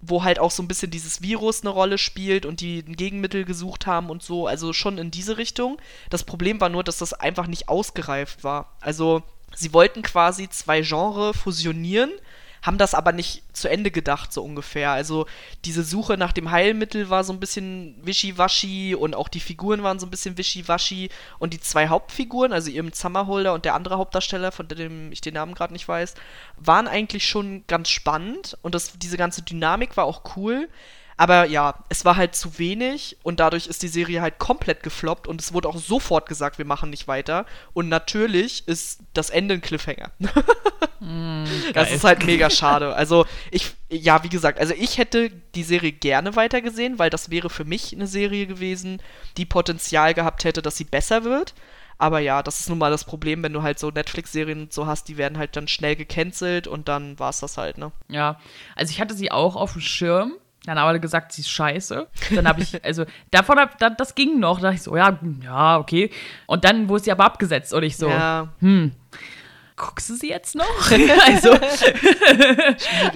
Wo 0.00 0.22
halt 0.22 0.38
auch 0.38 0.50
so 0.50 0.62
ein 0.62 0.68
bisschen 0.68 0.90
dieses 0.90 1.22
Virus 1.22 1.62
eine 1.62 1.70
Rolle 1.70 1.98
spielt 1.98 2.46
und 2.46 2.60
die 2.60 2.84
ein 2.86 2.96
Gegenmittel 2.96 3.44
gesucht 3.44 3.86
haben 3.86 4.10
und 4.10 4.22
so, 4.22 4.46
also 4.46 4.72
schon 4.72 4.98
in 4.98 5.10
diese 5.10 5.38
Richtung. 5.38 5.78
Das 6.10 6.24
Problem 6.24 6.60
war 6.60 6.68
nur, 6.68 6.84
dass 6.84 6.98
das 6.98 7.12
einfach 7.12 7.46
nicht 7.46 7.68
ausgereift 7.68 8.44
war. 8.44 8.76
Also 8.80 9.22
sie 9.54 9.72
wollten 9.72 10.02
quasi 10.02 10.48
zwei 10.48 10.82
Genres 10.82 11.36
fusionieren 11.36 12.12
haben 12.68 12.76
das 12.76 12.92
aber 12.92 13.12
nicht 13.12 13.42
zu 13.56 13.66
Ende 13.66 13.90
gedacht, 13.90 14.30
so 14.30 14.44
ungefähr. 14.44 14.90
Also 14.90 15.26
diese 15.64 15.82
Suche 15.82 16.18
nach 16.18 16.32
dem 16.32 16.50
Heilmittel 16.50 17.08
war 17.08 17.24
so 17.24 17.32
ein 17.32 17.40
bisschen 17.40 17.94
wischiwaschi 18.02 18.94
und 18.94 19.16
auch 19.16 19.28
die 19.28 19.40
Figuren 19.40 19.82
waren 19.82 19.98
so 19.98 20.04
ein 20.04 20.10
bisschen 20.10 20.36
wischiwaschi 20.36 21.08
und 21.38 21.54
die 21.54 21.60
zwei 21.60 21.88
Hauptfiguren, 21.88 22.52
also 22.52 22.70
ihrem 22.70 22.92
Summerholder 22.92 23.54
und 23.54 23.64
der 23.64 23.74
andere 23.74 23.96
Hauptdarsteller, 23.96 24.52
von 24.52 24.68
dem 24.68 25.10
ich 25.12 25.22
den 25.22 25.32
Namen 25.32 25.54
gerade 25.54 25.72
nicht 25.72 25.88
weiß, 25.88 26.12
waren 26.58 26.88
eigentlich 26.88 27.26
schon 27.26 27.64
ganz 27.68 27.88
spannend 27.88 28.58
und 28.60 28.74
das, 28.74 28.98
diese 28.98 29.16
ganze 29.16 29.40
Dynamik 29.40 29.96
war 29.96 30.04
auch 30.04 30.36
cool. 30.36 30.68
Aber 31.18 31.46
ja, 31.46 31.74
es 31.88 32.04
war 32.04 32.16
halt 32.16 32.36
zu 32.36 32.60
wenig 32.60 33.16
und 33.24 33.40
dadurch 33.40 33.66
ist 33.66 33.82
die 33.82 33.88
Serie 33.88 34.22
halt 34.22 34.38
komplett 34.38 34.84
gefloppt 34.84 35.26
und 35.26 35.40
es 35.40 35.52
wurde 35.52 35.68
auch 35.68 35.76
sofort 35.76 36.28
gesagt, 36.28 36.58
wir 36.58 36.64
machen 36.64 36.90
nicht 36.90 37.08
weiter. 37.08 37.44
Und 37.72 37.88
natürlich 37.88 38.66
ist 38.68 39.00
das 39.14 39.28
Ende 39.28 39.54
ein 39.54 39.60
Cliffhanger. 39.60 40.12
mm, 41.00 41.44
das 41.74 41.90
ist 41.90 42.04
halt 42.04 42.24
mega 42.24 42.48
schade. 42.50 42.94
Also 42.94 43.26
ich, 43.50 43.74
ja, 43.90 44.22
wie 44.22 44.28
gesagt, 44.28 44.60
also 44.60 44.74
ich 44.78 44.98
hätte 44.98 45.30
die 45.56 45.64
Serie 45.64 45.90
gerne 45.90 46.36
weitergesehen, 46.36 47.00
weil 47.00 47.10
das 47.10 47.30
wäre 47.30 47.50
für 47.50 47.64
mich 47.64 47.92
eine 47.92 48.06
Serie 48.06 48.46
gewesen, 48.46 49.02
die 49.36 49.44
Potenzial 49.44 50.14
gehabt 50.14 50.44
hätte, 50.44 50.62
dass 50.62 50.76
sie 50.76 50.84
besser 50.84 51.24
wird. 51.24 51.52
Aber 52.00 52.20
ja, 52.20 52.44
das 52.44 52.60
ist 52.60 52.68
nun 52.68 52.78
mal 52.78 52.92
das 52.92 53.04
Problem, 53.04 53.42
wenn 53.42 53.52
du 53.52 53.64
halt 53.64 53.80
so 53.80 53.90
Netflix-Serien 53.90 54.68
so 54.70 54.86
hast, 54.86 55.08
die 55.08 55.16
werden 55.16 55.36
halt 55.36 55.56
dann 55.56 55.66
schnell 55.66 55.96
gecancelt 55.96 56.68
und 56.68 56.86
dann 56.86 57.18
war 57.18 57.30
es 57.30 57.40
das 57.40 57.58
halt, 57.58 57.76
ne? 57.76 57.90
Ja, 58.06 58.38
also 58.76 58.92
ich 58.92 59.00
hatte 59.00 59.14
sie 59.14 59.32
auch 59.32 59.56
auf 59.56 59.72
dem 59.72 59.80
Schirm, 59.80 60.34
dann 60.68 60.78
haben 60.78 60.88
alle 60.88 61.00
gesagt, 61.00 61.32
sie 61.32 61.42
ist 61.42 61.50
scheiße. 61.50 62.06
Dann 62.34 62.46
habe 62.46 62.62
ich, 62.62 62.84
also 62.84 63.04
davon, 63.30 63.58
hab, 63.58 63.78
das, 63.78 63.92
das 63.96 64.14
ging 64.14 64.38
noch. 64.38 64.60
Da 64.60 64.64
dachte 64.64 64.76
ich 64.76 64.82
so, 64.82 64.96
ja, 64.96 65.18
ja, 65.42 65.78
okay. 65.78 66.10
Und 66.46 66.64
dann 66.64 66.88
wurde 66.88 67.04
sie 67.04 67.12
aber 67.12 67.24
abgesetzt 67.24 67.72
und 67.72 67.82
ich 67.82 67.96
so, 67.96 68.08
ja. 68.08 68.48
hm, 68.60 68.92
guckst 69.78 70.10
du 70.10 70.14
sie 70.14 70.28
jetzt 70.28 70.54
noch? 70.54 70.90
also, 71.26 71.56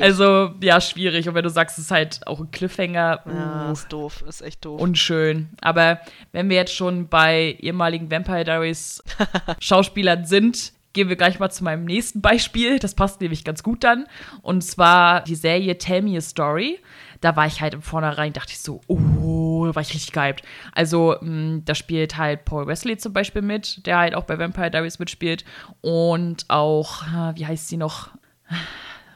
also, 0.01 0.55
ja, 0.63 0.81
schwierig. 0.81 1.29
Und 1.29 1.35
wenn 1.35 1.45
du 1.45 1.51
sagst, 1.51 1.79
es 1.79 1.87
ist 1.87 1.91
halt 1.91 2.27
auch 2.27 2.41
ein 2.41 2.51
Cliffhanger. 2.51 3.23
Ja, 3.27 3.69
uh, 3.69 3.73
ist 3.73 3.93
doof, 3.93 4.25
ist 4.27 4.41
echt 4.41 4.65
doof. 4.65 4.81
Unschön. 4.81 5.51
Aber 5.61 6.01
wenn 6.33 6.49
wir 6.49 6.57
jetzt 6.57 6.75
schon 6.75 7.09
bei 7.09 7.57
ehemaligen 7.61 8.11
Vampire 8.11 8.45
Diaries 8.45 9.03
Schauspielern 9.61 10.25
sind, 10.25 10.73
gehen 10.93 11.09
wir 11.09 11.17
gleich 11.17 11.39
mal 11.39 11.51
zu 11.51 11.65
meinem 11.65 11.85
nächsten 11.85 12.21
Beispiel. 12.21 12.79
Das 12.79 12.95
passt 12.95 13.21
nämlich 13.21 13.45
ganz 13.45 13.63
gut 13.63 13.85
dann. 13.85 14.07
Und 14.43 14.63
zwar 14.63 15.23
die 15.23 15.35
Serie 15.35 15.79
Tell 15.79 16.03
Me 16.03 16.17
a 16.17 16.21
Story. 16.21 16.79
Da 17.23 17.35
war 17.37 17.47
ich 17.47 17.63
halt 17.63 17.73
im 17.73 17.81
Vornherein, 17.81 18.35
dachte 18.35 18.53
ich 18.53 18.61
so, 18.61 18.83
oh, 18.87 19.65
da 19.65 19.75
war 19.75 19.81
ich 19.81 19.95
richtig 19.95 20.13
gehypt. 20.13 20.43
Also, 20.75 21.17
mh, 21.21 21.31
mm, 21.31 21.65
da 21.65 21.75
spielt 21.75 22.19
halt 22.19 22.45
Paul 22.45 22.67
Wesley 22.67 22.99
zum 22.99 23.15
Beispiel 23.15 23.41
mit, 23.41 23.87
der 23.87 23.99
halt 23.99 24.15
auch 24.15 24.25
bei 24.25 24.39
Vampire 24.39 24.71
Diaries 24.71 24.99
mitspielt. 24.99 25.45
Und 25.81 26.45
auch, 26.49 27.03
wie 27.35 27.47
heißt 27.47 27.69
sie 27.69 27.79
noch? 27.79 28.11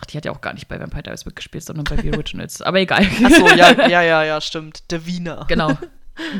Ach, 0.00 0.04
die 0.06 0.16
hat 0.16 0.24
ja 0.24 0.32
auch 0.32 0.40
gar 0.40 0.54
nicht 0.54 0.68
bei 0.68 0.80
Vampire 0.80 1.02
Diaries 1.02 1.26
mitgespielt, 1.26 1.64
sondern 1.64 1.84
bei 1.84 2.00
The 2.00 2.12
Originals. 2.14 2.62
Aber 2.62 2.80
egal. 2.80 3.06
Achso, 3.24 3.48
ja, 3.48 3.72
ja, 3.88 4.02
ja, 4.02 4.24
ja, 4.24 4.40
stimmt. 4.40 4.82
Wiener. 4.90 5.44
Genau. 5.48 5.76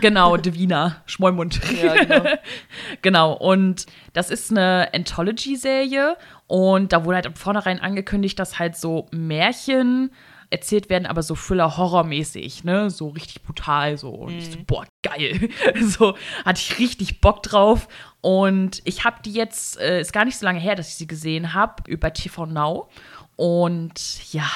Genau, 0.00 0.36
Divina, 0.36 1.02
Schmollmund. 1.06 1.60
Ja, 1.82 1.94
genau. 2.02 2.24
genau, 3.02 3.32
und 3.34 3.86
das 4.14 4.30
ist 4.30 4.50
eine 4.50 4.88
Anthology-Serie 4.94 6.16
und 6.46 6.92
da 6.92 7.04
wurde 7.04 7.16
halt 7.16 7.26
im 7.26 7.34
Vornherein 7.34 7.80
angekündigt, 7.80 8.38
dass 8.38 8.58
halt 8.58 8.76
so 8.76 9.06
Märchen 9.10 10.12
erzählt 10.50 10.88
werden, 10.88 11.06
aber 11.06 11.22
so 11.22 11.34
Thriller-Horror-mäßig, 11.34 12.64
ne? 12.64 12.90
So 12.90 13.08
richtig 13.08 13.42
brutal 13.42 13.98
so. 13.98 14.10
Und 14.10 14.38
ich 14.38 14.50
so, 14.50 14.58
mhm. 14.58 14.66
boah, 14.66 14.86
geil. 15.02 15.48
so 15.80 16.16
hatte 16.44 16.60
ich 16.60 16.78
richtig 16.78 17.20
Bock 17.20 17.42
drauf. 17.42 17.88
Und 18.20 18.82
ich 18.84 19.04
habe 19.04 19.16
die 19.24 19.32
jetzt, 19.32 19.78
äh, 19.78 20.00
ist 20.00 20.12
gar 20.12 20.24
nicht 20.24 20.38
so 20.38 20.46
lange 20.46 20.60
her, 20.60 20.74
dass 20.74 20.88
ich 20.88 20.94
sie 20.94 21.06
gesehen 21.06 21.54
habe, 21.54 21.82
über 21.86 22.12
TV 22.12 22.46
Now. 22.46 22.88
Und 23.36 24.32
ja, 24.32 24.50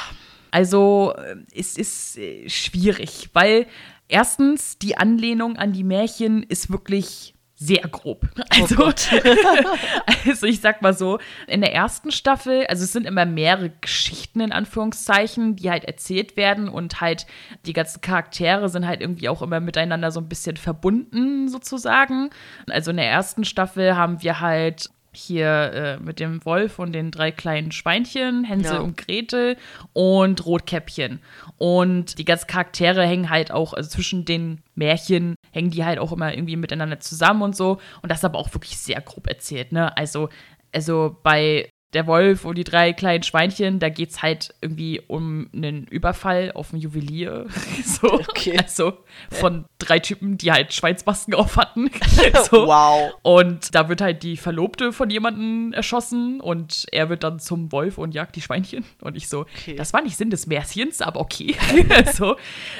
also 0.50 1.14
äh, 1.16 1.37
es 1.55 1.76
ist 1.76 2.16
äh, 2.18 2.48
schwierig, 2.48 3.31
weil 3.33 3.66
Erstens, 4.11 4.76
die 4.76 4.96
Anlehnung 4.96 5.57
an 5.57 5.72
die 5.72 5.85
Märchen 5.85 6.42
ist 6.42 6.68
wirklich 6.68 7.35
sehr 7.61 7.83
grob. 7.83 8.27
Oh 8.38 8.42
also, 8.49 8.87
oh 8.87 8.90
also 10.27 10.46
ich 10.46 10.61
sag 10.61 10.81
mal 10.81 10.94
so, 10.94 11.18
in 11.46 11.61
der 11.61 11.75
ersten 11.75 12.11
Staffel, 12.11 12.66
also 12.66 12.85
es 12.85 12.92
sind 12.92 13.07
immer 13.07 13.27
mehrere 13.27 13.68
Geschichten 13.68 14.40
in 14.40 14.51
Anführungszeichen, 14.51 15.57
die 15.57 15.70
halt 15.70 15.85
erzählt 15.85 16.38
werden 16.38 16.70
und 16.70 17.03
halt 17.03 17.27
die 17.66 17.75
ganzen 17.75 18.01
Charaktere 18.01 18.70
sind 18.70 18.87
halt 18.87 19.03
irgendwie 19.03 19.29
auch 19.29 19.42
immer 19.42 19.61
miteinander 19.61 20.11
so 20.11 20.20
ein 20.20 20.29
bisschen 20.29 20.57
verbunden 20.57 21.49
sozusagen. 21.49 22.31
Also 22.68 22.92
in 22.92 22.96
der 22.96 23.11
ersten 23.11 23.44
Staffel 23.44 23.94
haben 23.94 24.23
wir 24.23 24.40
halt 24.40 24.88
hier 25.12 25.73
äh, 25.73 25.96
mit 25.99 26.20
dem 26.20 26.44
Wolf 26.44 26.79
und 26.79 26.92
den 26.92 27.11
drei 27.11 27.31
kleinen 27.31 27.73
Schweinchen, 27.73 28.44
Hänsel 28.44 28.77
ja. 28.77 28.81
und 28.81 28.96
Gretel 28.96 29.57
und 29.92 30.44
Rotkäppchen. 30.46 31.20
Und 31.57 32.18
die 32.18 32.25
ganzen 32.25 32.46
Charaktere 32.46 33.05
hängen 33.07 33.31
halt 33.31 33.51
auch, 33.51 33.75
also 33.75 33.88
zwischen 33.88 34.25
den 34.25 34.62
Märchen 34.75 35.35
hängen 35.53 35.70
die 35.70 35.85
halt 35.85 35.99
auch 35.99 36.12
immer 36.12 36.33
irgendwie 36.33 36.57
miteinander 36.57 37.01
zusammen 37.01 37.42
und 37.42 37.57
so. 37.57 37.81
Und 38.03 38.11
das 38.11 38.18
ist 38.18 38.25
aber 38.25 38.38
auch 38.38 38.53
wirklich 38.55 38.77
sehr 38.79 39.01
grob 39.01 39.27
erzählt, 39.27 39.73
ne? 39.73 39.96
Also, 39.96 40.29
also 40.73 41.16
bei 41.23 41.68
der 41.92 42.07
Wolf 42.07 42.44
und 42.44 42.57
die 42.57 42.64
drei 42.64 42.92
kleinen 42.92 43.24
Schweinchen, 43.24 43.81
da 43.81 43.88
geht 43.88 44.11
es 44.11 44.22
halt 44.22 44.55
irgendwie 44.61 45.03
um 45.09 45.48
einen 45.53 45.87
Überfall 45.87 46.53
auf 46.55 46.72
ein 46.72 46.76
Juwelier. 46.76 47.46
so. 47.85 48.12
Okay. 48.12 48.57
Also 48.57 48.98
von 49.31 49.64
drei 49.79 49.98
Typen, 49.98 50.38
die 50.38 50.53
halt 50.53 50.72
Schweinsmasken 50.72 51.35
auf 51.35 51.57
hatten. 51.57 51.90
so. 52.50 52.68
Wow. 52.68 53.14
Und 53.22 53.74
da 53.74 53.88
wird 53.88 54.00
halt 54.00 54.22
die 54.22 54.37
Verlobte 54.37 54.92
von 54.92 55.11
jemandem 55.11 55.72
erschossen 55.72 56.40
und 56.40 56.87
er 56.92 57.09
wird 57.09 57.24
dann 57.24 57.40
zum 57.40 57.72
Wolf 57.72 57.98
und 57.98 58.14
jagt 58.14 58.37
die 58.37 58.42
Schweinchen. 58.42 58.85
Und 59.00 59.16
ich 59.16 59.29
so, 59.29 59.40
okay. 59.40 59.74
das 59.74 59.92
war 59.92 60.00
nicht 60.00 60.16
Sinn 60.16 60.31
des 60.31 60.46
Märchens, 60.46 61.00
aber 61.00 61.18
okay. 61.18 61.57
so. 62.12 62.37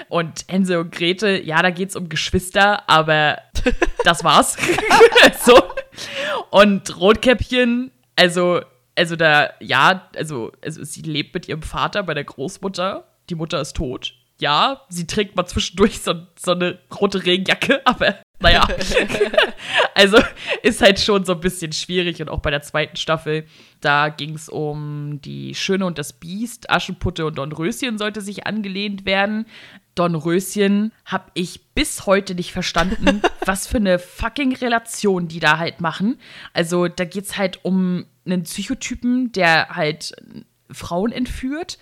Und 0.09 0.45
Hänsel 0.47 0.79
und 0.79 0.93
Grete, 0.93 1.43
ja, 1.43 1.63
da 1.63 1.71
geht 1.71 1.89
es 1.89 1.97
um 1.97 2.09
Geschwister, 2.09 2.89
aber 2.89 3.39
das 4.05 4.23
war's. 4.23 4.57
so. 5.45 5.61
Und 6.51 6.97
Rotkäppchen, 7.01 7.91
also 8.15 8.61
also 8.97 9.17
da, 9.17 9.51
ja, 9.61 10.09
also, 10.17 10.53
also 10.65 10.85
sie 10.85 11.03
lebt 11.03 11.35
mit 11.35 11.49
ihrem 11.49 11.63
Vater 11.63 12.03
bei 12.03 12.15
der 12.15 12.25
Großmutter. 12.25 13.05
Die 13.29 13.35
Mutter 13.35 13.61
ist 13.61 13.77
tot. 13.77 14.15
Ja, 14.41 14.83
sie 14.89 15.07
trägt 15.07 15.37
mal 15.37 15.47
zwischendurch 15.47 16.01
so, 16.01 16.15
so 16.39 16.53
eine 16.53 16.79
rote 16.99 17.25
Regenjacke, 17.25 17.83
aber 17.85 18.17
naja. 18.41 18.67
also 19.95 20.19
ist 20.63 20.81
halt 20.81 20.99
schon 20.99 21.25
so 21.25 21.33
ein 21.33 21.41
bisschen 21.41 21.73
schwierig. 21.73 22.21
Und 22.21 22.31
auch 22.31 22.41
bei 22.41 22.51
der 22.51 22.63
zweiten 22.63 22.97
Staffel, 22.97 23.45
da 23.81 24.09
ging 24.09 24.35
es 24.35 24.49
um 24.49 25.21
die 25.23 25.55
Schöne 25.55 25.85
und 25.85 25.99
das 25.99 26.15
Biest. 26.15 26.71
Aschenputte 26.71 27.27
und 27.27 27.37
Dornröschen 27.37 27.99
sollte 27.99 28.23
sich 28.23 28.47
angelehnt 28.47 29.05
werden. 29.05 29.47
Dornröschen 29.95 30.93
habe 31.05 31.31
ich 31.35 31.75
bis 31.75 32.07
heute 32.07 32.35
nicht 32.35 32.53
verstanden, 32.53 33.21
was 33.45 33.67
für 33.67 33.77
eine 33.77 33.99
fucking 33.99 34.57
Relation 34.57 35.29
die 35.29 35.41
da 35.41 35.59
halt 35.59 35.81
machen. 35.83 36.19
Also 36.55 36.89
da 36.89 37.05
geht 37.05 37.25
es 37.25 37.37
halt 37.37 37.63
um 37.65 38.07
einen 38.25 38.45
Psychotypen, 38.45 39.33
der 39.33 39.71
halt 39.71 40.15
Frauen 40.71 41.13
entführt. 41.13 41.79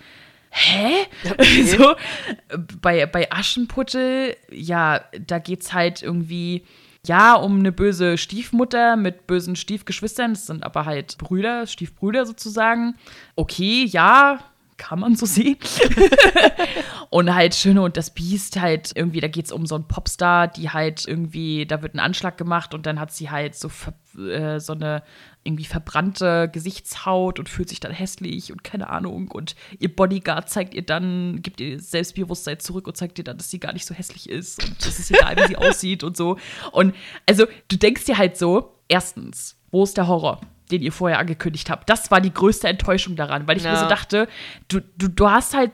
Hä? 0.51 1.05
Okay. 1.31 1.63
so, 1.63 1.95
bei, 2.81 3.05
bei 3.05 3.31
Aschenputtel, 3.31 4.35
ja, 4.51 5.01
da 5.25 5.39
geht's 5.39 5.73
halt 5.73 6.01
irgendwie, 6.01 6.65
ja, 7.05 7.35
um 7.35 7.59
eine 7.59 7.71
böse 7.71 8.17
Stiefmutter 8.17 8.95
mit 8.95 9.27
bösen 9.27 9.55
Stiefgeschwistern. 9.55 10.33
Das 10.33 10.47
sind 10.47 10.63
aber 10.63 10.85
halt 10.85 11.17
Brüder, 11.17 11.67
Stiefbrüder 11.67 12.25
sozusagen. 12.25 12.95
Okay, 13.35 13.85
ja, 13.85 14.39
kann 14.79 14.99
man 14.99 15.15
so 15.15 15.25
sehen. 15.27 15.57
und 17.09 17.33
halt 17.33 17.53
Schöne 17.53 17.81
und 17.81 17.97
das 17.97 18.13
Biest 18.13 18.59
halt 18.59 18.91
irgendwie, 18.95 19.19
da 19.19 19.27
geht 19.27 19.45
es 19.45 19.51
um 19.51 19.67
so 19.67 19.75
einen 19.75 19.87
Popstar, 19.87 20.47
die 20.47 20.71
halt 20.71 21.05
irgendwie, 21.07 21.67
da 21.67 21.83
wird 21.83 21.93
ein 21.93 21.99
Anschlag 21.99 22.37
gemacht 22.37 22.73
und 22.73 22.85
dann 22.85 22.99
hat 22.99 23.11
sie 23.11 23.29
halt 23.29 23.55
so, 23.55 23.69
äh, 24.19 24.59
so 24.59 24.73
eine 24.73 25.03
irgendwie 25.43 25.65
verbrannte 25.65 26.49
Gesichtshaut 26.51 27.39
und 27.39 27.49
fühlt 27.49 27.69
sich 27.69 27.79
dann 27.79 27.91
hässlich 27.91 28.51
und 28.51 28.63
keine 28.63 28.89
Ahnung. 28.89 29.29
Und 29.31 29.55
ihr 29.79 29.93
Bodyguard 29.93 30.49
zeigt 30.49 30.73
ihr 30.73 30.81
dann, 30.81 31.41
gibt 31.41 31.61
ihr 31.61 31.79
Selbstbewusstsein 31.79 32.59
zurück 32.59 32.87
und 32.87 32.97
zeigt 32.97 33.17
ihr 33.17 33.23
dann, 33.23 33.37
dass 33.37 33.49
sie 33.49 33.59
gar 33.59 33.73
nicht 33.73 33.85
so 33.85 33.95
hässlich 33.95 34.29
ist 34.29 34.63
und 34.63 34.85
es 34.85 34.99
ist 34.99 35.11
egal, 35.11 35.37
wie 35.37 35.47
sie 35.47 35.57
aussieht 35.57 36.03
und 36.03 36.17
so. 36.17 36.37
Und 36.71 36.93
also, 37.25 37.45
du 37.69 37.77
denkst 37.77 38.05
dir 38.05 38.17
halt 38.17 38.37
so, 38.37 38.75
erstens, 38.87 39.57
wo 39.71 39.83
ist 39.83 39.97
der 39.97 40.07
Horror? 40.07 40.41
den 40.71 40.83
ihr 40.83 40.91
vorher 40.91 41.17
angekündigt 41.17 41.71
habt. 41.71 41.89
Das 41.89 42.11
war 42.11 42.21
die 42.21 42.31
größte 42.31 42.67
Enttäuschung 42.67 43.15
daran, 43.15 43.47
weil 43.47 43.57
ich 43.57 43.63
ja. 43.63 43.71
mir 43.71 43.79
so 43.79 43.87
dachte, 43.87 44.27
du, 44.67 44.81
du, 44.97 45.07
du 45.07 45.29
hast 45.29 45.55
halt 45.55 45.71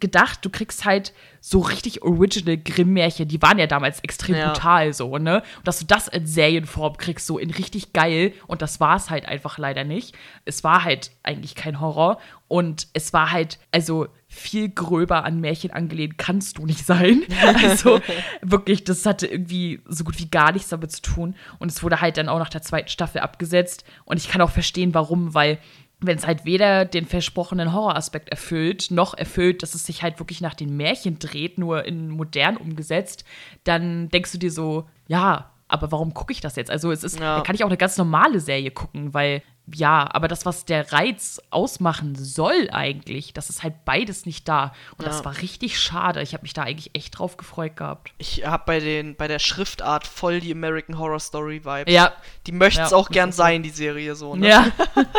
gedacht, 0.00 0.44
du 0.44 0.50
kriegst 0.50 0.84
halt 0.84 1.12
so 1.40 1.60
richtig 1.60 2.02
original 2.02 2.56
Grimm-Märchen, 2.56 3.28
die 3.28 3.40
waren 3.40 3.58
ja 3.58 3.66
damals 3.66 4.00
extrem 4.00 4.34
Ja. 4.36 4.52
brutal 4.52 4.92
so, 4.92 5.16
ne? 5.18 5.42
Und 5.58 5.66
dass 5.68 5.78
du 5.78 5.86
das 5.86 6.08
in 6.08 6.26
Serienform 6.26 6.96
kriegst, 6.96 7.26
so 7.26 7.38
in 7.38 7.50
richtig 7.50 7.92
geil. 7.92 8.32
Und 8.48 8.62
das 8.62 8.80
war 8.80 8.96
es 8.96 9.10
halt 9.10 9.26
einfach 9.26 9.58
leider 9.58 9.84
nicht. 9.84 10.14
Es 10.44 10.64
war 10.64 10.82
halt 10.84 11.12
eigentlich 11.22 11.54
kein 11.54 11.80
Horror. 11.80 12.18
Und 12.48 12.88
es 12.94 13.12
war 13.12 13.30
halt, 13.30 13.58
also 13.70 14.08
viel 14.28 14.68
gröber 14.68 15.24
an 15.24 15.40
Märchen 15.40 15.70
angelehnt 15.70 16.18
kannst 16.18 16.58
du 16.58 16.66
nicht 16.66 16.84
sein. 16.84 17.22
Also 17.62 18.00
wirklich, 18.42 18.82
das 18.84 19.06
hatte 19.06 19.26
irgendwie 19.28 19.80
so 19.86 20.02
gut 20.04 20.18
wie 20.18 20.28
gar 20.28 20.52
nichts 20.52 20.68
damit 20.68 20.90
zu 20.92 21.00
tun. 21.02 21.36
Und 21.58 21.70
es 21.70 21.82
wurde 21.82 22.00
halt 22.00 22.16
dann 22.16 22.28
auch 22.28 22.38
nach 22.40 22.48
der 22.50 22.62
zweiten 22.62 22.88
Staffel 22.88 23.20
abgesetzt. 23.20 23.84
Und 24.04 24.16
ich 24.18 24.28
kann 24.28 24.40
auch 24.40 24.50
verstehen, 24.50 24.94
warum, 24.94 25.32
weil 25.32 25.58
wenn 26.00 26.18
es 26.18 26.26
halt 26.26 26.44
weder 26.44 26.84
den 26.84 27.06
versprochenen 27.06 27.72
Horroraspekt 27.72 28.28
erfüllt, 28.28 28.90
noch 28.90 29.14
erfüllt, 29.14 29.62
dass 29.62 29.74
es 29.74 29.86
sich 29.86 30.02
halt 30.02 30.18
wirklich 30.18 30.40
nach 30.40 30.54
den 30.54 30.76
Märchen 30.76 31.18
dreht, 31.18 31.58
nur 31.58 31.84
in 31.84 32.10
modern 32.10 32.56
umgesetzt, 32.58 33.24
dann 33.64 34.08
denkst 34.10 34.32
du 34.32 34.38
dir 34.38 34.50
so, 34.52 34.88
ja, 35.08 35.50
aber 35.68 35.90
warum 35.92 36.12
gucke 36.14 36.32
ich 36.32 36.40
das 36.40 36.56
jetzt? 36.56 36.70
Also 36.70 36.90
es 36.92 37.02
ist, 37.02 37.18
Ja. 37.18 37.38
da 37.38 37.42
kann 37.42 37.54
ich 37.54 37.64
auch 37.64 37.68
eine 37.68 37.76
ganz 37.78 37.96
normale 37.96 38.40
Serie 38.40 38.70
gucken, 38.70 39.14
weil 39.14 39.42
ja, 39.74 40.08
aber 40.12 40.28
das, 40.28 40.46
was 40.46 40.64
der 40.64 40.92
Reiz 40.92 41.40
ausmachen 41.50 42.14
soll 42.14 42.68
eigentlich, 42.70 43.32
das 43.32 43.50
ist 43.50 43.62
halt 43.62 43.84
beides 43.84 44.24
nicht 44.26 44.48
da. 44.48 44.72
Und 44.96 45.06
das 45.06 45.18
Ja. 45.18 45.24
war 45.24 45.36
richtig 45.42 45.80
schade. 45.80 46.22
Ich 46.22 46.34
habe 46.34 46.42
mich 46.42 46.52
da 46.52 46.62
eigentlich 46.62 46.90
echt 46.94 47.18
drauf 47.18 47.36
gefreut 47.36 47.76
gehabt. 47.76 48.12
Ich 48.18 48.46
habe 48.46 48.62
bei, 48.66 48.80
den- 48.80 49.16
bei 49.16 49.28
der 49.28 49.38
Schriftart 49.38 50.06
voll 50.06 50.40
die 50.40 50.52
American 50.52 50.98
Horror 50.98 51.20
Story 51.20 51.64
Vibes. 51.64 51.92
Ja. 51.92 52.12
Die 52.46 52.52
möchte 52.52 52.82
es 52.82 52.90
Ja, 52.92 52.96
auch 52.96 53.08
das 53.08 53.14
gern 53.14 53.32
sein, 53.32 53.62
die 53.62 53.70
Serie 53.70 54.14
so. 54.14 54.36
Ne? 54.36 54.48
Ja, 54.48 54.66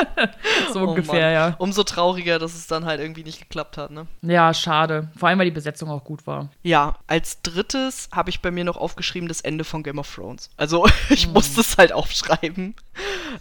so 0.74 0.82
Oh 0.82 0.90
ungefähr, 0.90 1.14
Mann. 1.26 1.34
ja. 1.34 1.56
Umso 1.58 1.84
trauriger, 1.84 2.40
dass 2.40 2.56
es 2.56 2.68
dann 2.68 2.86
halt 2.86 3.00
irgendwie 3.00 3.24
nicht 3.24 3.40
geklappt 3.40 3.78
hat, 3.78 3.92
ne? 3.92 4.08
Ja, 4.22 4.54
schade. 4.54 5.10
Vor 5.18 5.30
allem, 5.30 5.40
weil 5.40 5.46
die 5.46 5.52
Besetzung 5.52 5.90
auch 5.90 6.04
gut 6.04 6.26
war. 6.28 6.50
Ja, 6.64 6.96
als 7.08 7.42
drittes 7.42 8.10
habe 8.12 8.30
ich 8.30 8.42
bei 8.42 8.52
mir 8.52 8.64
noch 8.64 8.78
aufgeschrieben 8.78 9.28
das 9.28 9.42
Ende 9.42 9.64
von 9.64 9.84
Game 9.84 10.00
of 10.00 10.14
Thrones. 10.14 10.50
Also 10.58 10.86
ich 11.10 11.26
Hm. 11.26 11.34
musste 11.34 11.62
es 11.62 11.78
halt 11.78 11.92
aufschreiben. 11.92 12.76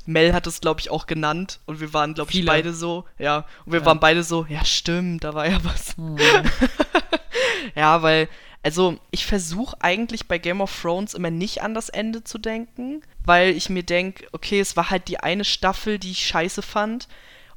Mel 0.04 0.32
hat 0.34 0.46
es, 0.46 0.61
glaube 0.61 0.80
ich, 0.80 0.90
auch 0.90 0.95
genannt 1.05 1.61
und 1.66 1.80
wir 1.80 1.92
waren, 1.92 2.14
glaube 2.14 2.30
ich, 2.30 2.36
Viele. 2.38 2.47
beide 2.47 2.72
so, 2.72 3.05
ja, 3.18 3.44
und 3.66 3.72
wir 3.72 3.80
Ja. 3.80 3.86
waren 3.86 4.01
beide 4.01 4.22
so, 4.22 4.47
ja, 4.49 4.64
stimmt, 4.64 5.22
da 5.24 5.34
war 5.34 5.47
ja 5.47 5.59
was. 5.62 5.94
Hm. 5.99 6.16
ja, 7.74 8.01
weil, 8.03 8.28
also 8.62 8.99
ich 9.11 9.26
versuche 9.26 9.76
eigentlich 9.80 10.26
bei 10.28 10.38
Game 10.38 10.61
of 10.61 10.80
Thrones 10.80 11.12
immer 11.14 11.30
nicht 11.30 11.62
an 11.62 11.74
das 11.74 11.88
Ende 11.88 12.24
zu 12.24 12.38
denken, 12.38 13.03
weil 13.24 13.51
ich 13.51 13.68
mir 13.68 13.82
denke, 13.82 14.26
okay, 14.32 14.61
es 14.61 14.76
war 14.76 14.90
halt 14.90 15.09
die 15.09 15.20
eine 15.20 15.44
Staffel, 15.44 15.99
die 15.99 16.12
ich 16.12 16.26
scheiße 16.26 16.62
fand. 16.62 17.09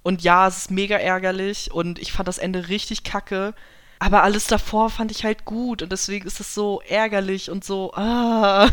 Und 0.03 0.21
ja, 0.23 0.47
es 0.47 0.57
ist 0.57 0.71
mega 0.71 0.97
ärgerlich 0.97 1.71
und 1.71 1.99
ich 1.99 2.11
fand 2.11 2.27
das 2.27 2.37
Ende 2.37 2.69
richtig 2.69 3.03
kacke. 3.03 3.53
Aber 4.01 4.23
alles 4.23 4.47
davor 4.47 4.89
fand 4.89 5.11
ich 5.11 5.25
halt 5.25 5.43
gut 5.43 5.81
und 5.81 5.91
deswegen 5.91 6.25
ist 6.25 6.39
es 6.39 6.53
so 6.55 6.81
ärgerlich 6.87 7.51
und 7.51 7.65
so. 7.65 7.91
Ah. 7.95 8.69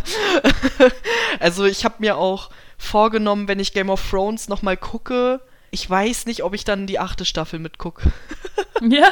also 1.40 1.64
ich 1.64 1.84
habe 1.84 1.96
mir 1.98 2.16
auch 2.16 2.50
vorgenommen, 2.78 3.48
wenn 3.48 3.58
ich 3.58 3.72
Game 3.72 3.90
of 3.90 4.08
Thrones 4.08 4.48
noch 4.48 4.62
mal 4.62 4.76
gucke, 4.76 5.40
ich 5.72 5.88
weiß 5.90 6.26
nicht, 6.26 6.44
ob 6.44 6.54
ich 6.54 6.64
dann 6.64 6.86
die 6.86 6.98
achte 7.00 7.24
Staffel 7.24 7.58
mitgucke. 7.58 8.12
Ja. 8.82 9.10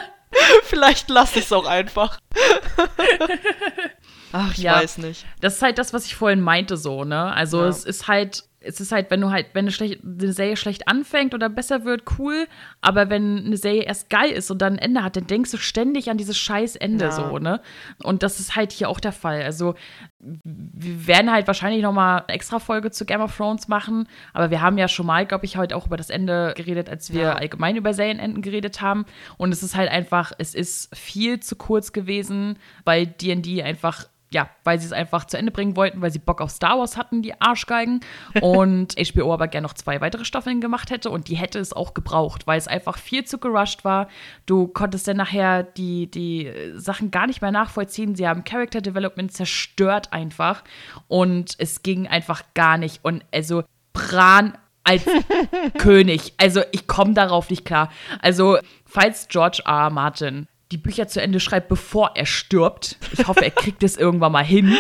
Vielleicht 0.65 1.09
lasse 1.09 1.39
ich 1.39 1.47
es 1.47 1.53
auch 1.53 1.65
einfach. 1.65 2.19
Ach, 4.33 4.53
ich 4.53 4.59
Ja. 4.59 4.75
weiß 4.77 4.99
nicht. 4.99 5.25
Das 5.41 5.55
ist 5.57 5.63
halt 5.63 5.79
das, 5.79 5.93
was 5.93 6.07
ich 6.07 6.15
vorhin 6.17 6.41
meinte, 6.41 6.77
so, 6.77 7.05
ne? 7.05 7.33
Also 7.33 7.63
Ja. 7.63 7.69
es 7.69 7.85
ist 7.85 8.09
halt, 8.09 8.45
es 8.67 8.81
ist 8.81 8.93
halt, 8.93 9.11
wenn 9.11 9.21
du 9.21 9.31
halt, 9.31 9.47
wenn 9.53 9.65
eine, 9.65 9.71
schlecht, 9.73 10.01
eine 10.05 10.33
Serie 10.33 10.57
schlecht 10.57 10.89
anfängt 10.89 11.35
oder 11.35 11.49
besser 11.49 11.85
wird, 11.85 12.03
cool. 12.19 12.47
Aber 12.81 13.11
wenn 13.11 13.45
eine 13.47 13.57
Serie 13.57 13.83
erst 13.83 14.11
geil 14.11 14.31
ist 14.31 14.51
und 14.51 14.61
dann 14.63 14.75
ein 14.75 14.79
Ende 14.79 15.03
hat, 15.05 15.17
dann 15.17 15.27
denkst 15.27 15.51
du 15.51 15.57
ständig 15.57 16.11
an 16.11 16.17
dieses 16.19 16.39
scheiß 16.39 16.77
Ende, 16.77 17.07
Ja. 17.07 17.11
so, 17.11 17.39
ne? 17.39 17.61
Und 18.03 18.23
das 18.23 18.41
ist 18.41 18.57
halt 18.57 18.73
hier 18.73 18.89
auch 18.89 19.01
der 19.01 19.13
Fall. 19.13 19.43
Also 19.43 19.75
wir 20.19 21.07
werden 21.07 21.31
halt 21.31 21.47
wahrscheinlich 21.47 21.83
noch 21.83 21.93
mal 21.93 22.19
eine 22.27 22.29
extra 22.35 22.59
Folge 22.59 22.91
zu 22.91 23.05
Game 23.05 23.21
of 23.21 23.37
Thrones 23.37 23.69
machen, 23.69 24.09
aber 24.33 24.51
wir 24.51 24.63
haben 24.63 24.79
ja 24.79 24.89
schon 24.89 25.07
mal, 25.07 25.27
glaube 25.27 25.45
ich, 25.45 25.57
heute 25.57 25.77
auch 25.77 25.87
über 25.87 25.97
das 25.97 26.09
Ende 26.11 26.55
geredet, 26.57 26.89
als 26.89 27.13
wir 27.13 27.23
Ja. 27.23 27.33
allgemein 27.35 27.77
über 27.77 27.93
Serienenden 27.93 28.41
geredet 28.43 28.81
haben. 28.81 29.05
Und 29.37 29.53
es 29.53 29.63
ist 29.63 29.77
halt 29.77 29.91
einfach, 29.91 30.33
es 30.39 30.55
ist 30.55 30.95
viel 30.97 31.41
zu 31.41 31.57
kurz 31.57 31.93
gewesen, 31.93 32.59
weil 32.85 33.07
D&D 33.07 33.63
einfach 33.63 34.07
ja, 34.33 34.49
weil 34.65 34.81
sie 34.81 34.87
es 34.87 34.93
einfach 34.93 35.25
zu 35.27 35.39
Ende 35.39 35.53
bringen 35.53 35.77
wollten, 35.77 36.03
weil 36.03 36.11
sie 36.11 36.19
Bock 36.19 36.41
auf 36.41 36.51
Star 36.51 36.79
Wars 36.79 36.97
hatten, 36.97 37.23
die 37.23 37.41
Arschgeigen. 37.41 38.01
Und 38.41 38.97
HBO 38.97 39.33
aber 39.33 39.49
gerne 39.49 39.67
noch 39.67 39.75
zwei 39.75 40.01
weitere 40.01 40.25
Staffeln 40.25 40.61
gemacht 40.61 40.91
hätte 40.91 41.11
und 41.11 41.29
die 41.29 41.37
hätte 41.37 41.59
es 41.59 41.73
auch 41.73 41.95
gebraucht, 41.95 42.47
weil 42.47 42.59
es 42.59 42.69
einfach 42.69 42.99
viel 42.99 43.25
zu 43.25 43.39
gerusht 43.39 43.85
war. 43.85 44.09
Du 44.47 44.67
konntest 44.67 45.07
dann 45.07 45.17
nachher 45.17 45.63
die, 45.63 46.11
die 46.11 46.51
Sachen 46.75 47.11
gar 47.11 47.27
nicht 47.27 47.43
mehr 47.43 47.53
nachvollziehen. 47.53 48.15
Sie 48.17 48.27
haben 48.27 48.45
Character 48.45 48.81
Development 48.81 49.33
zerstört 49.33 50.13
einfach 50.13 50.65
und 51.09 51.55
es 51.59 51.83
ging 51.83 52.07
einfach 52.09 52.43
gar 52.55 52.77
nicht. 52.77 53.05
Und 53.05 53.25
also 53.33 53.63
Bran 53.93 54.59
als 54.83 55.05
König. 55.79 56.35
Also 56.39 56.63
ich 56.73 56.87
komme 56.87 57.15
darauf 57.15 57.51
nicht 57.51 57.65
klar. 57.65 57.91
Also 58.21 58.59
falls 58.85 59.29
George. 59.29 59.63
R. 59.65 59.91
Martin 59.91 60.47
die 60.73 60.79
Bücher 60.79 61.07
zu 61.09 61.21
Ende 61.21 61.41
schreibt, 61.41 61.69
bevor 61.69 62.13
er 62.17 62.27
stirbt, 62.27 62.97
ich 63.13 63.27
hoffe, 63.27 63.45
er 63.45 63.51
kriegt 63.51 63.83
es 63.83 63.97
irgendwann 63.97 64.33
mal 64.33 64.45
hin, 64.45 64.77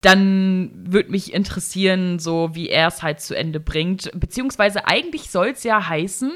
dann 0.00 0.70
würde 0.74 1.10
mich 1.10 1.32
interessieren, 1.32 2.18
so 2.18 2.50
wie 2.54 2.68
er 2.68 2.88
es 2.88 3.02
halt 3.02 3.20
zu 3.20 3.34
Ende 3.36 3.60
bringt. 3.60 4.10
Beziehungsweise 4.14 4.86
eigentlich 4.86 5.30
soll 5.30 5.48
es 5.48 5.64
ja 5.64 5.88
heißen, 5.88 6.32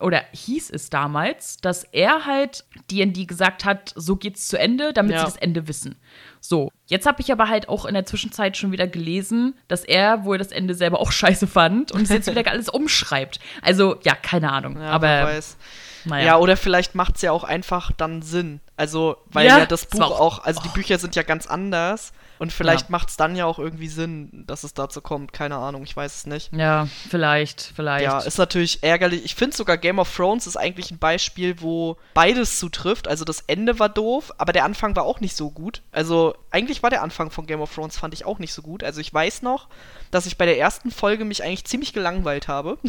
oder 0.00 0.22
hieß 0.32 0.70
es 0.70 0.90
damals, 0.90 1.58
dass 1.58 1.84
er 1.84 2.26
halt 2.26 2.64
D&D 2.90 3.26
gesagt 3.26 3.64
hat, 3.64 3.92
so 3.94 4.16
geht's 4.16 4.48
zu 4.48 4.58
Ende, 4.58 4.92
damit 4.92 5.12
Ja. 5.12 5.20
sie 5.20 5.24
das 5.26 5.36
Ende 5.36 5.68
wissen. 5.68 5.94
So, 6.40 6.70
jetzt 6.86 7.06
habe 7.06 7.20
ich 7.22 7.30
aber 7.30 7.48
halt 7.48 7.68
auch 7.68 7.84
in 7.84 7.94
der 7.94 8.04
Zwischenzeit 8.04 8.56
schon 8.56 8.72
wieder 8.72 8.88
gelesen, 8.88 9.54
dass 9.68 9.84
er 9.84 10.24
wohl 10.24 10.36
das 10.36 10.48
Ende 10.48 10.74
selber 10.74 11.00
auch 11.00 11.12
scheiße 11.12 11.46
fand 11.46 11.92
und 11.92 12.02
es 12.02 12.08
jetzt 12.08 12.28
wieder 12.28 12.50
alles 12.50 12.68
umschreibt. 12.68 13.38
Also, 13.62 13.96
ja, 14.02 14.14
keine 14.14 14.52
Ahnung. 14.52 14.76
Ja, 14.80 14.88
aber, 14.90 15.06
weiß. 15.24 15.56
Naja. 16.04 16.24
Ja, 16.26 16.36
oder 16.38 16.56
vielleicht 16.56 16.94
macht 16.94 17.16
es 17.16 17.22
ja 17.22 17.32
auch 17.32 17.44
einfach 17.44 17.90
dann 17.96 18.22
Sinn. 18.22 18.60
Also, 18.76 19.16
weil 19.26 19.46
Ja, 19.46 19.58
ja, 19.60 19.66
das 19.66 19.86
Buch 19.86 20.00
auch- 20.00 20.20
auch, 20.20 20.44
also 20.44 20.60
die 20.62 20.68
Bücher 20.68 20.98
sind 20.98 21.14
ja 21.16 21.22
ganz 21.22 21.46
anders. 21.46 22.12
Und 22.40 22.52
vielleicht 22.52 22.86
Ja. 22.86 22.90
macht 22.90 23.10
es 23.10 23.16
dann 23.16 23.36
ja 23.36 23.46
auch 23.46 23.60
irgendwie 23.60 23.86
Sinn, 23.86 24.42
dass 24.48 24.64
es 24.64 24.74
dazu 24.74 25.00
kommt. 25.00 25.32
Keine 25.32 25.54
Ahnung, 25.56 25.84
ich 25.84 25.96
weiß 25.96 26.16
es 26.16 26.26
nicht. 26.26 26.52
ja, 26.52 26.88
vielleicht, 27.08 27.72
vielleicht. 27.76 28.04
Ja, 28.04 28.18
ist 28.18 28.38
natürlich 28.38 28.82
ärgerlich. 28.82 29.24
Ich 29.24 29.36
finde 29.36 29.56
sogar 29.56 29.78
Game 29.78 30.00
of 30.00 30.12
Thrones 30.14 30.48
ist 30.48 30.56
eigentlich 30.56 30.90
ein 30.90 30.98
Beispiel, 30.98 31.60
wo 31.62 31.96
beides 32.12 32.58
zutrifft. 32.58 33.06
Also 33.06 33.24
das 33.24 33.42
Ende 33.46 33.78
war 33.78 33.88
doof, 33.88 34.32
aber 34.36 34.52
der 34.52 34.64
Anfang 34.64 34.96
war 34.96 35.04
auch 35.04 35.20
nicht 35.20 35.36
so 35.36 35.50
gut. 35.50 35.82
Also 35.92 36.34
eigentlich 36.50 36.82
war 36.82 36.90
der 36.90 37.02
Anfang 37.02 37.30
von 37.30 37.46
Game 37.46 37.60
of 37.60 37.72
Thrones, 37.72 37.96
fand 37.96 38.12
ich 38.12 38.26
auch 38.26 38.40
nicht 38.40 38.52
so 38.52 38.62
gut. 38.62 38.82
Also 38.82 39.00
ich 39.00 39.14
weiß 39.14 39.42
noch, 39.42 39.68
dass 40.10 40.26
ich 40.26 40.36
bei 40.36 40.44
der 40.44 40.58
ersten 40.58 40.90
Folge 40.90 41.24
mich 41.24 41.44
eigentlich 41.44 41.64
ziemlich 41.66 41.92
gelangweilt 41.92 42.48
habe. 42.48 42.78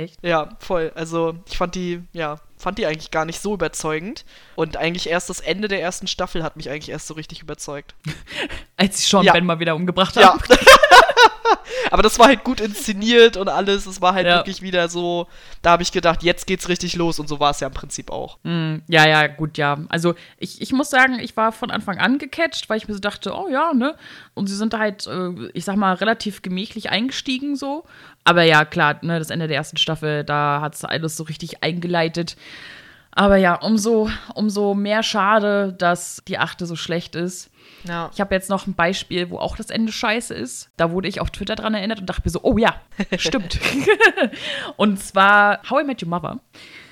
Echt? 0.00 0.18
Ja, 0.22 0.48
voll. 0.60 0.92
Also 0.94 1.34
ich 1.46 1.58
fand 1.58 1.74
die, 1.74 2.02
ja, 2.12 2.38
fand 2.56 2.78
die 2.78 2.86
eigentlich 2.86 3.10
gar 3.10 3.26
nicht 3.26 3.40
so 3.40 3.52
überzeugend. 3.52 4.24
Und 4.56 4.76
eigentlich 4.78 5.08
erst 5.08 5.28
das 5.28 5.40
Ende 5.40 5.68
der 5.68 5.82
ersten 5.82 6.06
Staffel 6.06 6.42
hat 6.42 6.56
mich 6.56 6.70
eigentlich 6.70 6.88
erst 6.88 7.06
so 7.06 7.14
richtig 7.14 7.42
überzeugt. 7.42 7.94
Als 8.78 8.98
sie 8.98 9.08
Sean 9.08 9.24
Ja. 9.24 9.32
Ben 9.32 9.44
mal 9.44 9.60
wieder 9.60 9.74
umgebracht 9.74 10.16
Ja. 10.16 10.38
Aber 11.90 12.02
das 12.02 12.18
war 12.18 12.28
halt 12.28 12.44
gut 12.44 12.60
inszeniert 12.60 13.36
und 13.36 13.48
alles. 13.48 13.86
Es 13.86 14.00
war 14.00 14.14
halt 14.14 14.26
Ja. 14.26 14.36
wirklich 14.36 14.62
wieder 14.62 14.88
so, 14.88 15.26
da 15.62 15.70
habe 15.72 15.82
ich 15.82 15.92
gedacht, 15.92 16.22
jetzt 16.22 16.46
geht's 16.46 16.68
richtig 16.68 16.96
los. 16.96 17.18
Und 17.18 17.28
so 17.28 17.40
war 17.40 17.50
es 17.50 17.60
ja 17.60 17.66
im 17.68 17.74
Prinzip 17.74 18.10
auch. 18.10 18.38
Mm, 18.42 18.76
Ja, 18.88 19.06
ja, 19.08 19.26
gut, 19.26 19.58
ja. 19.58 19.78
Also 19.88 20.14
ich, 20.38 20.60
ich 20.60 20.72
muss 20.72 20.90
sagen, 20.90 21.18
ich 21.20 21.36
war 21.36 21.52
von 21.52 21.70
Anfang 21.70 21.98
an 21.98 22.18
gecatcht, 22.18 22.68
weil 22.68 22.78
ich 22.78 22.88
mir 22.88 22.94
so 22.94 23.00
dachte, 23.00 23.32
oh 23.34 23.48
ja, 23.48 23.72
ne? 23.74 23.94
Und 24.34 24.46
sie 24.48 24.56
sind 24.56 24.74
halt, 24.74 25.06
äh, 25.06 25.30
ich 25.54 25.64
sag 25.64 25.76
mal, 25.76 25.94
relativ 25.94 26.42
gemächlich 26.42 26.90
eingestiegen 26.90 27.56
so. 27.56 27.84
Aber 28.24 28.42
ja, 28.42 28.64
klar, 28.64 28.98
ne, 29.02 29.18
das 29.18 29.30
Ende 29.30 29.48
der 29.48 29.56
ersten 29.56 29.76
Staffel, 29.78 30.24
da 30.24 30.60
hat 30.60 30.74
es 30.74 30.84
alles 30.84 31.16
so 31.16 31.24
richtig 31.24 31.62
eingeleitet. 31.62 32.36
Aber 33.12 33.36
ja, 33.36 33.54
umso, 33.56 34.08
umso 34.34 34.74
mehr 34.74 35.02
schade, 35.02 35.72
dass 35.76 36.22
die 36.28 36.38
achte 36.38 36.66
so 36.66 36.76
schlecht 36.76 37.16
ist. 37.16 37.50
Ja. 37.84 38.10
Ich 38.12 38.20
habe 38.20 38.34
jetzt 38.34 38.50
noch 38.50 38.66
ein 38.66 38.74
Beispiel, 38.74 39.30
wo 39.30 39.38
auch 39.38 39.56
das 39.56 39.70
Ende 39.70 39.92
scheiße 39.92 40.34
ist. 40.34 40.70
Da 40.76 40.90
wurde 40.90 41.08
ich 41.08 41.20
auf 41.20 41.30
Twitter 41.30 41.56
dran 41.56 41.74
erinnert 41.74 42.00
und 42.00 42.06
dachte 42.06 42.22
mir 42.24 42.30
so, 42.30 42.40
oh 42.42 42.58
ja, 42.58 42.80
stimmt. 43.16 43.58
und 44.76 45.00
zwar 45.00 45.62
How 45.68 45.82
I 45.82 45.84
Met 45.84 46.02
Your 46.02 46.08
Mother. 46.08 46.40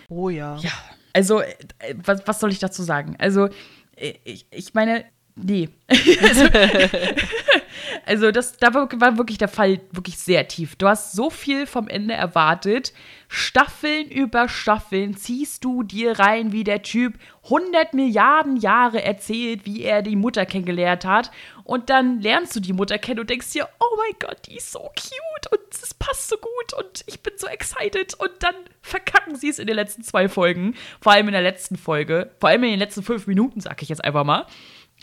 Oh 0.08 0.28
ja. 0.28 0.56
Ja, 0.56 0.72
also, 1.12 1.40
äh, 1.40 1.54
was, 1.94 2.26
was 2.26 2.40
soll 2.40 2.50
ich 2.50 2.58
dazu 2.58 2.82
sagen? 2.82 3.16
Also, 3.18 3.48
äh, 3.96 4.14
ich, 4.24 4.46
ich 4.50 4.74
meine, 4.74 5.04
nee. 5.42 5.68
also, 5.88 6.44
also 8.06 8.30
das, 8.30 8.56
da 8.56 8.74
war, 8.74 8.90
wirklich 9.16 9.38
der 9.38 9.48
Fall 9.48 9.80
wirklich 9.90 10.18
sehr 10.18 10.46
tief. 10.48 10.76
Du 10.76 10.86
hast 10.86 11.12
so 11.12 11.30
viel 11.30 11.66
vom 11.66 11.88
Ende 11.88 12.14
erwartet. 12.14 12.92
Staffeln 13.28 14.08
über 14.08 14.48
Staffeln 14.48 15.16
ziehst 15.16 15.64
du 15.64 15.82
dir 15.82 16.18
rein, 16.18 16.52
wie 16.52 16.64
der 16.64 16.82
Typ 16.82 17.14
100 17.44 17.94
Milliarden 17.94 18.56
Jahre 18.56 19.02
erzählt, 19.02 19.64
wie 19.64 19.82
er 19.82 20.02
die 20.02 20.16
Mutter 20.16 20.46
kennengelernt 20.46 21.04
hat. 21.04 21.30
Und 21.64 21.90
dann 21.90 22.20
lernst 22.20 22.56
du 22.56 22.60
die 22.60 22.72
Mutter 22.72 22.98
kennen 22.98 23.20
und 23.20 23.30
denkst 23.30 23.52
dir, 23.52 23.68
oh 23.80 23.96
mein 23.96 24.18
Gott, 24.18 24.46
die 24.46 24.56
ist 24.56 24.72
so 24.72 24.80
cute 24.80 25.52
und 25.52 25.60
es 25.70 25.94
passt 25.94 26.28
so 26.28 26.36
gut 26.36 26.74
und 26.78 27.04
ich 27.06 27.22
bin 27.22 27.34
so 27.36 27.46
excited. 27.46 28.14
Und 28.14 28.32
dann 28.40 28.54
verkacken 28.80 29.36
sie 29.36 29.48
es 29.48 29.58
in 29.58 29.66
den 29.66 29.76
letzten 29.76 30.02
zwei 30.02 30.28
Folgen. 30.28 30.74
Vor 31.00 31.12
allem 31.12 31.28
in 31.28 31.32
der 31.32 31.42
letzten 31.42 31.76
Folge. 31.76 32.30
Vor 32.40 32.48
allem 32.48 32.64
in 32.64 32.70
den 32.70 32.78
letzten 32.78 33.02
fünf 33.02 33.26
Minuten, 33.26 33.60
sag 33.60 33.82
ich 33.82 33.88
jetzt 33.88 34.04
einfach 34.04 34.24
mal 34.24 34.46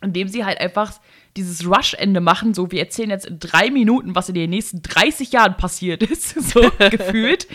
indem 0.02 0.28
sie 0.28 0.46
halt 0.46 0.60
einfach 0.60 0.94
dieses 1.38 1.66
Rush-Ende 1.66 2.22
machen, 2.22 2.54
so 2.54 2.72
wir 2.72 2.80
erzählen 2.80 3.10
jetzt 3.10 3.26
in 3.26 3.40
drei 3.40 3.70
Minuten, 3.70 4.16
was 4.16 4.30
in 4.30 4.36
den 4.36 4.50
nächsten 4.50 4.82
30 4.82 5.32
Jahren 5.32 5.58
passiert 5.58 6.04
ist, 6.04 6.30
so 6.54 6.72
gefühlt. 6.90 7.48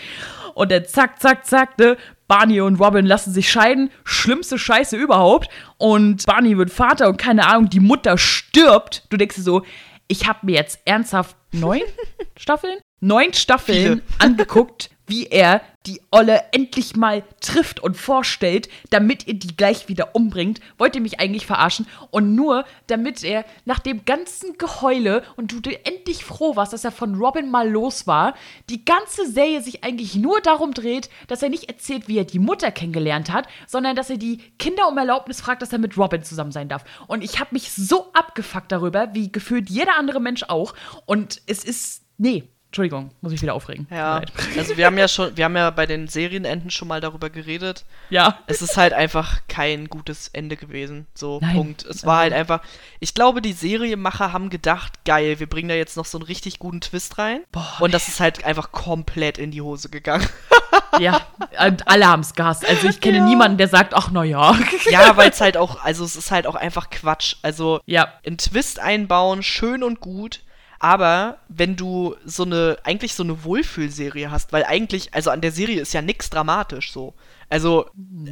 Und 0.53 0.71
dann 0.71 0.85
zack, 0.85 1.21
zack, 1.21 1.45
zack, 1.45 1.77
ne, 1.79 1.97
Barney 2.27 2.61
und 2.61 2.75
Robin 2.75 3.05
lassen 3.05 3.33
sich 3.33 3.49
scheiden, 3.49 3.89
schlimmste 4.03 4.57
Scheiße 4.57 4.95
überhaupt. 4.97 5.49
Und 5.77 6.25
Barney 6.25 6.57
wird 6.57 6.69
Vater 6.69 7.09
und 7.09 7.17
keine 7.17 7.47
Ahnung, 7.47 7.69
die 7.69 7.79
Mutter 7.79 8.17
stirbt. 8.17 9.05
Du 9.09 9.17
denkst 9.17 9.35
dir 9.35 9.41
so, 9.41 9.63
ich 10.07 10.27
habe 10.27 10.39
mir 10.45 10.55
jetzt 10.55 10.79
ernsthaft 10.85 11.35
neun 11.51 11.81
Staffeln? 12.37 12.79
Neun 12.99 13.33
Staffeln 13.33 13.77
Viele. 13.77 14.01
angeguckt, 14.19 14.91
wie 15.07 15.27
er 15.27 15.61
die 15.85 16.01
Olle 16.11 16.43
endlich 16.51 16.95
mal 16.95 17.23
trifft 17.39 17.79
und 17.79 17.97
vorstellt, 17.97 18.69
damit 18.91 19.27
ihr 19.27 19.33
die 19.33 19.55
gleich 19.55 19.87
wieder 19.87 20.15
umbringt. 20.15 20.59
Wollt 20.77 20.95
ihr 20.95 21.01
mich 21.01 21.19
eigentlich 21.19 21.45
verarschen? 21.45 21.87
Und 22.11 22.35
nur, 22.35 22.65
damit 22.87 23.23
er 23.23 23.45
nach 23.65 23.79
dem 23.79 24.05
ganzen 24.05 24.57
Geheule 24.57 25.23
und 25.37 25.65
du 25.65 25.71
endlich 25.85 26.23
froh 26.23 26.55
warst, 26.55 26.73
dass 26.73 26.83
er 26.83 26.91
von 26.91 27.15
Robin 27.15 27.49
mal 27.49 27.69
los 27.69 28.05
war, 28.05 28.35
die 28.69 28.85
ganze 28.85 29.29
Serie 29.29 29.61
sich 29.61 29.83
eigentlich 29.83 30.15
nur 30.15 30.39
darum 30.41 30.73
dreht, 30.73 31.09
dass 31.27 31.41
er 31.41 31.49
nicht 31.49 31.69
erzählt, 31.69 32.07
wie 32.07 32.17
er 32.17 32.25
die 32.25 32.39
Mutter 32.39 32.71
kennengelernt 32.71 33.31
hat, 33.31 33.47
sondern 33.65 33.95
dass 33.95 34.09
er 34.09 34.17
die 34.17 34.37
Kinder 34.59 34.87
um 34.87 34.97
Erlaubnis 34.97 35.41
fragt, 35.41 35.61
dass 35.61 35.73
er 35.73 35.79
mit 35.79 35.97
Robin 35.97 36.23
zusammen 36.23 36.51
sein 36.51 36.69
darf. 36.69 36.83
Und 37.07 37.23
ich 37.23 37.39
habe 37.39 37.49
mich 37.53 37.71
so 37.71 38.11
abgefuckt 38.13 38.71
darüber, 38.71 39.13
wie 39.13 39.31
gefühlt 39.31 39.69
jeder 39.69 39.97
andere 39.97 40.19
Mensch 40.19 40.43
auch. 40.43 40.75
Und 41.05 41.41
es 41.47 41.63
ist, 41.63 42.03
nee, 42.17 42.50
Entschuldigung, 42.71 43.11
muss 43.19 43.33
ich 43.33 43.41
wieder 43.41 43.53
aufregen. 43.53 43.85
Ja, 43.91 44.21
also 44.57 44.77
wir 44.77 44.85
haben 44.85 44.97
ja 44.97 45.09
schon, 45.09 45.35
wir 45.35 45.43
haben 45.43 45.57
ja 45.57 45.71
bei 45.71 45.85
den 45.85 46.07
Serienenden 46.07 46.71
schon 46.71 46.87
mal 46.87 47.01
darüber 47.01 47.29
geredet. 47.29 47.83
Ja. 48.09 48.39
Es 48.47 48.61
ist 48.61 48.77
halt 48.77 48.93
einfach 48.93 49.41
kein 49.49 49.89
gutes 49.89 50.29
Ende 50.29 50.55
gewesen. 50.55 51.05
So, 51.13 51.39
Nein. 51.41 51.53
Punkt. 51.53 51.83
Es 51.83 52.05
war 52.05 52.19
halt 52.19 52.31
einfach, 52.31 52.61
ich 53.01 53.13
glaube, 53.13 53.41
die 53.41 53.51
Serienmacher 53.51 54.31
haben 54.31 54.49
gedacht, 54.49 55.03
geil, 55.03 55.41
wir 55.41 55.47
bringen 55.47 55.67
da 55.67 55.75
jetzt 55.75 55.97
noch 55.97 56.05
so 56.05 56.17
einen 56.17 56.25
richtig 56.25 56.59
guten 56.59 56.79
Twist 56.79 57.17
rein. 57.17 57.41
Boah, 57.51 57.75
und 57.81 57.93
das 57.93 58.07
ist 58.07 58.21
halt 58.21 58.45
einfach 58.45 58.71
komplett 58.71 59.37
in 59.37 59.51
die 59.51 59.61
Hose 59.61 59.89
gegangen. 59.89 60.25
ja, 60.99 61.19
und 61.67 61.89
alle 61.89 62.07
haben 62.07 62.21
es 62.21 62.35
gehasst. 62.35 62.65
Also 62.65 62.87
ich 62.87 63.01
kenne 63.01 63.17
ja. 63.17 63.25
niemanden, 63.25 63.57
der 63.57 63.67
sagt, 63.67 63.93
ach 63.93 64.11
naja. 64.11 64.57
ja, 64.89 65.17
weil 65.17 65.31
es 65.31 65.41
halt 65.41 65.57
auch, 65.57 65.83
also 65.83 66.05
es 66.05 66.15
ist 66.15 66.31
halt 66.31 66.47
auch 66.47 66.55
einfach 66.55 66.89
Quatsch. 66.89 67.35
Also 67.41 67.81
ja. 67.85 68.13
einen 68.25 68.37
Twist 68.37 68.79
einbauen, 68.79 69.43
schön 69.43 69.83
und 69.83 69.99
gut 69.99 70.39
aber 70.83 71.37
wenn 71.47 71.75
du 71.75 72.15
so 72.25 72.41
eine, 72.41 72.75
eigentlich 72.83 73.13
so 73.13 73.21
eine 73.21 73.43
Wohlfühlserie 73.43 74.31
hast, 74.31 74.51
weil 74.51 74.63
eigentlich, 74.63 75.13
also 75.13 75.29
an 75.29 75.39
der 75.39 75.51
Serie 75.51 75.79
ist 75.79 75.93
ja 75.93 76.01
nichts 76.01 76.31
dramatisch 76.31 76.91
so. 76.91 77.13
Also 77.49 77.85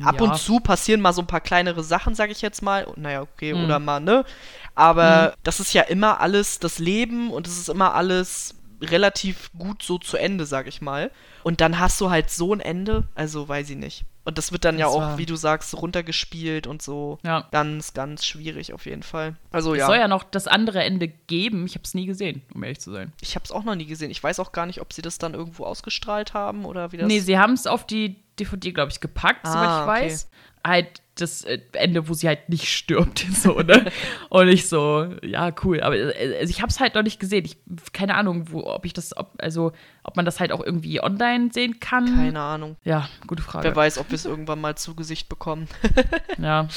ab 0.04 0.20
ja. 0.20 0.22
und 0.22 0.36
zu 0.36 0.60
passieren 0.60 1.00
mal 1.00 1.14
so 1.14 1.22
ein 1.22 1.28
paar 1.28 1.42
kleinere 1.42 1.84
Sachen, 1.84 2.16
sag 2.16 2.32
ich 2.32 2.42
jetzt 2.42 2.64
mal. 2.64 2.88
Naja, 2.96 3.22
okay, 3.22 3.54
mhm. 3.54 3.66
oder 3.66 3.78
mal, 3.78 4.00
ne? 4.00 4.26
Aber 4.74 5.28
mhm. 5.28 5.40
das 5.44 5.60
ist 5.60 5.74
ja 5.74 5.84
immer 5.84 6.22
alles 6.22 6.58
das 6.58 6.80
Leben 6.80 7.30
und 7.30 7.46
es 7.46 7.60
ist 7.60 7.70
immer 7.70 7.94
alles 7.94 8.56
relativ 8.82 9.52
gut 9.56 9.84
so 9.84 10.00
zu 10.00 10.18
Ende, 10.18 10.48
sag 10.48 10.66
ich 10.66 10.82
mal. 10.82 11.12
Und 11.44 11.62
dann 11.62 11.78
hast 11.78 12.02
du 12.02 12.10
halt 12.10 12.32
so 12.32 12.52
ein 12.52 12.62
Ende, 12.62 13.08
also 13.14 13.48
weiß 13.48 13.70
ich 13.70 13.78
nicht. 13.78 14.06
Und 14.30 14.38
das 14.38 14.52
wird 14.52 14.64
dann 14.64 14.76
das 14.76 14.82
ja 14.82 14.88
auch, 14.90 15.18
wie 15.18 15.26
du 15.26 15.36
sagst, 15.36 15.74
runtergespielt 15.76 16.68
und 16.68 16.84
so. 16.84 17.18
Ja. 17.24 17.48
Ganz, 17.50 17.96
ganz 17.96 18.24
schwierig 18.24 18.74
auf 18.74 18.86
jeden 18.86 19.02
Fall. 19.02 19.36
Also 19.50 19.74
es 19.74 19.80
ja. 19.80 19.88
soll 19.88 19.98
ja 19.98 20.08
noch 20.08 20.24
das 20.24 20.46
andere 20.46 20.84
Ende 20.84 21.08
geben. 21.08 21.66
Ich 21.66 21.74
habe 21.74 21.84
es 21.84 21.96
nie 21.96 22.06
gesehen, 22.06 22.44
um 22.54 22.62
ehrlich 22.62 22.80
zu 22.80 22.92
sein. 22.92 23.12
Ich 23.22 23.34
habe 23.34 23.46
es 23.46 23.52
auch 23.52 23.64
noch 23.64 23.74
nie 23.74 23.88
gesehen. 23.88 24.12
Ich 24.12 24.22
weiß 24.24 24.40
auch 24.40 24.52
gar 24.52 24.68
nicht, 24.68 24.82
ob 24.82 24.94
sie 24.94 25.02
das 25.02 25.18
dann 25.18 25.34
irgendwo 25.34 25.66
ausgestrahlt 25.66 26.36
haben 26.36 26.66
oder 26.66 26.92
wie 26.92 26.98
das. 26.98 27.08
Nee, 27.08 27.22
sie 27.22 27.40
haben 27.40 27.54
es 27.54 27.66
auf 27.66 27.88
die 27.88 28.18
DVD, 28.40 28.72
glaube 28.72 28.92
ich, 28.92 29.00
gepackt, 29.00 29.48
ah, 29.48 29.52
soweit 29.52 29.66
ich 29.66 29.82
okay. 29.82 30.14
weiß. 30.14 30.30
Halt 30.64 31.02
das 31.22 31.44
äh, 31.44 31.60
Ende, 31.74 32.08
wo 32.08 32.14
sie 32.14 32.28
halt 32.28 32.50
nicht 32.50 32.68
stirbt. 32.68 33.26
So, 33.40 33.60
ne? 33.60 33.90
und 34.30 34.50
ich 34.50 34.68
so, 34.68 35.08
ja, 35.24 35.54
cool. 35.64 35.80
Aber 35.82 35.96
äh, 35.96 36.40
also 36.40 36.50
ich 36.50 36.62
habe 36.62 36.70
es 36.70 36.80
halt 36.80 36.96
noch 36.96 37.04
nicht 37.04 37.20
gesehen. 37.20 37.46
Ich, 37.46 37.58
keine 37.94 38.16
Ahnung, 38.16 38.52
wo, 38.52 38.66
ob 38.66 38.86
ich 38.86 38.92
das, 38.92 39.16
ob, 39.16 39.32
also 39.38 39.72
ob 40.04 40.16
man 40.16 40.26
das 40.26 40.40
halt 40.40 40.52
auch 40.52 40.62
irgendwie 40.62 41.02
online 41.02 41.52
sehen 41.54 41.80
kann. 41.80 42.16
Keine 42.16 42.42
Ahnung. 42.42 42.76
Ja, 42.84 43.08
gute 43.28 43.44
Frage. 43.44 43.64
Wer 43.64 43.76
weiß, 43.76 44.00
ob 44.00 44.10
wir 44.10 44.16
es 44.16 44.26
irgendwann 44.26 44.60
mal 44.60 44.76
zu 44.76 44.96
Gesicht 44.96 45.30
bekommen. 45.30 45.68
ja. 46.38 46.68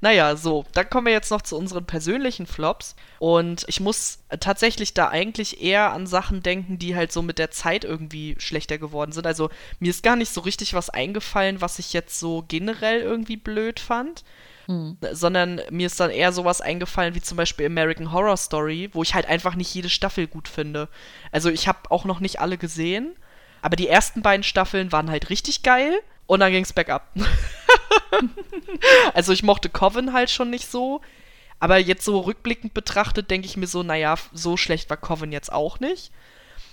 Naja, 0.00 0.36
so, 0.36 0.64
dann 0.72 0.88
kommen 0.88 1.06
wir 1.06 1.12
jetzt 1.12 1.30
noch 1.30 1.42
zu 1.42 1.56
unseren 1.56 1.84
persönlichen 1.84 2.46
Flops. 2.46 2.96
Und 3.18 3.64
ich 3.68 3.80
muss 3.80 4.20
tatsächlich 4.40 4.94
da 4.94 5.08
eigentlich 5.08 5.62
eher 5.62 5.92
an 5.92 6.06
Sachen 6.06 6.42
denken, 6.42 6.78
die 6.78 6.96
halt 6.96 7.12
so 7.12 7.20
mit 7.20 7.38
der 7.38 7.50
Zeit 7.50 7.84
irgendwie 7.84 8.36
schlechter 8.38 8.78
geworden 8.78 9.12
sind. 9.12 9.26
Also 9.26 9.50
mir 9.80 9.90
ist 9.90 10.02
gar 10.02 10.16
nicht 10.16 10.32
so 10.32 10.40
richtig 10.40 10.74
was 10.74 10.88
eingefallen, 10.88 11.60
was 11.60 11.78
ich 11.78 11.92
jetzt 11.92 12.18
so 12.18 12.44
generell 12.46 13.00
irgendwie 13.00 13.36
blöd 13.36 13.80
fand. 13.88 14.24
Hm. 14.66 14.98
Sondern 15.12 15.62
mir 15.70 15.86
ist 15.86 15.98
dann 15.98 16.10
eher 16.10 16.32
sowas 16.32 16.60
eingefallen 16.60 17.14
wie 17.14 17.22
zum 17.22 17.36
Beispiel 17.36 17.66
American 17.66 18.12
Horror 18.12 18.36
Story, 18.36 18.90
wo 18.92 19.02
ich 19.02 19.14
halt 19.14 19.26
einfach 19.26 19.54
nicht 19.54 19.74
jede 19.74 19.88
Staffel 19.88 20.26
gut 20.26 20.46
finde. 20.46 20.88
Also 21.32 21.48
ich 21.48 21.66
habe 21.66 21.90
auch 21.90 22.04
noch 22.04 22.20
nicht 22.20 22.40
alle 22.40 22.58
gesehen, 22.58 23.16
aber 23.62 23.76
die 23.76 23.88
ersten 23.88 24.20
beiden 24.20 24.44
Staffeln 24.44 24.92
waren 24.92 25.10
halt 25.10 25.30
richtig 25.30 25.62
geil 25.62 25.98
und 26.26 26.40
dann 26.40 26.52
ging 26.52 26.64
es 26.64 26.74
bergab. 26.74 27.10
also 29.14 29.32
ich 29.32 29.42
mochte 29.42 29.70
Coven 29.70 30.12
halt 30.12 30.30
schon 30.30 30.50
nicht 30.50 30.70
so. 30.70 31.00
Aber 31.60 31.78
jetzt 31.78 32.04
so 32.04 32.20
rückblickend 32.20 32.72
betrachtet, 32.72 33.30
denke 33.30 33.46
ich 33.46 33.56
mir 33.56 33.66
so, 33.66 33.82
naja, 33.82 34.14
so 34.32 34.56
schlecht 34.56 34.90
war 34.90 34.96
Coven 34.96 35.32
jetzt 35.32 35.52
auch 35.52 35.80
nicht. 35.80 36.12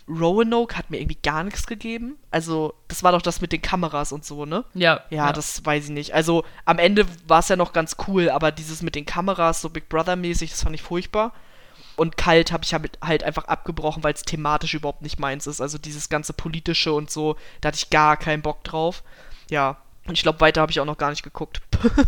Roanoke 0.08 0.78
hat 0.78 0.91
mir 0.91 0.99
irgendwie 0.99 1.18
gar 1.22 1.43
nichts 1.43 1.66
gegeben. 1.66 2.18
Also, 2.30 2.76
das 2.88 3.03
war 3.03 3.12
doch 3.12 3.22
das 3.22 3.41
mit 3.41 3.51
den 3.51 3.62
Kameras 3.62 4.12
und 4.12 4.24
so, 4.24 4.45
ne? 4.45 4.64
Ja. 4.74 5.01
Ja, 5.10 5.28
ja. 5.28 5.34
das 5.34 5.66
weiß 5.66 5.86
ich 5.86 5.89
nicht. 5.89 6.14
Also, 6.14 6.43
am 6.66 6.78
Ende 6.78 7.06
war 7.28 7.39
es 7.39 7.49
ja 7.49 7.56
noch 7.56 7.74
ganz 7.74 7.97
cool, 8.08 8.30
aber 8.30 8.51
dieses 8.51 8.82
mit 8.82 8.95
den 8.95 9.06
Kameras, 9.06 9.62
so 9.62 9.70
Big 9.70 9.89
Brother-mäßig, 9.89 10.51
das 10.51 10.64
fand 10.64 10.76
ich 10.76 10.84
furchtbar. 10.84 11.34
Und 11.95 12.18
kalt 12.18 12.51
habe 12.51 12.66
ich 12.66 12.74
halt 12.74 13.24
einfach 13.24 13.45
abgebrochen, 13.45 14.03
weil 14.03 14.14
es 14.14 14.24
thematisch 14.24 14.74
überhaupt 14.74 15.01
nicht 15.01 15.18
meins 15.18 15.47
ist. 15.47 15.62
Also 15.62 15.78
dieses 15.78 16.10
ganze 16.10 16.34
politische 16.34 16.91
und 16.91 17.10
so, 17.10 17.38
da 17.62 17.68
hatte 17.68 17.78
ich 17.78 17.89
gar 17.89 18.18
keinen 18.18 18.41
Bock 18.41 18.64
drauf. 18.66 19.01
Ja, 19.49 19.78
und 20.06 20.14
ich 20.14 20.24
glaube, 20.24 20.41
weiter 20.41 20.62
habe 20.62 20.72
ich 20.72 20.80
auch 20.80 20.86
noch 20.86 20.97
gar 20.97 21.10
nicht 21.10 21.24
geguckt. 21.24 21.62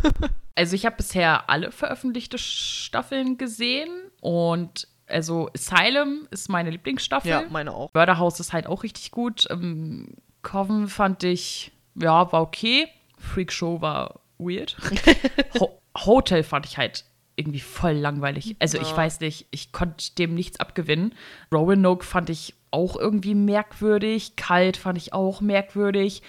also 0.56 0.76
ich 0.76 0.86
habe 0.86 0.98
bisher 0.98 1.50
alle 1.50 1.72
veröffentlichte 1.72 2.38
Staffeln 2.38 3.38
gesehen 3.38 3.90
und 4.20 4.88
also 5.08 5.50
Asylum 5.54 6.28
ist 6.32 6.50
meine 6.50 6.70
Lieblingsstaffel. 6.70 7.30
Ja, 7.30 7.44
meine 7.50 7.74
auch. 7.74 7.94
Murder 7.94 8.18
House 8.18 8.40
ist 8.40 8.54
halt 8.54 8.68
auch 8.68 8.84
richtig 8.84 9.12
gut. 9.12 9.48
Ähm, 9.50 10.10
Coven 10.42 10.88
fand 10.88 11.24
ich, 11.24 11.72
ja, 11.96 12.32
war 12.32 12.42
okay. 12.42 12.88
Freak 13.18 13.52
Show 13.52 13.82
war 13.82 14.20
weird. 14.38 14.78
Ho 15.60 15.80
Hotel 16.06 16.44
fand 16.44 16.66
ich 16.68 16.78
halt 16.78 17.06
irgendwie 17.36 17.60
voll 17.60 17.94
langweilig. 17.94 18.56
Also 18.60 18.78
ja. 18.78 18.84
ich 18.84 18.96
weiß 18.96 19.20
nicht, 19.22 19.48
ich 19.52 19.72
konnte 19.72 20.14
dem 20.16 20.36
nichts 20.36 20.60
abgewinnen. 20.60 21.16
Roanoke 21.52 22.06
fand 22.06 22.30
ich 22.30 22.54
auch 22.72 22.96
irgendwie 22.96 23.36
merkwürdig. 23.36 24.36
Kalt 24.36 24.78
fand 24.78 24.98
ich 24.98 25.14
auch 25.14 25.42
merkwürdig. 25.42 26.22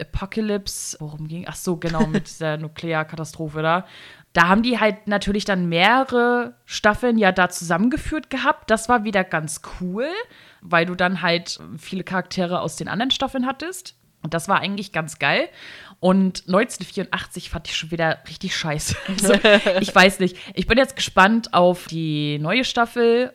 Apocalypse, 0.00 0.96
worum 1.00 1.28
ging? 1.28 1.46
Ach 1.48 1.56
so, 1.56 1.76
genau, 1.76 2.06
mit 2.06 2.28
dieser 2.28 2.56
Nuklearkatastrophe 2.58 3.62
da. 3.62 3.86
Da 4.32 4.48
haben 4.48 4.62
die 4.62 4.78
halt 4.78 5.08
natürlich 5.08 5.44
dann 5.44 5.68
mehrere 5.68 6.54
Staffeln 6.64 7.18
ja 7.18 7.32
da 7.32 7.48
zusammengeführt 7.48 8.30
gehabt. 8.30 8.70
Das 8.70 8.88
war 8.88 9.04
wieder 9.04 9.24
ganz 9.24 9.60
cool, 9.80 10.06
weil 10.60 10.86
du 10.86 10.94
dann 10.94 11.20
halt 11.20 11.58
viele 11.78 12.04
Charaktere 12.04 12.60
aus 12.60 12.76
den 12.76 12.86
anderen 12.86 13.10
Staffeln 13.10 13.46
hattest. 13.46 13.96
Und 14.22 14.34
das 14.34 14.48
war 14.48 14.60
eigentlich 14.60 14.92
ganz 14.92 15.18
geil. 15.18 15.48
Und 15.98 16.44
1984 16.46 17.50
fand 17.50 17.68
ich 17.68 17.76
schon 17.76 17.90
wieder 17.90 18.18
richtig 18.28 18.56
scheiße. 18.56 18.96
Also, 19.08 19.34
ich 19.80 19.94
weiß 19.94 20.20
nicht. 20.20 20.36
Ich 20.54 20.66
bin 20.66 20.78
jetzt 20.78 20.96
gespannt 20.96 21.52
auf 21.52 21.86
die 21.86 22.38
neue 22.38 22.64
Staffel. 22.64 23.32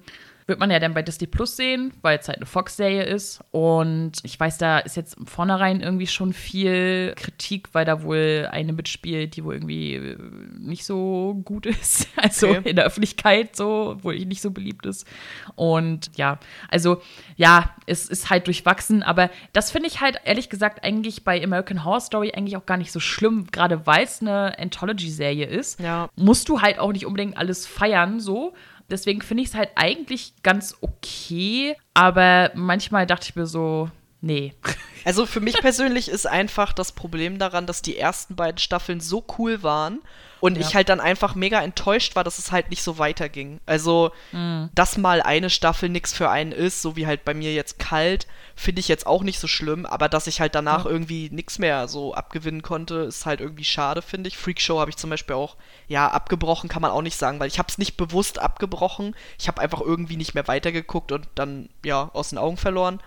Wird 0.48 0.60
man 0.60 0.70
ja 0.70 0.80
dann 0.80 0.93
bei 0.93 1.02
Disney 1.02 1.26
Plus 1.26 1.56
sehen, 1.56 1.91
weil 2.02 2.20
es 2.20 2.28
halt 2.28 2.38
eine 2.38 2.46
Fox-Serie 2.46 3.04
ist. 3.04 3.43
Und 3.50 4.14
ich 4.24 4.39
weiß, 4.39 4.60
da 4.60 4.78
ist 4.80 4.96
jetzt 4.96 5.18
im 5.18 5.26
Vornherein 5.26 5.82
irgendwie 5.82 6.06
schon 6.06 6.34
viel 6.34 7.14
Kritik, 7.16 7.70
weil 7.74 7.86
da 7.86 8.04
wohl 8.04 8.48
eine 8.52 8.72
mitspielt, 8.74 9.36
die 9.36 9.43
wohl 9.43 9.56
irgendwie 9.56 9.96
äh, 9.96 10.18
nicht 10.60 10.86
so 10.86 11.41
gut 11.43 11.66
ist. 11.66 12.08
Also 12.16 12.50
okay. 12.50 12.70
in 12.70 12.76
der 12.76 12.86
Öffentlichkeit 12.86 13.56
so, 13.56 13.98
wo 14.02 14.12
ich 14.12 14.26
nicht 14.26 14.41
so 14.41 14.52
beliebt 14.52 14.86
ist. 14.86 15.08
Und 15.56 16.12
ja, 16.16 16.39
also 16.70 17.02
ja, 17.36 17.76
es 17.88 18.08
ist 18.08 18.30
halt 18.30 18.46
durchwachsen, 18.46 19.02
aber 19.02 19.32
das 19.54 19.72
finde 19.72 19.88
ich 19.88 20.02
halt 20.02 20.18
ehrlich 20.26 20.50
gesagt 20.50 20.84
eigentlich 20.84 21.24
bei 21.24 21.43
American 21.43 21.84
Horror 21.84 22.02
Story 22.02 22.34
eigentlich 22.36 22.58
auch 22.58 22.66
gar 22.66 22.78
nicht 22.78 22.91
so 22.91 23.00
schlimm, 23.00 23.48
gerade 23.52 23.88
weil 23.88 24.04
es 24.04 24.22
eine 24.22 24.58
Anthology-Serie 24.60 25.48
ist. 25.48 25.80
Ja. 25.80 26.10
Musst 26.16 26.50
du 26.50 26.62
halt 26.62 26.78
auch 26.78 26.91
nicht 26.91 27.06
unbedingt 27.06 27.38
alles 27.38 27.66
feiern, 27.66 28.20
so. 28.20 28.54
Deswegen 28.90 29.22
finde 29.22 29.44
ich 29.44 29.50
es 29.50 29.56
halt 29.56 29.70
eigentlich 29.76 30.34
ganz 30.44 30.76
okay, 30.82 31.76
aber 31.94 32.52
manchmal 32.54 33.06
dachte 33.08 33.28
ich 33.30 33.36
mir 33.36 33.48
so, 33.48 33.90
nee. 34.26 34.54
Also 35.06 35.28
für 35.28 35.40
mich 35.40 35.54
persönlich 35.60 36.10
ist 36.10 36.26
einfach 36.26 36.74
das 36.74 36.92
Problem 36.92 37.38
daran, 37.38 37.68
dass 37.68 37.84
die 37.84 37.96
ersten 37.96 38.36
beiden 38.36 38.58
Staffeln 38.58 39.00
so 39.00 39.24
cool 39.38 39.62
waren 39.62 40.00
und 40.40 40.58
ja. 40.58 40.62
ich 40.62 40.76
halt 40.76 40.90
dann 40.90 41.00
einfach 41.00 41.36
mega 41.36 41.62
enttäuscht 41.62 42.16
war, 42.16 42.24
dass 42.24 42.40
es 42.40 42.52
halt 42.52 42.70
nicht 42.70 42.82
so 42.82 42.98
weiterging. 42.98 43.60
Also, 43.66 44.12
mhm. 44.32 44.70
dass 44.74 44.98
mal 44.98 45.22
eine 45.22 45.50
Staffel 45.50 45.90
nichts 45.90 46.14
für 46.14 46.30
einen 46.30 46.52
ist, 46.52 46.82
so 46.82 46.96
wie 46.96 47.08
halt 47.08 47.24
bei 47.24 47.34
mir 47.34 47.54
jetzt 47.54 47.80
kalt, 47.80 48.28
finde 48.56 48.80
ich 48.80 48.88
jetzt 48.88 49.06
auch 49.06 49.24
nicht 49.24 49.40
so 49.40 49.48
schlimm, 49.48 49.86
aber 49.86 50.10
dass 50.10 50.28
ich 50.28 50.42
halt 50.42 50.56
danach 50.56 50.86
ja. 50.86 50.92
irgendwie 50.92 51.30
nichts 51.32 51.60
mehr 51.60 51.88
so 51.88 52.14
abgewinnen 52.14 52.64
konnte, 52.64 52.96
ist 52.96 53.26
halt 53.26 53.42
irgendwie 53.42 53.64
schade, 53.64 54.02
finde 54.02 54.28
ich. 54.28 54.38
Freakshow 54.38 54.80
habe 54.80 54.90
ich 54.90 54.98
zum 54.98 55.10
Beispiel 55.10 55.36
auch, 55.36 55.56
ja, 55.88 56.08
abgebrochen 56.08 56.70
kann 56.70 56.82
man 56.82 56.92
auch 56.92 57.02
nicht 57.02 57.18
sagen, 57.18 57.40
weil 57.40 57.48
ich 57.48 57.60
habe 57.60 57.70
es 57.70 57.78
nicht 57.78 57.96
bewusst 57.96 58.40
abgebrochen. 58.40 59.16
Ich 59.40 59.48
habe 59.48 59.62
einfach 59.62 59.82
irgendwie 59.82 60.18
nicht 60.18 60.34
mehr 60.34 60.48
weitergeguckt 60.48 61.12
und 61.12 61.28
dann, 61.36 61.70
ja, 61.84 62.10
aus 62.14 62.30
den 62.30 62.40
Augen 62.40 62.58
verloren. 62.58 63.00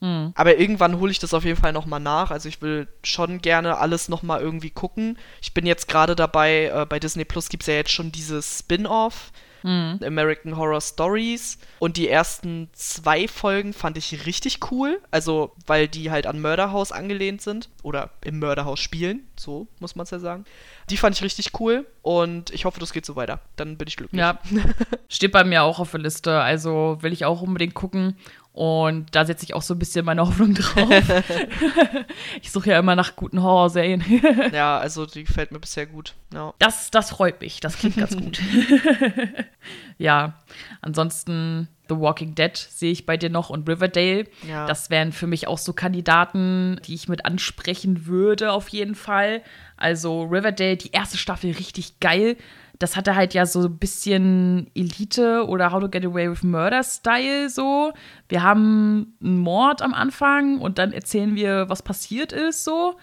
Mhm. 0.00 0.32
Aber 0.34 0.58
irgendwann 0.58 0.98
hole 0.98 1.10
ich 1.10 1.18
das 1.18 1.34
auf 1.34 1.44
jeden 1.44 1.60
Fall 1.60 1.72
nochmal 1.72 2.00
nach. 2.00 2.30
Also 2.30 2.48
ich 2.48 2.62
will 2.62 2.88
schon 3.02 3.40
gerne 3.40 3.78
alles 3.78 4.08
nochmal 4.08 4.40
irgendwie 4.40 4.70
gucken. 4.70 5.18
Ich 5.40 5.54
bin 5.54 5.66
jetzt 5.66 5.88
gerade 5.88 6.16
dabei, 6.16 6.66
äh, 6.74 6.86
bei 6.86 6.98
Disney 6.98 7.24
Plus 7.24 7.48
gibt 7.48 7.62
es 7.62 7.66
ja 7.66 7.74
jetzt 7.74 7.92
schon 7.92 8.12
dieses 8.12 8.60
Spin-off. 8.60 9.32
Mhm. 9.62 9.98
American 10.04 10.56
Horror 10.56 10.80
Stories. 10.80 11.58
Und 11.78 11.96
die 11.96 12.08
ersten 12.08 12.68
zwei 12.72 13.28
Folgen 13.28 13.72
fand 13.72 13.96
ich 13.96 14.26
richtig 14.26 14.70
cool. 14.70 15.00
Also, 15.10 15.52
weil 15.66 15.88
die 15.88 16.10
halt 16.10 16.26
an 16.26 16.40
Mörderhaus 16.40 16.92
angelehnt 16.92 17.42
sind. 17.42 17.68
Oder 17.82 18.10
im 18.22 18.38
Mörderhaus 18.38 18.80
spielen. 18.80 19.26
So 19.38 19.66
muss 19.80 19.96
man 19.96 20.04
es 20.04 20.10
ja 20.10 20.18
sagen. 20.18 20.44
Die 20.90 20.96
fand 20.96 21.16
ich 21.16 21.22
richtig 21.22 21.58
cool. 21.60 21.86
Und 22.02 22.50
ich 22.50 22.64
hoffe, 22.64 22.80
das 22.80 22.92
geht 22.92 23.06
so 23.06 23.16
weiter. 23.16 23.40
Dann 23.56 23.76
bin 23.76 23.88
ich 23.88 23.96
glücklich. 23.96 24.18
Ja. 24.18 24.38
Steht 25.08 25.32
bei 25.32 25.44
mir 25.44 25.62
auch 25.62 25.80
auf 25.80 25.90
der 25.90 26.00
Liste. 26.00 26.40
Also 26.40 26.98
will 27.00 27.12
ich 27.12 27.24
auch 27.24 27.42
unbedingt 27.42 27.74
gucken. 27.74 28.16
Und 28.58 29.14
da 29.14 29.24
setze 29.24 29.44
ich 29.44 29.54
auch 29.54 29.62
so 29.62 29.72
ein 29.72 29.78
bisschen 29.78 30.04
meine 30.04 30.20
Hoffnung 30.26 30.52
drauf. 30.52 30.90
ich 32.42 32.50
suche 32.50 32.70
ja 32.70 32.80
immer 32.80 32.96
nach 32.96 33.14
guten 33.14 33.40
Horrorserien. 33.40 34.02
ja, 34.52 34.78
also 34.78 35.06
die 35.06 35.22
gefällt 35.22 35.52
mir 35.52 35.60
bisher 35.60 35.86
gut. 35.86 36.14
Ja. 36.34 36.52
Das, 36.58 36.90
das 36.90 37.10
freut 37.10 37.40
mich. 37.40 37.60
Das 37.60 37.78
klingt 37.78 37.98
ganz 37.98 38.16
gut. 38.16 38.40
ja, 39.96 40.40
ansonsten 40.80 41.68
The 41.88 42.00
Walking 42.00 42.34
Dead 42.34 42.56
sehe 42.56 42.90
ich 42.90 43.06
bei 43.06 43.16
dir 43.16 43.30
noch 43.30 43.48
und 43.48 43.68
Riverdale. 43.68 44.24
Ja. 44.48 44.66
Das 44.66 44.90
wären 44.90 45.12
für 45.12 45.28
mich 45.28 45.46
auch 45.46 45.58
so 45.58 45.72
Kandidaten, 45.72 46.80
die 46.84 46.94
ich 46.94 47.06
mit 47.06 47.26
ansprechen 47.26 48.06
würde, 48.06 48.50
auf 48.50 48.70
jeden 48.70 48.96
Fall. 48.96 49.42
Also 49.76 50.24
Riverdale, 50.24 50.76
die 50.76 50.90
erste 50.90 51.16
Staffel 51.16 51.52
richtig 51.52 52.00
geil 52.00 52.36
das 52.78 52.96
hatte 52.96 53.16
halt 53.16 53.34
ja 53.34 53.44
so 53.44 53.62
ein 53.62 53.78
bisschen 53.78 54.70
Elite 54.74 55.46
oder 55.46 55.72
How 55.72 55.80
to 55.80 55.88
Get 55.88 56.04
Away 56.04 56.30
with 56.30 56.42
Murder 56.42 56.82
Style 56.82 57.50
so. 57.50 57.92
Wir 58.28 58.42
haben 58.42 59.16
einen 59.22 59.38
Mord 59.38 59.82
am 59.82 59.94
Anfang 59.94 60.58
und 60.60 60.78
dann 60.78 60.92
erzählen 60.92 61.34
wir, 61.34 61.68
was 61.68 61.82
passiert 61.82 62.32
ist 62.32 62.64
so. 62.64 62.96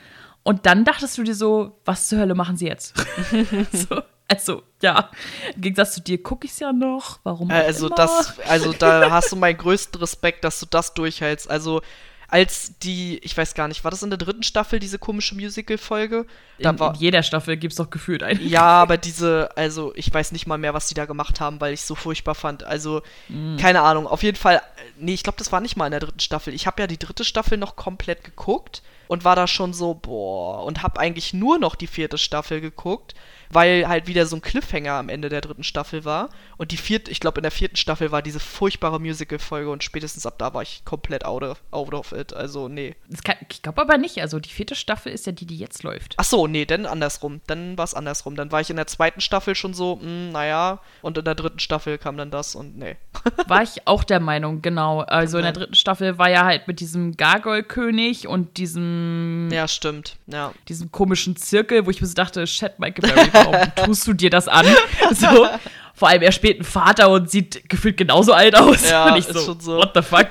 Und 0.43 0.65
dann 0.65 0.85
dachtest 0.85 1.17
du 1.17 1.23
dir 1.23 1.35
so, 1.35 1.79
was 1.85 2.07
zur 2.07 2.19
Hölle 2.19 2.35
machen 2.35 2.55
sie 2.55 2.67
jetzt? 2.67 2.95
so, 3.71 4.01
also, 4.27 4.63
ja, 4.81 5.09
im 5.55 5.61
Gegensatz 5.61 5.95
zu 5.95 6.01
dir 6.01 6.21
gucke 6.21 6.45
ich 6.45 6.51
es 6.51 6.59
ja 6.59 6.71
noch. 6.71 7.19
Warum? 7.23 7.51
Also, 7.51 7.89
das, 7.89 8.39
also 8.47 8.73
da 8.73 9.09
hast 9.11 9.31
du 9.31 9.35
meinen 9.35 9.57
größten 9.57 9.99
Respekt, 9.99 10.43
dass 10.43 10.59
du 10.59 10.67
das 10.67 10.93
durchhältst. 10.93 11.49
Also, 11.49 11.81
als 12.27 12.77
die, 12.79 13.19
ich 13.19 13.37
weiß 13.37 13.53
gar 13.53 13.67
nicht, 13.67 13.83
war 13.83 13.91
das 13.91 14.03
in 14.03 14.09
der 14.09 14.17
dritten 14.17 14.43
Staffel, 14.43 14.79
diese 14.79 14.99
komische 14.99 15.35
Musical-Folge? 15.35 16.25
In, 16.57 16.69
in, 16.69 16.93
jeder 16.95 17.23
Staffel 17.23 17.57
gibt 17.57 17.73
es 17.73 17.77
doch 17.77 17.89
gefühlt 17.89 18.23
einen. 18.23 18.47
Ja, 18.47 18.63
aber 18.63 18.97
diese, 18.97 19.49
also 19.55 19.93
ich 19.95 20.11
weiß 20.13 20.31
nicht 20.31 20.47
mal 20.47 20.57
mehr, 20.57 20.73
was 20.73 20.87
die 20.87 20.93
da 20.93 21.05
gemacht 21.05 21.39
haben, 21.39 21.61
weil 21.61 21.73
ich 21.73 21.81
es 21.81 21.87
so 21.87 21.95
furchtbar 21.95 22.35
fand. 22.35 22.63
Also, 22.63 23.01
mm. 23.29 23.57
keine 23.57 23.81
Ahnung. 23.81 24.07
Auf 24.07 24.23
jeden 24.23 24.37
Fall, 24.37 24.61
nee, 24.97 25.13
ich 25.13 25.23
glaube, 25.23 25.37
das 25.37 25.51
war 25.51 25.61
nicht 25.61 25.75
mal 25.75 25.85
in 25.85 25.91
der 25.91 25.99
dritten 25.99 26.19
Staffel. 26.19 26.53
Ich 26.53 26.67
habe 26.67 26.81
ja 26.81 26.87
die 26.87 26.99
dritte 26.99 27.23
Staffel 27.23 27.57
noch 27.57 27.75
komplett 27.75 28.23
geguckt 28.23 28.81
und 29.07 29.23
war 29.23 29.35
da 29.35 29.47
schon 29.47 29.73
so, 29.73 29.93
boah, 29.93 30.63
und 30.63 30.83
habe 30.83 30.99
eigentlich 30.99 31.33
nur 31.33 31.59
noch 31.59 31.75
die 31.75 31.87
vierte 31.87 32.17
Staffel 32.17 32.61
geguckt 32.61 33.13
weil 33.55 33.87
halt 33.87 34.07
wieder 34.07 34.25
so 34.25 34.35
ein 34.35 34.41
Cliffhanger 34.41 34.91
am 34.91 35.07
Ende 35.07 35.29
der 35.29 35.39
dritten 35.39 35.63
Staffel 35.63 36.03
war. 36.03 36.29
Und 36.57 36.71
die 36.71 36.77
vierte, 36.77 37.09
ich 37.09 37.21
glaube, 37.21 37.39
in 37.39 37.43
der 37.43 37.51
vierten 37.51 37.77
Staffel 37.77 38.11
war 38.11 38.21
diese 38.21 38.41
furchtbare 38.41 38.99
Musical-Folge 38.99 39.71
und 39.71 39.83
spätestens 39.83 40.25
ab 40.25 40.35
da 40.37 40.53
war 40.53 40.61
ich 40.61 40.83
komplett 40.83 41.23
out 41.23 41.41
of, 41.41 41.63
out 41.71 41.93
of 41.93 42.11
it. 42.11 42.33
Also, 42.33 42.67
nee. 42.67 42.95
Kann, 43.23 43.37
ich 43.49 43.61
glaube 43.61 43.81
aber 43.81 43.97
nicht. 43.97 44.21
Also, 44.21 44.39
die 44.39 44.49
vierte 44.49 44.75
Staffel 44.75 45.13
ist 45.13 45.25
ja 45.25 45.31
die, 45.31 45.45
die 45.45 45.57
jetzt 45.57 45.83
läuft. 45.83 46.15
Ach 46.17 46.25
so, 46.25 46.47
nee, 46.47 46.65
dann 46.65 46.85
andersrum. 46.85 47.39
Dann 47.47 47.77
war 47.77 47.85
es 47.85 47.93
andersrum. 47.93 48.35
Dann 48.35 48.51
war 48.51 48.59
ich 48.59 48.69
in 48.69 48.75
der 48.75 48.87
zweiten 48.87 49.21
Staffel 49.21 49.55
schon 49.55 49.73
so, 49.73 49.95
mh, 49.95 50.01
hm, 50.01 50.31
naja. 50.33 50.81
Und 51.01 51.17
in 51.17 51.23
der 51.23 51.35
dritten 51.35 51.59
Staffel 51.59 51.97
kam 51.97 52.17
dann 52.17 52.31
das 52.31 52.55
und 52.55 52.77
nee. 52.77 52.97
war 53.47 53.63
ich 53.63 53.87
auch 53.87 54.03
der 54.03 54.19
Meinung, 54.19 54.61
genau. 54.61 54.99
Also, 54.99 55.37
in 55.37 55.43
der 55.43 55.53
dritten 55.53 55.75
Staffel 55.75 56.17
war 56.17 56.29
ja 56.29 56.43
halt 56.43 56.67
mit 56.67 56.81
diesem 56.81 57.15
Gargoyle-König 57.15 58.27
und 58.27 58.57
diesem. 58.57 59.47
Ja, 59.49 59.69
stimmt. 59.69 60.17
Ja. 60.27 60.51
Diesem 60.67 60.91
komischen 60.91 61.37
Zirkel, 61.37 61.85
wo 61.85 61.89
ich 61.89 62.01
mir 62.01 62.07
so 62.07 62.15
dachte, 62.15 62.45
shit, 62.47 62.79
Michael 62.79 63.13
Berry 63.13 63.29
warum 63.51 63.75
tust 63.75 64.07
du 64.07 64.13
dir 64.13 64.29
das 64.29 64.47
an? 64.47 64.65
So. 65.11 65.47
Vor 65.93 66.09
allem, 66.09 66.23
er 66.23 66.33
spielt 66.33 66.57
einen 66.57 66.65
Vater 66.65 67.09
und 67.09 67.29
sieht 67.29 67.69
gefühlt 67.69 67.95
genauso 67.95 68.33
alt 68.33 68.55
aus. 68.57 68.89
Ja, 68.89 69.13
und 69.13 69.17
ich 69.17 69.25
so, 69.25 69.39
schon 69.39 69.59
so. 69.61 69.77
what 69.77 69.91
the 69.95 70.01
fuck? 70.01 70.27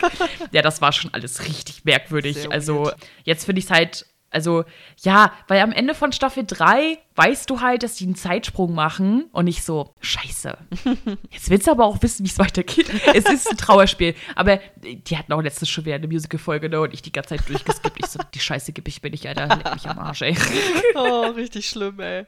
ja, 0.53 0.61
das 0.61 0.83
war 0.83 0.93
schon 0.93 1.15
alles 1.15 1.43
richtig 1.47 1.85
merkwürdig. 1.85 2.53
Also, 2.53 2.91
jetzt 3.25 3.47
finde 3.47 3.61
ich 3.61 3.65
es 3.65 3.71
halt 3.71 4.07
also, 4.35 4.65
ja, 5.03 5.33
weil 5.47 5.61
am 5.61 5.71
Ende 5.71 5.95
von 5.95 6.11
Staffel 6.11 6.45
3 6.45 6.99
weißt 7.17 7.49
du 7.49 7.61
halt, 7.61 7.85
dass 7.85 7.95
die 7.95 8.05
einen 8.05 8.17
Zeitsprung 8.17 8.75
machen 8.75 9.27
und 9.31 9.45
nicht 9.45 9.65
so, 9.65 9.95
scheiße. 10.01 10.59
Jetzt 11.31 11.49
willst 11.49 11.69
du 11.69 11.71
aber 11.71 11.85
auch 11.85 12.03
wissen, 12.03 12.25
wie 12.25 12.29
es 12.29 12.39
weitergeht. 12.39 12.91
es 13.15 13.25
ist 13.27 13.51
ein 13.51 13.57
Trauerspiel. 13.57 14.17
Aber 14.35 14.59
die 14.83 15.17
hatten 15.17 15.33
auch 15.33 15.41
letztens 15.41 15.69
schon 15.69 15.85
wieder 15.85 15.95
eine 15.95 16.09
Musical-Folge, 16.09 16.69
ne? 16.69 16.81
Und 16.81 16.93
ich 16.93 17.03
die 17.03 17.13
ganze 17.13 17.37
Zeit 17.37 17.49
durchgeskippt. 17.49 17.99
Ich 17.99 18.07
so, 18.07 18.19
die 18.35 18.41
Scheiße 18.41 18.73
gebe 18.73 18.89
ich 18.89 19.01
mir 19.03 19.11
nicht, 19.11 19.27
Alter. 19.29 19.47
Leck 19.47 19.75
mich 19.75 19.89
am 19.89 19.99
Arsch, 20.01 20.23
ey. 20.23 20.37
oh, 20.97 21.27
richtig 21.37 21.69
schlimm, 21.69 22.01
ey. 22.01 22.27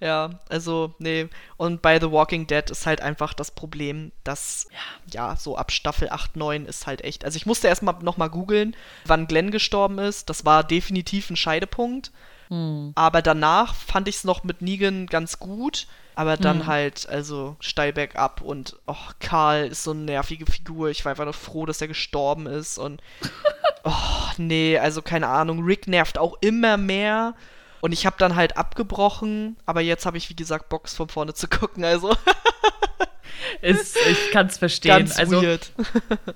Ja, 0.00 0.40
also, 0.48 0.94
nee. 0.98 1.28
Und 1.58 1.82
bei 1.82 2.00
The 2.00 2.10
Walking 2.10 2.46
Dead 2.46 2.70
ist 2.70 2.86
halt 2.86 3.02
einfach 3.02 3.34
das 3.34 3.50
Problem, 3.50 4.12
dass, 4.24 4.66
ja, 5.12 5.30
ja 5.30 5.36
so 5.36 5.58
ab 5.58 5.72
Staffel 5.72 6.08
8, 6.08 6.36
9 6.36 6.64
ist 6.64 6.86
halt 6.86 7.04
echt. 7.04 7.26
Also, 7.26 7.36
ich 7.36 7.44
musste 7.44 7.68
erstmal 7.68 8.02
nochmal 8.02 8.30
googeln, 8.30 8.74
wann 9.04 9.26
Glenn 9.26 9.50
gestorben 9.50 9.98
ist. 9.98 10.30
Das 10.30 10.46
war 10.46 10.64
definitiv 10.64 11.28
ein 11.28 11.36
Scheidepunkt. 11.36 12.12
Hm. 12.52 12.92
Aber 12.94 13.22
danach 13.22 13.74
fand 13.74 14.08
ich 14.08 14.16
es 14.16 14.24
noch 14.24 14.44
mit 14.44 14.60
Negan 14.60 15.06
ganz 15.06 15.38
gut. 15.38 15.86
Aber 16.14 16.36
dann 16.36 16.60
hm. 16.60 16.66
halt, 16.66 17.08
also 17.08 17.56
steil 17.58 17.94
bergab 17.94 18.42
und 18.42 18.76
oh, 18.86 18.94
Karl 19.18 19.68
ist 19.68 19.84
so 19.84 19.92
eine 19.92 20.02
nervige 20.02 20.44
Figur. 20.44 20.90
Ich 20.90 21.06
war 21.06 21.10
einfach 21.10 21.24
nur 21.24 21.32
froh, 21.32 21.64
dass 21.64 21.80
er 21.80 21.88
gestorben 21.88 22.46
ist 22.46 22.76
und 22.76 23.00
oh, 23.84 23.92
nee, 24.36 24.76
also 24.76 25.00
keine 25.00 25.28
Ahnung. 25.28 25.64
Rick 25.64 25.88
nervt 25.88 26.18
auch 26.18 26.36
immer 26.42 26.76
mehr. 26.76 27.34
Und 27.80 27.92
ich 27.92 28.04
habe 28.04 28.16
dann 28.18 28.36
halt 28.36 28.58
abgebrochen, 28.58 29.56
aber 29.64 29.80
jetzt 29.80 30.04
habe 30.04 30.18
ich, 30.18 30.28
wie 30.28 30.36
gesagt, 30.36 30.68
Box 30.68 30.94
von 30.94 31.08
vorne 31.08 31.32
zu 31.32 31.48
gucken, 31.48 31.82
also. 31.82 32.14
Ist, 33.62 33.96
ich 33.96 34.30
kann 34.30 34.48
es 34.48 34.58
verstehen. 34.58 34.98
Ganz 34.98 35.18
also, 35.18 35.42
weird. 35.42 35.72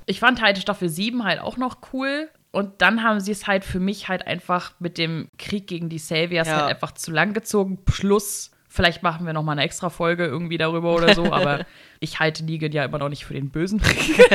ich 0.06 0.20
fand 0.20 0.40
halt 0.40 0.56
Staffel 0.56 0.88
7 0.88 1.22
halt 1.22 1.40
auch 1.40 1.58
noch 1.58 1.76
cool. 1.92 2.30
Und 2.52 2.80
dann 2.80 3.02
haben 3.02 3.20
sie 3.20 3.32
es 3.32 3.46
halt 3.46 3.64
für 3.64 3.80
mich 3.80 4.08
halt 4.08 4.26
einfach 4.26 4.72
mit 4.78 4.98
dem 4.98 5.28
Krieg 5.38 5.66
gegen 5.66 5.88
die 5.88 5.98
Saviors 5.98 6.48
ja. 6.48 6.56
halt 6.56 6.70
einfach 6.70 6.92
zu 6.92 7.10
lang 7.10 7.34
gezogen. 7.34 7.84
Plus, 7.84 8.50
vielleicht 8.68 9.02
machen 9.02 9.26
wir 9.26 9.32
noch 9.32 9.42
mal 9.42 9.52
eine 9.52 9.62
extra 9.62 9.90
Folge 9.90 10.24
irgendwie 10.24 10.58
darüber 10.58 10.94
oder 10.94 11.14
so, 11.14 11.24
aber 11.32 11.66
ich 12.00 12.18
halte 12.18 12.44
Negan 12.44 12.72
ja 12.72 12.84
immer 12.84 12.98
noch 12.98 13.08
nicht 13.08 13.24
für 13.24 13.34
den 13.34 13.50
Bösen. 13.50 13.82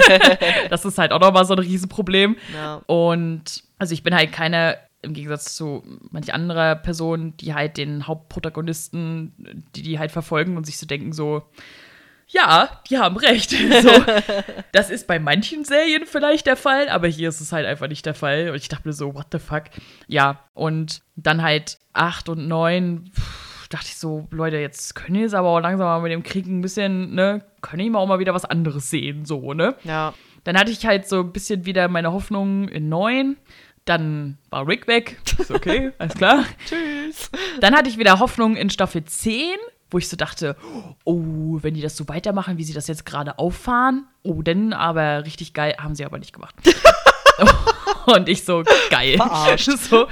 das 0.69 0.85
ist 0.85 0.97
halt 0.97 1.11
auch 1.11 1.19
noch 1.19 1.31
mal 1.31 1.45
so 1.45 1.53
ein 1.53 1.59
Riesenproblem. 1.59 2.35
Ja. 2.53 2.81
Und 2.85 3.63
also 3.79 3.93
ich 3.93 4.03
bin 4.03 4.15
halt 4.15 4.31
keine 4.31 4.77
im 5.03 5.13
Gegensatz 5.13 5.55
zu 5.55 5.83
manch 6.11 6.33
anderer 6.33 6.75
Person, 6.75 7.35
die 7.37 7.53
halt 7.53 7.77
den 7.77 8.07
Hauptprotagonisten, 8.07 9.65
die 9.75 9.81
die 9.81 9.99
halt 9.99 10.11
verfolgen 10.11 10.57
und 10.57 10.65
sich 10.65 10.77
so 10.77 10.85
denken 10.85 11.11
so, 11.11 11.43
ja, 12.31 12.81
die 12.89 12.97
haben 12.97 13.17
recht. 13.17 13.55
So, 13.81 13.89
das 14.71 14.89
ist 14.89 15.07
bei 15.07 15.19
manchen 15.19 15.65
Serien 15.65 16.05
vielleicht 16.05 16.45
der 16.45 16.55
Fall, 16.55 16.89
aber 16.89 17.07
hier 17.07 17.29
ist 17.29 17.41
es 17.41 17.51
halt 17.51 17.65
einfach 17.65 17.87
nicht 17.87 18.05
der 18.05 18.13
Fall. 18.13 18.49
Und 18.49 18.55
ich 18.55 18.69
dachte 18.69 18.87
mir 18.87 18.93
so, 18.93 19.13
what 19.13 19.27
the 19.31 19.39
fuck? 19.39 19.63
Ja, 20.07 20.43
und 20.53 21.01
dann 21.15 21.41
halt 21.41 21.79
8 21.93 22.29
und 22.29 22.47
9, 22.47 23.11
dachte 23.69 23.87
ich 23.87 23.97
so, 23.97 24.27
Leute, 24.31 24.57
jetzt 24.57 24.95
können 24.95 25.15
die 25.15 25.23
es 25.23 25.33
aber 25.33 25.49
auch 25.49 25.59
langsam 25.59 25.87
mal 25.87 26.01
mit 26.01 26.11
dem 26.11 26.23
Krieg 26.23 26.45
ein 26.45 26.61
bisschen, 26.61 27.15
ne, 27.15 27.43
können 27.61 27.83
die 27.83 27.89
mal 27.89 27.99
auch 27.99 28.07
mal 28.07 28.19
wieder 28.19 28.33
was 28.33 28.45
anderes 28.45 28.89
sehen, 28.89 29.25
so, 29.25 29.53
ne? 29.53 29.75
Ja. 29.83 30.13
Dann 30.43 30.57
hatte 30.57 30.71
ich 30.71 30.85
halt 30.85 31.07
so 31.07 31.19
ein 31.19 31.31
bisschen 31.31 31.65
wieder 31.65 31.87
meine 31.87 32.11
Hoffnung 32.11 32.67
in 32.67 32.89
neun. 32.89 33.37
Dann 33.85 34.37
war 34.49 34.67
Rick 34.67 34.87
weg. 34.87 35.17
Ist 35.37 35.51
okay, 35.51 35.91
alles 35.97 36.15
klar. 36.15 36.45
Tschüss. 36.65 37.31
Dann 37.59 37.75
hatte 37.75 37.89
ich 37.89 37.97
wieder 37.97 38.19
Hoffnung 38.19 38.55
in 38.55 38.69
Staffel 38.69 39.03
10, 39.03 39.55
wo 39.91 39.97
ich 39.97 40.09
so 40.09 40.17
dachte, 40.17 40.55
oh, 41.03 41.59
wenn 41.61 41.73
die 41.73 41.81
das 41.81 41.95
so 41.95 42.07
weitermachen, 42.07 42.57
wie 42.57 42.63
sie 42.63 42.73
das 42.73 42.87
jetzt 42.87 43.05
gerade 43.05 43.37
auffahren, 43.37 44.07
oh, 44.23 44.41
dann 44.41 44.73
aber 44.73 45.25
richtig 45.25 45.53
geil, 45.53 45.75
haben 45.77 45.95
sie 45.95 46.05
aber 46.05 46.17
nicht 46.17 46.33
gemacht. 46.33 46.55
und 48.05 48.29
ich 48.29 48.43
so, 48.45 48.63
geil. 48.89 49.17
Verarscht. 49.17 49.69
so. 49.77 50.07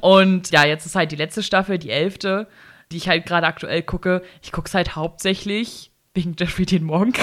Und 0.00 0.50
ja, 0.50 0.66
jetzt 0.66 0.86
ist 0.86 0.94
halt 0.94 1.10
die 1.10 1.16
letzte 1.16 1.42
Staffel, 1.42 1.78
die 1.78 1.90
elfte, 1.90 2.46
die 2.92 2.98
ich 2.98 3.08
halt 3.08 3.26
gerade 3.26 3.46
aktuell 3.46 3.82
gucke. 3.82 4.22
Ich 4.42 4.52
gucke 4.52 4.68
es 4.68 4.74
halt 4.74 4.94
hauptsächlich 4.94 5.90
wegen 6.14 6.36
Jeffrey 6.38 6.66
den 6.66 6.84
Morgen. 6.84 7.14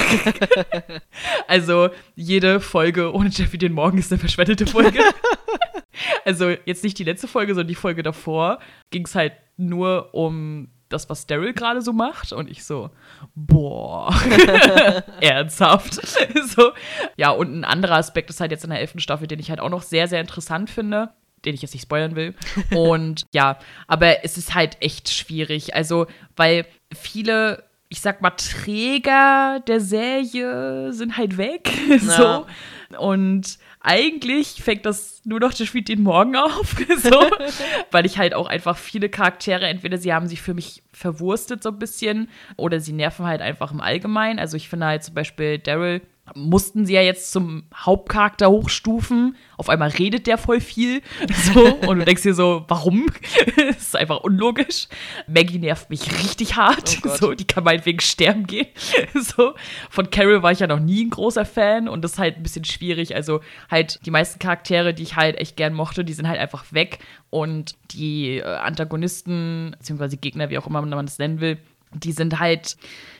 also 1.47 1.89
jede 2.15 2.59
Folge 2.59 3.13
ohne 3.13 3.29
Jeffrey 3.29 3.59
den 3.59 3.73
Morgen 3.73 3.99
ist 3.99 4.11
eine 4.11 4.19
verschwendete 4.19 4.65
Folge. 4.65 4.99
also 6.25 6.49
jetzt 6.65 6.83
nicht 6.83 6.97
die 6.97 7.03
letzte 7.03 7.27
Folge, 7.27 7.53
sondern 7.53 7.67
die 7.67 7.75
Folge 7.75 8.01
davor 8.01 8.59
ging 8.89 9.05
es 9.05 9.13
halt 9.13 9.33
nur 9.57 10.15
um 10.15 10.69
das, 10.89 11.09
was 11.09 11.27
Daryl 11.27 11.53
gerade 11.53 11.81
so 11.81 11.93
macht. 11.93 12.33
Und 12.33 12.49
ich 12.49 12.65
so, 12.65 12.89
boah, 13.35 14.13
ernsthaft. 15.21 15.93
so, 16.47 16.71
ja, 17.15 17.29
und 17.29 17.53
ein 17.53 17.63
anderer 17.63 17.95
Aspekt 17.95 18.29
ist 18.29 18.41
halt 18.41 18.51
jetzt 18.51 18.63
in 18.63 18.71
der 18.71 18.79
elften 18.79 18.99
Staffel, 18.99 19.27
den 19.27 19.39
ich 19.39 19.49
halt 19.49 19.59
auch 19.59 19.69
noch 19.69 19.83
sehr, 19.83 20.07
sehr 20.07 20.21
interessant 20.21 20.69
finde 20.69 21.13
den 21.45 21.55
ich 21.55 21.61
jetzt 21.61 21.73
nicht 21.73 21.83
spoilern 21.83 22.17
will. 22.17 22.35
Und 22.75 23.25
ja, 23.31 23.59
aber 23.87 24.25
es 24.25 24.37
ist 24.37 24.55
halt 24.55 24.75
echt 24.81 25.09
schwierig. 25.09 25.73
Also, 25.73 26.07
weil 26.35 26.65
viele, 26.93 27.63
ich 27.87 28.01
sag 28.01 28.21
mal, 28.21 28.31
Träger 28.31 29.61
der 29.65 29.79
Serie 29.79 30.91
sind 30.91 31.17
halt 31.17 31.37
weg. 31.37 31.71
so. 32.01 32.45
Und 32.97 33.59
eigentlich 33.81 34.61
fängt 34.63 34.85
das 34.85 35.21
nur 35.23 35.39
noch, 35.39 35.53
das 35.53 35.67
spielt 35.67 35.89
den 35.89 36.03
Morgen 36.03 36.35
auf. 36.35 36.75
so. 36.97 37.29
Weil 37.91 38.05
ich 38.05 38.17
halt 38.17 38.33
auch 38.33 38.47
einfach 38.47 38.77
viele 38.77 39.09
Charaktere, 39.09 39.67
entweder 39.67 39.97
sie 39.97 40.13
haben 40.13 40.27
sich 40.27 40.41
für 40.41 40.53
mich 40.53 40.83
verwurstet 40.91 41.63
so 41.63 41.69
ein 41.69 41.79
bisschen 41.79 42.29
oder 42.57 42.79
sie 42.79 42.93
nerven 42.93 43.25
halt 43.25 43.41
einfach 43.41 43.71
im 43.71 43.81
Allgemeinen. 43.81 44.39
Also 44.39 44.57
ich 44.57 44.69
finde 44.69 44.87
halt 44.87 45.03
zum 45.03 45.13
Beispiel 45.13 45.59
Daryl 45.59 46.01
mussten 46.35 46.85
sie 46.85 46.93
ja 46.93 47.01
jetzt 47.01 47.31
zum 47.31 47.63
Hauptcharakter 47.75 48.49
hochstufen. 48.49 49.35
Auf 49.57 49.69
einmal 49.69 49.89
redet 49.89 50.27
der 50.27 50.37
voll 50.37 50.59
viel. 50.61 51.01
So, 51.53 51.65
und 51.87 51.99
du 51.99 52.05
denkst 52.05 52.23
dir 52.23 52.33
so, 52.33 52.65
warum? 52.67 53.05
das 53.55 53.77
ist 53.77 53.95
einfach 53.95 54.21
unlogisch. 54.21 54.87
Maggie 55.27 55.57
nervt 55.57 55.89
mich 55.89 56.11
richtig 56.23 56.55
hart. 56.55 56.99
Oh 57.05 57.09
so, 57.15 57.33
die 57.33 57.45
kann 57.45 57.63
meinetwegen 57.63 57.99
sterben 57.99 58.45
gehen. 58.45 58.67
so. 59.15 59.53
Von 59.89 60.09
Carol 60.09 60.43
war 60.43 60.51
ich 60.51 60.59
ja 60.59 60.67
noch 60.67 60.79
nie 60.79 61.05
ein 61.05 61.09
großer 61.09 61.45
Fan 61.45 61.87
und 61.87 62.03
das 62.03 62.13
ist 62.13 62.19
halt 62.19 62.37
ein 62.37 62.43
bisschen 62.43 62.65
schwierig. 62.65 63.15
Also 63.15 63.41
halt 63.69 63.99
die 64.05 64.11
meisten 64.11 64.39
Charaktere, 64.39 64.93
die 64.93 65.03
ich 65.03 65.15
halt 65.15 65.37
echt 65.37 65.55
gern 65.55 65.73
mochte, 65.73 66.03
die 66.03 66.13
sind 66.13 66.27
halt 66.27 66.39
einfach 66.39 66.71
weg. 66.71 66.99
Und 67.29 67.75
die 67.91 68.37
äh, 68.37 68.43
Antagonisten, 68.43 69.75
beziehungsweise 69.77 70.17
Gegner, 70.17 70.49
wie 70.49 70.57
auch 70.57 70.67
immer 70.67 70.81
man 70.81 71.05
das 71.05 71.19
nennen 71.19 71.39
will, 71.39 71.57
die 71.93 72.11
sind 72.11 72.39
halt 72.39 72.77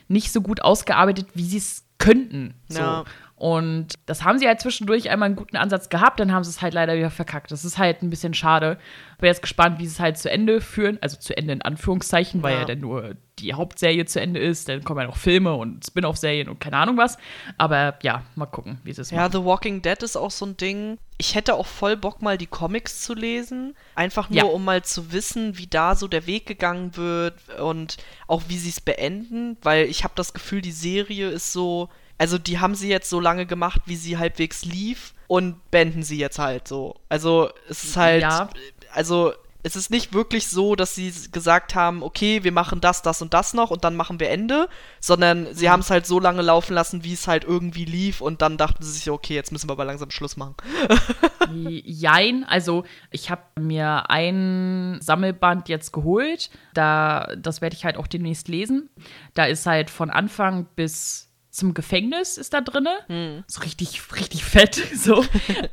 nicht 0.07 0.31
so 0.31 0.41
gut 0.41 0.61
ausgearbeitet, 0.61 1.27
wie 1.33 1.43
sie 1.43 1.57
es 1.57 1.85
könnten. 1.99 2.55
So. 2.69 2.79
Ja. 2.79 3.03
Und 3.39 3.93
das 4.05 4.25
haben 4.25 4.37
sie 4.37 4.47
halt 4.47 4.59
zwischendurch 4.59 5.09
einmal 5.09 5.27
einen 5.27 5.37
guten 5.37 5.55
Ansatz 5.55 5.87
gehabt, 5.87 6.19
dann 6.19 6.33
haben 6.33 6.43
sie 6.43 6.49
es 6.49 6.61
halt 6.61 6.73
leider 6.73 6.97
wieder 6.97 7.09
verkackt. 7.09 7.51
Das 7.51 7.63
ist 7.63 7.77
halt 7.77 8.01
ein 8.03 8.09
bisschen 8.09 8.33
schade. 8.33 8.77
Bin 9.19 9.27
jetzt 9.27 9.41
gespannt, 9.41 9.79
wie 9.79 9.85
sie 9.85 9.93
es 9.93 9.99
halt 10.01 10.17
zu 10.17 10.29
Ende 10.29 10.59
führen. 10.59 10.97
Also 11.01 11.17
zu 11.17 11.35
Ende 11.37 11.53
in 11.53 11.61
Anführungszeichen, 11.61 12.43
weil 12.43 12.53
Ja. 12.55 12.59
ja 12.59 12.65
dann 12.65 12.79
nur 12.81 13.15
die 13.39 13.53
Hauptserie 13.53 14.03
zu 14.03 14.19
Ende 14.19 14.41
ist. 14.41 14.67
Dann 14.67 14.83
kommen 14.83 14.99
ja 14.99 15.07
noch 15.07 15.15
Filme 15.15 15.53
und 15.55 15.85
Spin-off-Serien 15.85 16.49
und 16.49 16.59
keine 16.59 16.75
Ahnung 16.75 16.97
was. 16.97 17.17
Aber 17.57 17.97
ja, 18.03 18.23
mal 18.35 18.45
gucken, 18.45 18.79
wie 18.83 18.91
sie 18.91 19.01
es 19.03 19.11
Ja, 19.11 19.19
machen. 19.21 19.31
The 19.31 19.45
Walking 19.45 19.81
Dead 19.81 20.03
ist 20.03 20.17
auch 20.17 20.31
so 20.31 20.45
ein 20.45 20.57
Ding. 20.57 20.97
Ich 21.17 21.35
hätte 21.35 21.53
auch 21.55 21.65
voll 21.65 21.95
Bock, 21.95 22.21
mal 22.21 22.37
die 22.37 22.45
Comics 22.47 23.01
zu 23.03 23.13
lesen. 23.13 23.73
Einfach 23.95 24.29
nur, 24.29 24.37
Ja. 24.37 24.43
um 24.43 24.65
mal 24.65 24.83
zu 24.83 25.13
wissen, 25.13 25.57
wie 25.57 25.67
da 25.67 25.95
so 25.95 26.09
der 26.09 26.27
Weg 26.27 26.45
gegangen 26.45 26.97
wird 26.97 27.35
und 27.61 27.95
auch 28.27 28.43
wie 28.49 28.57
sie 28.57 28.69
es 28.69 28.81
beenden, 28.81 29.55
weil 29.61 29.85
ich 29.85 30.03
habe 30.03 30.13
das 30.17 30.33
Gefühl, 30.33 30.61
die 30.61 30.73
Serie 30.73 31.29
ist 31.29 31.53
so. 31.53 31.87
Also, 32.19 32.37
die 32.37 32.59
haben 32.59 32.75
sie 32.75 32.89
jetzt 32.89 33.09
so 33.09 33.19
lange 33.19 33.47
gemacht, 33.47 33.81
wie 33.85 33.95
sie 33.95 34.19
halbwegs 34.19 34.65
lief 34.65 35.15
und 35.27 35.71
beenden 35.71 36.03
sie 36.03 36.19
jetzt 36.19 36.37
halt 36.37 36.67
so. 36.67 36.95
Also, 37.09 37.49
es 37.67 37.83
ist 37.83 37.97
halt. 37.97 38.21
Ja. 38.21 38.49
Also. 38.91 39.33
Es 39.61 39.75
ist 39.75 39.91
nicht 39.91 40.13
wirklich 40.13 40.47
so, 40.47 40.77
dass 40.77 40.95
sie 40.95 41.13
gesagt 41.33 41.75
haben, 41.75 42.01
okay, 42.01 42.45
wir 42.45 42.53
machen 42.53 42.79
das, 42.79 43.01
das 43.01 43.21
und 43.21 43.33
das 43.33 43.53
noch 43.53 43.71
und 43.71 43.83
dann 43.83 43.93
machen 43.97 44.21
wir 44.21 44.29
Ende, 44.29 44.69
sondern 45.01 45.53
sie 45.53 45.69
haben 45.69 45.81
es 45.81 45.89
halt 45.89 46.05
so 46.05 46.17
lange 46.17 46.41
laufen 46.41 46.73
lassen, 46.73 47.03
wie 47.03 47.11
es 47.11 47.27
halt 47.27 47.43
irgendwie 47.43 47.83
lief 47.83 48.21
und 48.21 48.41
dann 48.41 48.55
dachten 48.55 48.81
sie 48.81 48.93
sich, 48.93 49.09
okay, 49.09 49.35
jetzt 49.35 49.51
müssen 49.51 49.67
wir 49.67 49.73
aber 49.73 49.83
langsam 49.83 50.11
Schluss 50.11 50.37
machen. 50.37 50.55
Jein, 51.51 52.45
also 52.45 52.85
ich 53.11 53.29
habe 53.29 53.41
mir 53.59 54.09
ein 54.09 54.97
Sammelband 55.01 55.67
jetzt 55.67 55.91
geholt. 55.91 56.49
Da, 56.73 57.27
das 57.37 57.59
werde 57.59 57.75
ich 57.75 57.83
halt 57.83 57.97
auch 57.97 58.07
demnächst 58.07 58.47
lesen. 58.47 58.89
Da 59.33 59.43
ist 59.43 59.65
halt 59.65 59.89
von 59.89 60.09
Anfang 60.09 60.67
bis 60.77 61.28
zum 61.59 61.73
Gefängnis 61.73 62.37
ist 62.37 62.53
da 62.53 62.61
drinne. 62.61 63.43
So 63.47 63.61
richtig, 63.61 64.01
richtig 64.15 64.43
fett. 64.43 64.81
So. 64.99 65.23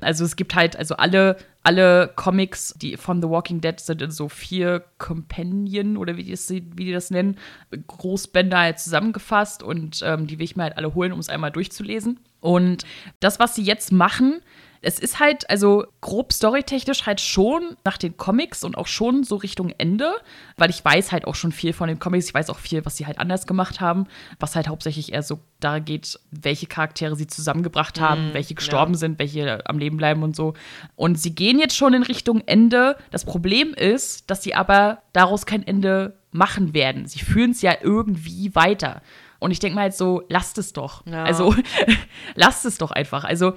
Also 0.00 0.24
es 0.24 0.36
gibt 0.36 0.54
halt, 0.54 0.76
also 0.76 0.96
alle, 0.96 1.36
alle 1.62 2.12
Comics, 2.14 2.74
die 2.76 2.96
von 2.96 3.20
The 3.20 3.28
Walking 3.28 3.60
Dead 3.60 3.78
sind 3.80 4.02
in 4.02 4.10
so 4.10 4.28
vier 4.28 4.84
Companion 4.98 5.96
oder 5.96 6.16
wie 6.16 6.24
die, 6.24 6.30
das, 6.30 6.48
wie 6.50 6.60
die 6.60 6.92
das 6.92 7.10
nennen, 7.10 7.38
Großbänder 7.86 8.58
halt 8.58 8.78
zusammengefasst 8.78 9.62
und 9.62 10.00
ähm, 10.04 10.26
die 10.26 10.38
will 10.38 10.44
ich 10.44 10.56
mir 10.56 10.64
halt 10.64 10.76
alle 10.76 10.94
holen, 10.94 11.12
um 11.12 11.18
es 11.18 11.28
einmal 11.28 11.50
durchzulesen. 11.50 12.20
Und 12.40 12.84
das, 13.20 13.40
was 13.40 13.54
sie 13.54 13.62
jetzt 13.62 13.90
machen, 13.90 14.40
es 14.82 14.98
ist 14.98 15.20
halt, 15.20 15.48
also 15.50 15.86
grob 16.00 16.32
storytechnisch 16.32 17.06
halt 17.06 17.20
schon 17.20 17.76
nach 17.84 17.98
den 17.98 18.16
Comics 18.16 18.64
und 18.64 18.76
auch 18.76 18.86
schon 18.86 19.24
so 19.24 19.36
Richtung 19.36 19.72
Ende, 19.78 20.12
weil 20.56 20.70
ich 20.70 20.84
weiß 20.84 21.12
halt 21.12 21.26
auch 21.26 21.34
schon 21.34 21.52
viel 21.52 21.72
von 21.72 21.88
den 21.88 21.98
Comics. 21.98 22.26
Ich 22.26 22.34
weiß 22.34 22.50
auch 22.50 22.58
viel, 22.58 22.84
was 22.84 22.96
sie 22.96 23.06
halt 23.06 23.18
anders 23.18 23.46
gemacht 23.46 23.80
haben, 23.80 24.06
was 24.38 24.56
halt 24.56 24.68
hauptsächlich 24.68 25.12
eher 25.12 25.22
so 25.22 25.40
da 25.60 25.78
geht, 25.78 26.18
welche 26.30 26.66
Charaktere 26.66 27.16
sie 27.16 27.26
zusammengebracht 27.26 28.00
haben, 28.00 28.34
welche 28.34 28.54
gestorben 28.54 28.94
sind, 28.94 29.18
welche 29.18 29.66
am 29.68 29.78
Leben 29.78 29.96
bleiben 29.96 30.22
und 30.22 30.36
so. 30.36 30.54
Und 30.94 31.18
sie 31.18 31.34
gehen 31.34 31.58
jetzt 31.58 31.76
schon 31.76 31.94
in 31.94 32.02
Richtung 32.02 32.42
Ende. 32.46 32.96
Das 33.10 33.24
Problem 33.24 33.74
ist, 33.74 34.30
dass 34.30 34.42
sie 34.42 34.54
aber 34.54 35.02
daraus 35.12 35.46
kein 35.46 35.66
Ende 35.66 36.18
machen 36.30 36.74
werden. 36.74 37.06
Sie 37.06 37.20
führen 37.20 37.52
es 37.52 37.62
ja 37.62 37.74
irgendwie 37.80 38.54
weiter. 38.54 39.02
Und 39.38 39.50
ich 39.50 39.58
denke 39.58 39.76
mal 39.76 39.82
halt 39.82 39.94
so, 39.94 40.22
lasst 40.28 40.58
es 40.58 40.72
doch. 40.72 41.04
Ja. 41.06 41.24
Also 41.24 41.54
lasst 42.34 42.64
es 42.64 42.78
doch 42.78 42.90
einfach. 42.90 43.24
Also 43.24 43.54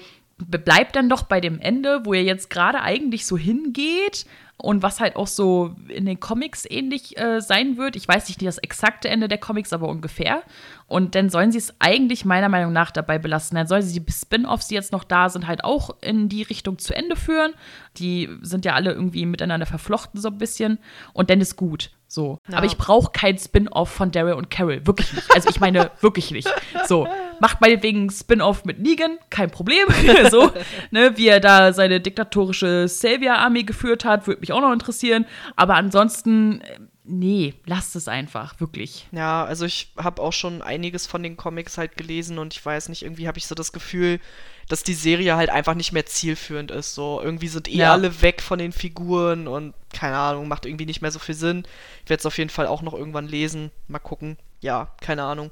bleibt 0.48 0.96
dann 0.96 1.10
doch 1.10 1.24
bei 1.24 1.42
dem 1.42 1.60
Ende, 1.60 2.02
wo 2.06 2.14
ihr 2.14 2.24
jetzt 2.24 2.50
gerade 2.50 2.82
eigentlich 2.82 3.26
so 3.26 3.38
hingeht 3.38 4.26
und 4.62 4.84
was 4.84 5.00
halt 5.00 5.16
auch 5.16 5.28
so 5.28 5.76
in 5.88 6.06
den 6.06 6.20
Comics 6.20 6.66
ähnlich 6.70 7.18
äh, 7.18 7.40
sein 7.40 7.78
wird. 7.78 7.96
Ich 7.96 8.08
weiß 8.08 8.28
nicht 8.28 8.42
das 8.46 8.58
exakte 8.58 9.08
Ende 9.08 9.30
der 9.30 9.38
Comics, 9.38 9.72
aber 9.72 9.88
ungefähr. 9.88 10.44
Und 10.88 11.16
dann 11.16 11.30
sollen 11.30 11.52
sie 11.52 11.60
es 11.60 11.74
eigentlich 11.80 12.26
meiner 12.26 12.50
Meinung 12.50 12.74
nach 12.74 12.92
dabei 12.92 13.20
belassen. 13.20 13.56
Dann 13.56 13.68
sollen 13.68 13.84
sie 13.84 14.02
die 14.02 14.12
Spin-offs, 14.12 14.68
die 14.68 14.76
jetzt 14.76 14.92
noch 14.92 15.06
da 15.06 15.30
sind, 15.30 15.48
halt 15.48 15.64
auch 15.64 15.92
in 16.02 16.28
die 16.28 16.44
Richtung 16.44 16.78
zu 16.78 16.94
Ende 16.94 17.16
führen. 17.16 17.54
Die 17.98 18.30
sind 18.42 18.66
ja 18.66 18.74
alle 18.74 18.92
irgendwie 18.92 19.26
miteinander 19.26 19.66
verflochten 19.66 20.20
so 20.20 20.28
ein 20.28 20.38
bisschen. 20.38 20.80
Und 21.14 21.30
dann 21.30 21.40
ist 21.40 21.56
gut. 21.56 21.92
So. 22.08 22.40
Ja. 22.50 22.58
Aber 22.58 22.66
ich 22.66 22.76
brauche 22.76 23.12
kein 23.14 23.38
Spin-off 23.38 23.90
von 23.90 24.12
Daryl 24.12 24.34
und 24.34 24.50
Carol. 24.50 24.86
Wirklich 24.86 25.14
nicht. 25.14 25.34
Also 25.34 25.50
ich 25.50 25.62
meine, 25.62 25.92
wirklich 26.02 26.32
nicht. 26.32 26.50
So. 26.86 27.08
Macht 27.40 27.62
meinetwegen 27.62 28.06
ein 28.06 28.10
Spin-off 28.10 28.66
mit 28.66 28.80
Negan, 28.80 29.18
kein 29.30 29.50
Problem. 29.52 29.88
so. 30.32 30.52
Ne, 30.92 31.18
wie 31.18 31.28
er 31.28 31.40
da 31.40 31.74
seine 31.74 32.00
diktatorische 32.02 32.88
Savior-Armee 32.88 33.64
geführt 33.64 34.06
hat, 34.06 34.28
würde 34.28 34.42
mich 34.42 34.52
auch 34.54 34.62
noch 34.62 34.74
interessieren. 34.74 35.26
Aber 35.56 35.76
ansonsten, 35.76 36.62
äh, 36.62 36.80
nee, 37.04 37.54
lasst 37.66 37.96
es 37.96 38.08
einfach. 38.08 38.60
Wirklich. 38.60 39.08
Ja, 39.12 39.44
also 39.46 39.66
ich 39.66 39.94
habe 39.98 40.22
auch 40.22 40.34
schon 40.34 40.62
einiges 40.62 41.08
von 41.08 41.24
den 41.24 41.38
Comics 41.38 41.78
halt 41.78 41.98
gelesen 41.98 42.38
und 42.40 42.54
ich 42.54 42.66
weiß 42.66 42.90
nicht, 42.90 43.04
irgendwie 43.04 43.28
habe 43.28 43.38
ich 43.38 43.48
so 43.48 43.56
das 43.56 43.72
Gefühl, 43.72 44.20
dass 44.68 44.84
die 44.84 44.94
Serie 44.94 45.36
halt 45.36 45.50
einfach 45.50 45.74
nicht 45.74 45.94
mehr 45.94 46.06
zielführend 46.06 46.70
ist. 46.70 46.94
So, 46.94 47.20
irgendwie 47.24 47.48
sind 47.48 47.68
eh 47.68 47.78
Ja. 47.78 47.92
alle 47.94 48.22
weg 48.22 48.42
von 48.42 48.60
den 48.60 48.72
Figuren 48.72 49.48
und 49.48 49.74
keine 49.94 50.16
Ahnung, 50.18 50.48
macht 50.48 50.68
irgendwie 50.68 50.86
nicht 50.86 51.02
mehr 51.02 51.10
so 51.12 51.18
viel 51.18 51.34
Sinn. 51.34 51.64
Ich 52.04 52.10
werde 52.12 52.20
es 52.20 52.26
auf 52.28 52.38
jeden 52.38 52.52
Fall 52.52 52.68
auch 52.68 52.84
noch 52.84 52.94
irgendwann 52.94 53.28
lesen. 53.28 53.72
Mal 53.88 53.98
gucken. 53.98 54.38
Ja, 54.62 54.90
keine 55.02 55.24
Ahnung. 55.24 55.50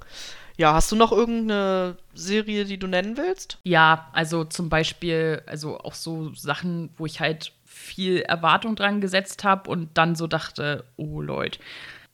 Ja, 0.58 0.74
hast 0.74 0.91
du 0.91 0.95
noch 0.95 1.12
irgendeine 1.12 1.97
Serie, 2.16 2.66
die 2.66 2.80
du 2.80 2.88
nennen 2.88 3.16
willst? 3.16 3.60
Ja, 3.64 4.10
also 4.12 4.43
zum 4.43 4.70
Beispiel, 4.70 5.43
also 5.45 5.80
auch 5.80 5.93
so 5.93 6.34
Sachen, 6.34 6.89
wo 6.97 7.05
ich 7.05 7.20
halt 7.20 7.53
viel 7.66 8.22
Erwartung 8.22 8.76
dran 8.76 8.99
gesetzt 8.99 9.43
habe 9.43 9.70
und 9.70 9.95
dann 9.97 10.16
so 10.16 10.26
dachte, 10.26 10.84
oh 10.97 11.22
Leute, 11.22 11.60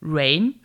Rain 0.05 0.55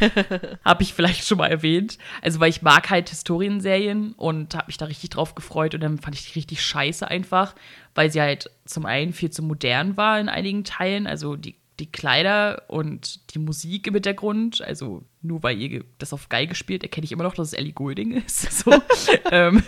habe 0.64 0.84
ich 0.84 0.94
vielleicht 0.94 1.26
schon 1.26 1.38
mal 1.38 1.50
erwähnt. 1.50 1.98
Also 2.22 2.38
weil 2.38 2.50
ich 2.50 2.62
mag 2.62 2.88
halt 2.90 3.08
Historienserien 3.08 4.12
und 4.12 4.54
habe 4.54 4.68
mich 4.68 4.76
da 4.76 4.84
richtig 4.84 5.10
drauf 5.10 5.34
gefreut 5.34 5.74
und 5.74 5.80
dann 5.80 5.98
fand 5.98 6.14
ich 6.14 6.26
die 6.30 6.38
richtig 6.38 6.62
scheiße 6.62 7.06
einfach, 7.08 7.56
weil 7.96 8.12
sie 8.12 8.20
halt 8.20 8.50
zum 8.64 8.86
einen 8.86 9.12
viel 9.12 9.30
zu 9.30 9.42
modern 9.42 9.96
war 9.96 10.20
in 10.20 10.28
einigen 10.28 10.62
Teilen. 10.62 11.08
Also 11.08 11.34
die 11.34 11.56
die 11.80 11.90
Kleider 11.90 12.62
und 12.68 13.34
die 13.34 13.40
Musik 13.40 13.88
im 13.88 13.94
Hintergrund, 13.94 14.62
also 14.62 15.02
nur 15.22 15.42
weil 15.42 15.60
ihr 15.60 15.84
das 15.98 16.12
auf 16.12 16.28
Geige 16.28 16.54
spielt, 16.54 16.84
erkenne 16.84 17.04
ich 17.04 17.10
immer 17.10 17.24
noch, 17.24 17.34
dass 17.34 17.48
es 17.48 17.52
Ellie 17.54 17.72
Goulding 17.72 18.12
ist. 18.12 18.52
So. 18.64 18.72
ähm, 19.30 19.62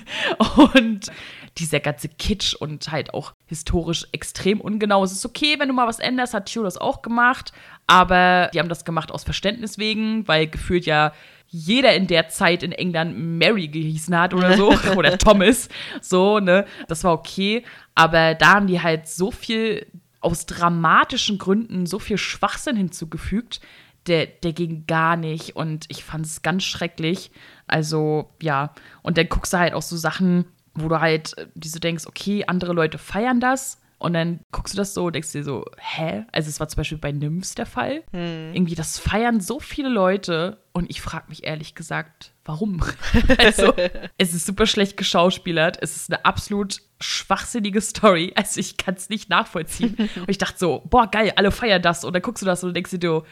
und 0.74 1.10
dieser 1.58 1.80
ganze 1.80 2.08
Kitsch 2.08 2.54
und 2.54 2.90
halt 2.92 3.12
auch 3.12 3.32
historisch 3.46 4.06
extrem 4.12 4.60
ungenau. 4.60 5.02
Es 5.02 5.12
ist 5.12 5.26
okay, 5.26 5.56
wenn 5.58 5.68
du 5.68 5.74
mal 5.74 5.88
was 5.88 5.98
änderst, 5.98 6.34
hat 6.34 6.46
Tio 6.46 6.62
das 6.62 6.78
auch 6.78 7.02
gemacht, 7.02 7.52
aber 7.86 8.50
die 8.54 8.60
haben 8.60 8.68
das 8.68 8.84
gemacht 8.84 9.10
aus 9.10 9.24
Verständnis 9.24 9.76
wegen, 9.76 10.26
weil 10.28 10.46
gefühlt 10.46 10.86
ja 10.86 11.12
jeder 11.48 11.94
in 11.94 12.06
der 12.06 12.28
Zeit 12.28 12.62
in 12.62 12.72
England 12.72 13.18
Mary 13.18 13.68
gehießen 13.68 14.16
hat 14.18 14.34
oder 14.34 14.56
so, 14.56 14.72
oder 14.96 15.18
Thomas, 15.18 15.68
so, 16.00 16.38
ne, 16.38 16.66
das 16.88 17.04
war 17.04 17.12
okay, 17.12 17.64
aber 17.94 18.34
da 18.34 18.54
haben 18.54 18.66
die 18.66 18.80
halt 18.80 19.08
so 19.08 19.30
viel 19.30 19.86
aus 20.20 20.46
dramatischen 20.46 21.38
Gründen 21.38 21.86
so 21.86 21.98
viel 21.98 22.18
Schwachsinn 22.18 22.76
hinzugefügt, 22.76 23.60
der, 24.06 24.26
der 24.26 24.52
ging 24.52 24.86
gar 24.86 25.16
nicht 25.16 25.56
und 25.56 25.86
ich 25.88 26.04
fand 26.04 26.26
es 26.26 26.42
ganz 26.42 26.64
schrecklich. 26.64 27.30
Also, 27.66 28.30
ja, 28.40 28.74
und 29.02 29.18
dann 29.18 29.28
guckst 29.28 29.52
du 29.52 29.58
halt 29.58 29.74
auch 29.74 29.82
so 29.82 29.96
Sachen, 29.96 30.46
wo 30.74 30.88
du 30.88 31.00
halt, 31.00 31.36
äh, 31.38 31.46
die 31.54 31.68
so 31.68 31.78
denkst, 31.78 32.06
okay, 32.06 32.44
andere 32.46 32.72
Leute 32.72 32.98
feiern 32.98 33.40
das. 33.40 33.80
Und 33.98 34.12
dann 34.12 34.40
guckst 34.52 34.74
du 34.74 34.76
das 34.76 34.92
so 34.92 35.06
und 35.06 35.14
denkst 35.14 35.32
dir 35.32 35.42
so, 35.42 35.64
hä? 35.78 36.26
Also 36.30 36.50
es 36.50 36.60
war 36.60 36.68
zum 36.68 36.76
Beispiel 36.76 36.98
bei 36.98 37.12
Nymphs 37.12 37.54
der 37.54 37.64
Fall. 37.64 38.04
Hm. 38.12 38.54
Irgendwie, 38.54 38.74
das 38.74 38.98
feiern 38.98 39.40
so 39.40 39.58
viele 39.58 39.88
Leute 39.88 40.58
und 40.72 40.90
ich 40.90 41.00
frage 41.00 41.30
mich 41.30 41.44
ehrlich 41.44 41.74
gesagt, 41.74 42.34
warum? 42.44 42.82
also, 43.38 43.72
es 44.18 44.34
ist 44.34 44.44
super 44.44 44.66
schlecht 44.66 44.98
geschauspielert. 44.98 45.78
Es 45.80 45.96
ist 45.96 46.12
eine 46.12 46.24
absolut 46.26 46.82
schwachsinnige 47.00 47.80
Story. 47.80 48.32
Also 48.34 48.60
ich 48.60 48.76
kann 48.76 48.94
es 48.94 49.08
nicht 49.08 49.28
nachvollziehen. 49.28 49.96
und 50.16 50.28
ich 50.28 50.38
dachte 50.38 50.58
so, 50.58 50.82
boah, 50.88 51.06
geil, 51.06 51.32
alle 51.36 51.50
feiern 51.50 51.82
das. 51.82 52.04
Und 52.04 52.12
dann 52.12 52.22
guckst 52.22 52.42
du 52.42 52.46
das 52.46 52.64
und 52.64 52.74
denkst 52.74 52.92
dir, 52.92 53.22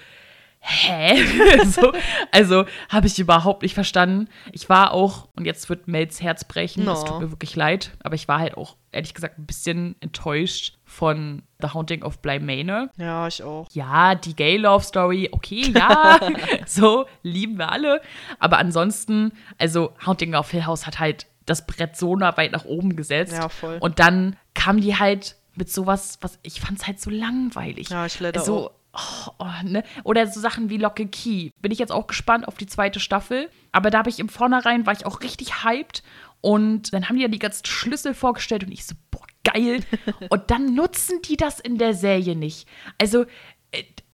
hä? 0.64 1.64
so, 1.64 1.92
also 2.30 2.64
habe 2.88 3.06
ich 3.06 3.18
überhaupt 3.18 3.62
nicht 3.62 3.74
verstanden. 3.74 4.28
Ich 4.52 4.68
war 4.68 4.92
auch, 4.92 5.28
und 5.36 5.44
jetzt 5.44 5.68
wird 5.68 5.88
Mels 5.88 6.22
Herz 6.22 6.44
brechen, 6.44 6.88
es 6.88 7.02
no. 7.02 7.04
tut 7.04 7.20
mir 7.20 7.30
wirklich 7.30 7.54
leid, 7.54 7.92
aber 8.02 8.14
ich 8.14 8.28
war 8.28 8.38
halt 8.38 8.56
auch, 8.56 8.76
ehrlich 8.90 9.12
gesagt, 9.12 9.38
ein 9.38 9.46
bisschen 9.46 9.96
enttäuscht 10.00 10.78
von 10.84 11.42
The 11.60 11.68
Haunting 11.68 12.02
of 12.02 12.20
Bly 12.20 12.40
Manor. 12.40 12.88
Ja, 12.96 13.28
ich 13.28 13.42
auch. 13.42 13.68
Ja, 13.72 14.14
die 14.14 14.34
Gay 14.34 14.56
Love 14.56 14.84
Story, 14.84 15.28
okay, 15.32 15.70
ja, 15.74 16.18
so 16.66 17.06
lieben 17.22 17.58
wir 17.58 17.70
alle. 17.70 18.00
Aber 18.38 18.58
ansonsten, 18.58 19.32
also 19.58 19.92
Haunting 20.04 20.34
of 20.34 20.50
Hill 20.50 20.64
House 20.64 20.86
hat 20.86 20.98
halt 20.98 21.26
das 21.46 21.66
Brett 21.66 21.96
so 21.96 22.16
nah 22.16 22.36
weit 22.36 22.52
nach 22.52 22.64
oben 22.64 22.96
gesetzt. 22.96 23.32
Ja, 23.32 23.48
voll. 23.48 23.78
Und 23.80 23.98
dann 23.98 24.36
kam 24.54 24.80
die 24.80 24.96
halt 24.96 25.36
mit 25.54 25.70
sowas, 25.70 26.18
was 26.20 26.38
ich 26.42 26.60
fand 26.60 26.78
es 26.78 26.86
halt 26.86 27.00
so 27.00 27.10
langweilig. 27.10 27.90
Ja, 27.90 28.06
ich 28.06 28.18
leider 28.20 28.42
auch 28.42 28.70
Oh, 28.96 29.30
oh, 29.40 29.64
ne? 29.64 29.82
Oder 30.04 30.26
so 30.26 30.40
Sachen 30.40 30.70
wie 30.70 30.76
Locke 30.76 31.06
Key. 31.06 31.50
Bin 31.60 31.72
ich 31.72 31.78
jetzt 31.78 31.90
auch 31.90 32.06
gespannt 32.06 32.46
auf 32.46 32.56
die 32.56 32.66
zweite 32.66 33.00
Staffel. 33.00 33.50
Aber 33.72 33.90
da 33.90 33.98
habe 33.98 34.10
ich 34.10 34.20
im 34.20 34.28
Vornherein, 34.28 34.86
war 34.86 34.92
ich 34.92 35.04
auch 35.04 35.20
richtig 35.20 35.64
hyped. 35.64 36.02
Und 36.40 36.92
dann 36.92 37.08
haben 37.08 37.16
die 37.16 37.22
ja 37.22 37.28
die 37.28 37.38
ganzen 37.38 37.66
Schlüssel 37.66 38.14
vorgestellt 38.14 38.64
und 38.64 38.72
ich 38.72 38.84
so, 38.84 38.94
boah, 39.10 39.26
geil. 39.42 39.80
und 40.28 40.50
dann 40.50 40.74
nutzen 40.74 41.20
die 41.22 41.36
das 41.36 41.58
in 41.58 41.78
der 41.78 41.94
Serie 41.94 42.36
nicht. 42.36 42.68
Also, 42.98 43.24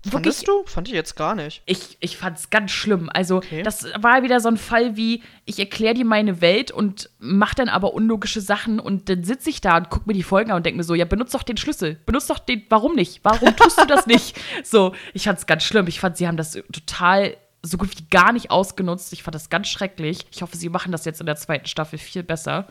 äh, 0.05 0.09
Fandest 0.09 0.47
du? 0.47 0.63
Fand 0.65 0.87
ich 0.87 0.93
jetzt 0.93 1.15
gar 1.15 1.35
nicht. 1.35 1.61
Ich, 1.65 1.97
ich 1.99 2.17
fand's 2.17 2.49
ganz 2.49 2.71
schlimm. 2.71 3.09
Also, 3.13 3.37
okay. 3.37 3.63
das 3.63 3.85
war 3.99 4.23
wieder 4.23 4.39
so 4.39 4.47
ein 4.47 4.57
Fall 4.57 4.95
wie, 4.95 5.23
ich 5.45 5.59
erkläre 5.59 5.93
dir 5.93 6.05
meine 6.05 6.41
Welt 6.41 6.71
und 6.71 7.09
mach 7.19 7.53
dann 7.53 7.69
aber 7.69 7.93
unlogische 7.93 8.41
Sachen 8.41 8.79
und 8.79 9.09
dann 9.09 9.23
sitze 9.23 9.49
ich 9.49 9.61
da 9.61 9.77
und 9.77 9.89
guck 9.89 10.07
mir 10.07 10.13
die 10.13 10.23
Folgen 10.23 10.51
an 10.51 10.57
und 10.57 10.65
denke 10.65 10.77
mir 10.77 10.83
so, 10.83 10.95
ja, 10.95 11.05
benutzt 11.05 11.33
doch 11.33 11.43
den 11.43 11.57
Schlüssel. 11.57 11.97
Benutzt 12.05 12.29
doch 12.29 12.39
den, 12.39 12.63
warum 12.69 12.95
nicht? 12.95 13.19
Warum 13.23 13.55
tust 13.55 13.79
du 13.79 13.85
das 13.85 14.07
nicht? 14.07 14.37
So, 14.63 14.93
ich 15.13 15.23
fand's 15.23 15.47
ganz 15.47 15.63
schlimm. 15.63 15.87
Ich 15.87 15.99
fand, 15.99 16.17
sie 16.17 16.27
haben 16.27 16.37
das 16.37 16.51
total 16.71 17.37
so 17.61 17.77
gut 17.77 17.89
wie 17.97 18.05
gar 18.09 18.31
nicht 18.31 18.51
ausgenutzt. 18.51 19.11
Ich 19.13 19.23
fand 19.23 19.35
das 19.35 19.49
ganz 19.49 19.67
schrecklich. 19.67 20.25
Ich 20.31 20.41
hoffe, 20.41 20.57
sie 20.57 20.69
machen 20.69 20.91
das 20.91 21.05
jetzt 21.05 21.19
in 21.19 21.25
der 21.25 21.35
zweiten 21.35 21.65
Staffel 21.65 21.97
viel 21.97 22.23
besser. 22.23 22.67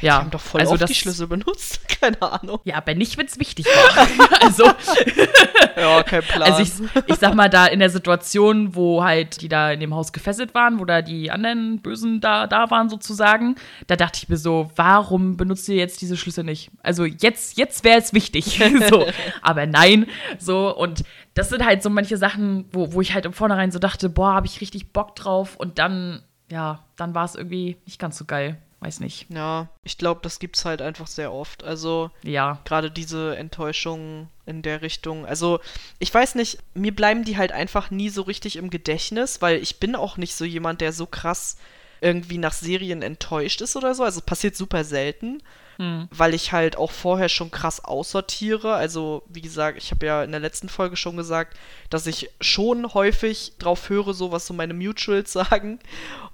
Ja, 0.00 0.18
die 0.18 0.22
haben 0.24 0.30
doch 0.30 0.40
voll 0.40 0.60
also 0.60 0.74
oft 0.74 0.88
die 0.88 0.94
Schlüssel 0.94 1.26
benutzt. 1.26 1.80
Keine 2.00 2.20
Ahnung. 2.22 2.60
Ja, 2.64 2.76
aber 2.76 2.94
nicht, 2.94 3.18
wenn 3.18 3.26
es 3.26 3.38
wichtig 3.38 3.66
war. 3.66 4.40
also. 4.42 4.64
ja, 5.76 6.02
kein 6.04 6.22
Plan. 6.22 6.42
Also 6.42 6.62
ich, 6.62 7.02
ich 7.06 7.16
sag 7.16 7.34
mal, 7.34 7.48
da 7.50 7.66
in 7.66 7.80
der 7.80 7.90
Situation, 7.90 8.76
wo 8.76 9.02
halt 9.02 9.40
die 9.40 9.48
da 9.48 9.72
in 9.72 9.80
dem 9.80 9.94
Haus 9.94 10.12
gefesselt 10.12 10.54
waren, 10.54 10.78
wo 10.78 10.84
da 10.84 11.02
die 11.02 11.30
anderen 11.30 11.80
Bösen 11.80 12.20
da, 12.20 12.46
da 12.46 12.70
waren 12.70 12.88
sozusagen, 12.88 13.56
da 13.88 13.96
dachte 13.96 14.20
ich 14.22 14.28
mir 14.28 14.36
so, 14.36 14.70
warum 14.76 15.36
benutzt 15.36 15.68
ihr 15.68 15.76
jetzt 15.76 16.00
diese 16.00 16.16
Schlüssel 16.16 16.44
nicht? 16.44 16.70
Also 16.82 17.04
jetzt, 17.04 17.58
jetzt 17.58 17.82
wäre 17.82 17.98
es 17.98 18.12
wichtig. 18.12 18.60
so. 18.88 19.06
Aber 19.42 19.66
nein, 19.66 20.06
so 20.38 20.76
und 20.76 21.02
das 21.34 21.48
sind 21.48 21.64
halt 21.64 21.82
so 21.82 21.90
manche 21.90 22.16
Sachen, 22.16 22.66
wo, 22.72 22.92
wo 22.92 23.00
ich 23.00 23.14
halt 23.14 23.24
im 23.24 23.32
Vornherein 23.32 23.72
so 23.72 23.80
dachte, 23.80 24.08
boah, 24.08 24.34
habe 24.34 24.46
ich 24.46 24.60
richtig 24.60 24.92
Bock 24.92 25.16
drauf 25.16 25.56
und 25.56 25.78
dann, 25.78 26.22
ja, 26.50 26.84
dann 26.96 27.14
war 27.14 27.24
es 27.24 27.34
irgendwie 27.34 27.76
nicht 27.84 27.98
ganz 27.98 28.16
so 28.18 28.24
geil 28.24 28.58
weiß 28.80 29.00
nicht. 29.00 29.26
Ja, 29.30 29.68
ich 29.82 29.98
glaube, 29.98 30.20
das 30.22 30.38
gibt's 30.38 30.64
halt 30.64 30.82
einfach 30.82 31.06
sehr 31.06 31.32
oft. 31.32 31.64
Also, 31.64 32.10
ja. 32.22 32.60
Gerade 32.64 32.90
diese 32.90 33.36
Enttäuschungen 33.36 34.28
in 34.46 34.62
der 34.62 34.82
Richtung. 34.82 35.26
Also, 35.26 35.60
ich 35.98 36.12
weiß 36.12 36.36
nicht, 36.36 36.58
mir 36.74 36.94
bleiben 36.94 37.24
die 37.24 37.36
halt 37.36 37.52
einfach 37.52 37.90
nie 37.90 38.08
so 38.08 38.22
richtig 38.22 38.56
im 38.56 38.70
Gedächtnis, 38.70 39.42
weil 39.42 39.60
ich 39.60 39.80
bin 39.80 39.96
auch 39.96 40.16
nicht 40.16 40.34
so 40.34 40.44
jemand, 40.44 40.80
der 40.80 40.92
so 40.92 41.06
krass 41.06 41.56
irgendwie 42.00 42.38
nach 42.38 42.52
Serien 42.52 43.02
enttäuscht 43.02 43.60
ist 43.60 43.74
oder 43.74 43.94
so. 43.94 44.04
Also, 44.04 44.20
es 44.20 44.26
passiert 44.26 44.56
super 44.56 44.84
selten. 44.84 45.42
Hm. 45.78 46.08
Weil 46.10 46.34
ich 46.34 46.52
halt 46.52 46.76
auch 46.76 46.90
vorher 46.90 47.28
schon 47.28 47.52
krass 47.52 47.84
aussortiere. 47.84 48.74
Also, 48.74 49.22
wie 49.28 49.40
gesagt, 49.40 49.78
ich 49.78 49.92
habe 49.92 50.06
ja 50.06 50.24
in 50.24 50.32
der 50.32 50.40
letzten 50.40 50.68
Folge 50.68 50.96
schon 50.96 51.16
gesagt, 51.16 51.56
dass 51.88 52.08
ich 52.08 52.30
schon 52.40 52.94
häufig 52.94 53.52
drauf 53.60 53.88
höre, 53.88 54.12
so 54.12 54.32
was 54.32 54.46
so 54.46 54.54
meine 54.54 54.74
Mutuals 54.74 55.32
sagen. 55.34 55.78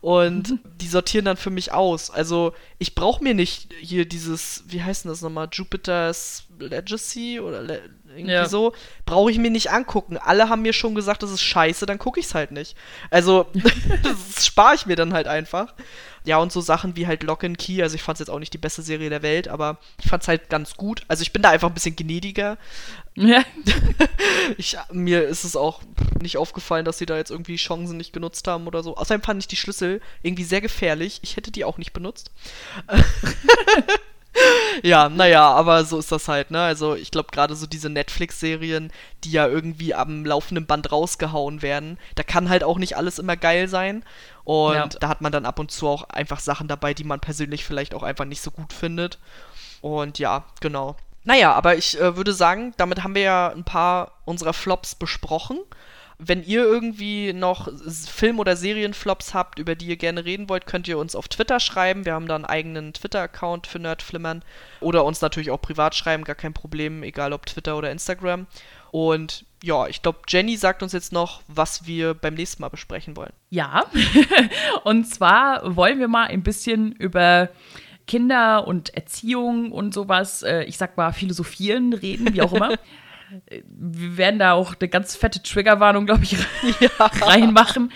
Und 0.01 0.51
mhm. 0.51 0.61
die 0.80 0.88
sortieren 0.88 1.26
dann 1.26 1.36
für 1.36 1.51
mich 1.51 1.72
aus. 1.72 2.11
Also, 2.11 2.55
ich 2.78 2.95
brauche 2.95 3.22
mir 3.22 3.34
nicht 3.34 3.72
hier 3.78 4.07
dieses, 4.07 4.64
wie 4.66 4.82
heißt 4.82 5.05
denn 5.05 5.11
das 5.11 5.20
nochmal, 5.20 5.49
Jupiter's 5.53 6.45
Legacy 6.59 7.40
oder 7.40 7.62
Le 7.62 7.80
irgendwie 8.14 8.32
ja. 8.32 8.46
so, 8.46 8.72
brauche 9.07 9.30
ich 9.30 9.38
mir 9.38 9.50
nicht 9.50 9.70
angucken. 9.70 10.16
Alle 10.16 10.48
haben 10.48 10.62
mir 10.62 10.72
schon 10.72 10.94
gesagt, 10.94 11.22
das 11.22 11.30
ist 11.30 11.42
scheiße, 11.42 11.84
dann 11.84 11.98
gucke 11.98 12.20
ich 12.20 12.26
es 12.26 12.34
halt 12.34 12.52
nicht. 12.52 12.76
Also, 13.11 13.46
das 14.02 14.46
spare 14.46 14.74
ich 14.74 14.86
mir 14.86 14.96
dann 14.96 15.12
halt 15.12 15.26
einfach. 15.26 15.74
Ja, 16.26 16.38
und 16.38 16.52
so 16.52 16.62
Sachen 16.62 16.96
wie 16.96 17.07
halt 17.07 17.22
Lock 17.22 17.44
and 17.44 17.59
Key, 17.59 17.82
also 17.82 17.96
ich 17.96 18.02
fand 18.02 18.16
es 18.16 18.20
jetzt 18.20 18.30
auch 18.30 18.38
nicht 18.38 18.55
die 18.55 18.59
beste 18.59 18.80
Serie 18.80 19.11
der 19.11 19.22
Welt, 19.22 19.46
aber 19.46 19.78
ich 20.00 20.09
fand 20.09 20.22
es 20.22 20.28
halt 20.28 20.48
ganz 20.48 20.74
gut. 20.74 21.02
Also 21.07 21.22
ich 21.22 21.32
bin 21.32 21.42
da 21.42 21.50
einfach 21.50 21.68
ein 21.68 21.74
bisschen 21.74 21.96
gnädiger. 21.96 22.57
Ja. 23.14 23.44
ich, 24.57 24.76
mir 24.90 25.24
ist 25.24 25.44
es 25.44 25.55
auch 25.55 25.82
nicht 26.22 26.38
aufgefallen, 26.38 26.86
dass 26.86 26.96
sie 26.96 27.07
da 27.07 27.18
jetzt 27.18 27.30
irgendwie 27.30 27.57
Chancen 27.57 27.98
nicht 27.98 28.14
genutzt 28.14 28.48
haben 28.48 28.66
oder 28.66 28.82
so. 28.82 28.96
Außerdem 28.96 29.22
fand 29.22 29.42
ich 29.42 29.48
die 29.48 29.57
Schlüssel 29.57 30.00
irgendwie 30.22 30.44
sehr 30.44 30.62
gefährlich. 30.62 31.20
Ich 31.22 31.36
hätte 31.36 31.50
die 31.50 31.64
auch 31.64 31.76
nicht 31.76 31.92
benutzt. 31.92 32.30
ja, 34.82 35.09
naja, 35.09 35.49
aber 35.49 35.85
so 35.85 35.99
ist 35.99 36.11
das 36.12 36.28
halt, 36.28 36.51
ne? 36.51 36.61
Also 36.61 36.95
ich 36.95 37.11
glaube 37.11 37.28
gerade 37.32 37.55
so 37.55 37.66
diese 37.66 37.89
Netflix-Serien, 37.91 38.93
die 39.22 39.30
ja 39.30 39.47
irgendwie 39.47 39.95
am 39.95 40.24
laufenden 40.24 40.66
Band 40.66 40.91
rausgehauen 40.91 41.62
werden, 41.62 41.99
da 42.14 42.22
kann 42.22 42.49
halt 42.49 42.64
auch 42.64 42.78
nicht 42.78 42.97
alles 42.97 43.18
immer 43.18 43.37
geil 43.37 43.68
sein. 43.68 44.05
Und 44.45 44.74
ja. 44.74 44.87
da 44.87 45.09
hat 45.09 45.20
man 45.20 45.32
dann 45.32 45.47
ab 45.47 45.59
und 45.59 45.70
zu 45.70 45.89
auch 45.89 46.05
einfach 46.11 46.41
Sachen 46.41 46.68
dabei, 46.68 46.95
die 46.95 47.05
man 47.05 47.20
persönlich 47.20 47.64
vielleicht 47.64 47.95
auch 47.95 48.03
einfach 48.03 48.24
nicht 48.24 48.43
so 48.43 48.51
gut 48.51 48.72
findet. 48.72 49.18
Und 49.80 50.18
ja, 50.18 50.45
genau. 50.61 50.97
Naja, 51.24 51.53
aber 51.53 51.76
ich 51.76 51.99
äh, 51.99 52.16
würde 52.16 52.35
sagen, 52.35 52.74
damit 52.76 53.03
haben 53.03 53.14
wir 53.14 53.22
ja 53.22 53.49
ein 53.49 53.64
paar 53.64 54.12
unserer 54.24 54.53
Flops 54.53 54.95
besprochen. 54.95 55.59
Wenn 56.18 56.44
ihr 56.44 56.64
irgendwie 56.64 57.32
noch 57.32 57.68
Film- 58.06 58.38
oder 58.38 58.56
Serienflops 58.56 59.34
habt, 59.34 59.58
über 59.58 59.74
die 59.74 59.86
ihr 59.86 59.96
gerne 59.96 60.24
reden 60.24 60.48
wollt, 60.48 60.66
könnt 60.66 60.86
ihr 60.86 60.98
uns 60.98 61.16
auf 61.16 61.28
Twitter 61.28 61.58
schreiben. 61.60 62.04
Wir 62.04 62.14
haben 62.14 62.28
da 62.28 62.36
einen 62.36 62.44
eigenen 62.44 62.92
Twitter-Account 62.92 63.66
für 63.66 63.78
Nerdflimmern. 63.78 64.42
Oder 64.80 65.04
uns 65.04 65.20
natürlich 65.20 65.50
auch 65.50 65.60
privat 65.60 65.94
schreiben, 65.94 66.24
gar 66.24 66.36
kein 66.36 66.54
Problem, 66.54 67.02
egal 67.02 67.32
ob 67.32 67.46
Twitter 67.46 67.76
oder 67.76 67.90
Instagram. 67.90 68.46
Und 68.90 69.44
ja, 69.62 69.88
ich 69.88 70.02
glaube, 70.02 70.20
Jenny 70.28 70.56
sagt 70.56 70.82
uns 70.82 70.92
jetzt 70.92 71.12
noch, 71.12 71.42
was 71.48 71.86
wir 71.86 72.14
beim 72.14 72.34
nächsten 72.34 72.62
Mal 72.62 72.68
besprechen 72.68 73.16
wollen. 73.16 73.32
Ja, 73.50 73.86
und 74.84 75.06
zwar 75.06 75.74
wollen 75.74 75.98
wir 75.98 76.06
mal 76.08 76.26
ein 76.26 76.42
bisschen 76.42 76.92
über 76.92 77.48
Kinder 78.06 78.66
und 78.66 78.94
Erziehung 78.94 79.72
und 79.72 79.94
sowas, 79.94 80.42
äh, 80.42 80.62
ich 80.64 80.76
sag 80.76 80.96
mal, 80.96 81.12
philosophieren, 81.12 81.92
reden, 81.92 82.34
wie 82.34 82.42
auch 82.42 82.52
immer. 82.52 82.74
wir 83.49 84.16
werden 84.16 84.39
da 84.39 84.53
auch 84.53 84.74
eine 84.78 84.89
ganz 84.89 85.16
fette 85.16 85.43
Triggerwarnung, 85.43 86.07
glaube 86.07 86.24
ich, 86.24 86.32
ja. 86.80 86.89
reinmachen. 86.99 87.93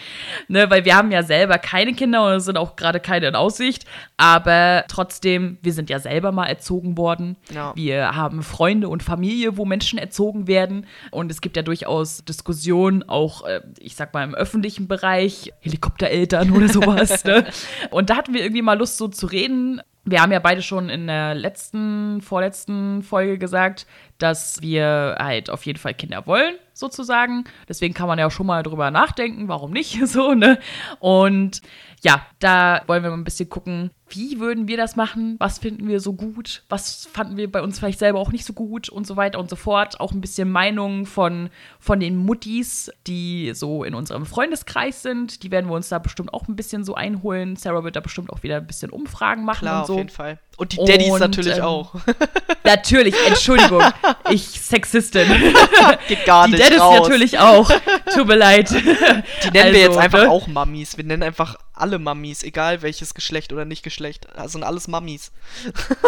Ne, 0.48 0.70
weil 0.70 0.84
wir 0.84 0.96
haben 0.96 1.10
ja 1.10 1.22
selber 1.22 1.58
keine 1.58 1.94
Kinder 1.94 2.26
und 2.26 2.32
es 2.32 2.44
sind 2.44 2.56
auch 2.56 2.76
gerade 2.76 3.00
keine 3.00 3.28
in 3.28 3.34
Aussicht. 3.34 3.84
Aber 4.16 4.84
trotzdem, 4.88 5.58
wir 5.62 5.72
sind 5.72 5.90
ja 5.90 5.98
selber 5.98 6.32
mal 6.32 6.46
erzogen 6.46 6.96
worden. 6.96 7.36
Ja. 7.52 7.72
Wir 7.74 8.14
haben 8.14 8.42
Freunde 8.42 8.88
und 8.88 9.02
Familie, 9.02 9.56
wo 9.56 9.64
Menschen 9.64 9.98
erzogen 9.98 10.46
werden. 10.46 10.86
Und 11.10 11.30
es 11.30 11.40
gibt 11.40 11.56
ja 11.56 11.62
durchaus 11.62 12.24
Diskussionen, 12.24 13.08
auch, 13.08 13.44
äh, 13.44 13.60
ich 13.78 13.96
sag 13.96 14.14
mal, 14.14 14.24
im 14.24 14.34
öffentlichen 14.34 14.88
Bereich, 14.88 15.52
Helikoptereltern 15.60 16.50
oder 16.52 16.68
sowas. 16.68 17.24
ne? 17.24 17.46
Und 17.90 18.10
da 18.10 18.16
hatten 18.16 18.34
wir 18.34 18.42
irgendwie 18.42 18.62
mal 18.62 18.78
Lust, 18.78 18.96
so 18.96 19.08
zu 19.08 19.26
reden 19.26 19.80
wir 20.10 20.22
haben 20.22 20.32
ja 20.32 20.38
beide 20.38 20.62
schon 20.62 20.88
in 20.88 21.06
der 21.06 21.34
letzten, 21.34 22.20
vorletzten 22.20 23.02
Folge 23.02 23.38
gesagt, 23.38 23.86
dass 24.18 24.60
wir 24.62 25.16
halt 25.18 25.50
auf 25.50 25.66
jeden 25.66 25.78
Fall 25.78 25.94
Kinder 25.94 26.26
wollen. 26.26 26.54
Sozusagen. 26.78 27.44
Deswegen 27.68 27.94
kann 27.94 28.08
man 28.08 28.18
ja 28.18 28.26
auch 28.26 28.32
schon 28.32 28.46
mal 28.46 28.62
drüber 28.62 28.90
nachdenken, 28.90 29.48
warum 29.48 29.72
nicht 29.72 29.98
so, 30.06 30.34
ne? 30.34 30.58
Und 31.00 31.62
ja, 32.02 32.24
da 32.38 32.82
wollen 32.86 33.02
wir 33.02 33.10
mal 33.10 33.16
ein 33.16 33.24
bisschen 33.24 33.48
gucken, 33.48 33.90
wie 34.10 34.40
würden 34.40 34.68
wir 34.68 34.76
das 34.76 34.96
machen? 34.96 35.36
Was 35.38 35.58
finden 35.58 35.88
wir 35.88 36.00
so 36.00 36.14
gut? 36.14 36.62
Was 36.68 37.08
fanden 37.12 37.36
wir 37.36 37.50
bei 37.50 37.60
uns 37.62 37.78
vielleicht 37.78 37.98
selber 37.98 38.20
auch 38.20 38.32
nicht 38.32 38.44
so 38.44 38.52
gut 38.52 38.88
und 38.88 39.06
so 39.06 39.16
weiter 39.16 39.38
und 39.38 39.50
so 39.50 39.56
fort? 39.56 40.00
Auch 40.00 40.12
ein 40.12 40.20
bisschen 40.20 40.50
Meinungen 40.50 41.06
von, 41.06 41.50
von 41.78 42.00
den 42.00 42.16
Muttis, 42.16 42.90
die 43.06 43.52
so 43.54 43.84
in 43.84 43.94
unserem 43.94 44.24
Freundeskreis 44.24 45.02
sind. 45.02 45.42
Die 45.42 45.50
werden 45.50 45.68
wir 45.68 45.74
uns 45.74 45.88
da 45.88 45.98
bestimmt 45.98 46.32
auch 46.32 46.48
ein 46.48 46.56
bisschen 46.56 46.84
so 46.84 46.94
einholen. 46.94 47.56
Sarah 47.56 47.84
wird 47.84 47.96
da 47.96 48.00
bestimmt 48.00 48.30
auch 48.30 48.42
wieder 48.42 48.56
ein 48.56 48.66
bisschen 48.66 48.90
Umfragen 48.90 49.44
machen 49.44 49.60
Klar, 49.60 49.80
und 49.80 49.86
so. 49.86 49.92
auf 49.94 49.98
jeden 49.98 50.10
Fall. 50.10 50.38
Und 50.56 50.72
die 50.72 50.76
Daddys 50.76 51.10
Und, 51.10 51.20
natürlich 51.20 51.58
ähm, 51.58 51.62
auch. 51.62 51.94
Natürlich, 52.64 53.14
Entschuldigung, 53.26 53.82
ich 54.30 54.42
Sexistin. 54.42 55.28
Geht 56.08 56.24
gar 56.26 56.46
Die 56.46 56.52
nicht 56.52 56.67
Dennis 56.68 56.82
raus. 56.82 57.00
natürlich 57.00 57.38
auch. 57.38 57.70
Tut 58.14 58.26
mir 58.26 58.36
leid. 58.36 58.70
Die 58.70 59.50
nennen 59.50 59.72
wir 59.72 59.80
jetzt 59.80 59.98
einfach 59.98 60.22
ne? 60.22 60.30
auch 60.30 60.46
Mammis. 60.46 60.96
Wir 60.96 61.04
nennen 61.04 61.22
einfach 61.22 61.56
alle 61.74 61.98
Mammis, 61.98 62.42
egal 62.42 62.82
welches 62.82 63.14
Geschlecht 63.14 63.52
oder 63.52 63.64
nicht 63.64 63.82
Geschlecht. 63.82 64.26
Das 64.36 64.52
sind 64.52 64.64
alles 64.64 64.88
Mammis. 64.88 65.32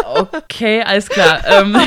Okay, 0.05 0.81
alles 0.83 1.09
klar. 1.09 1.41
ähm, 1.47 1.77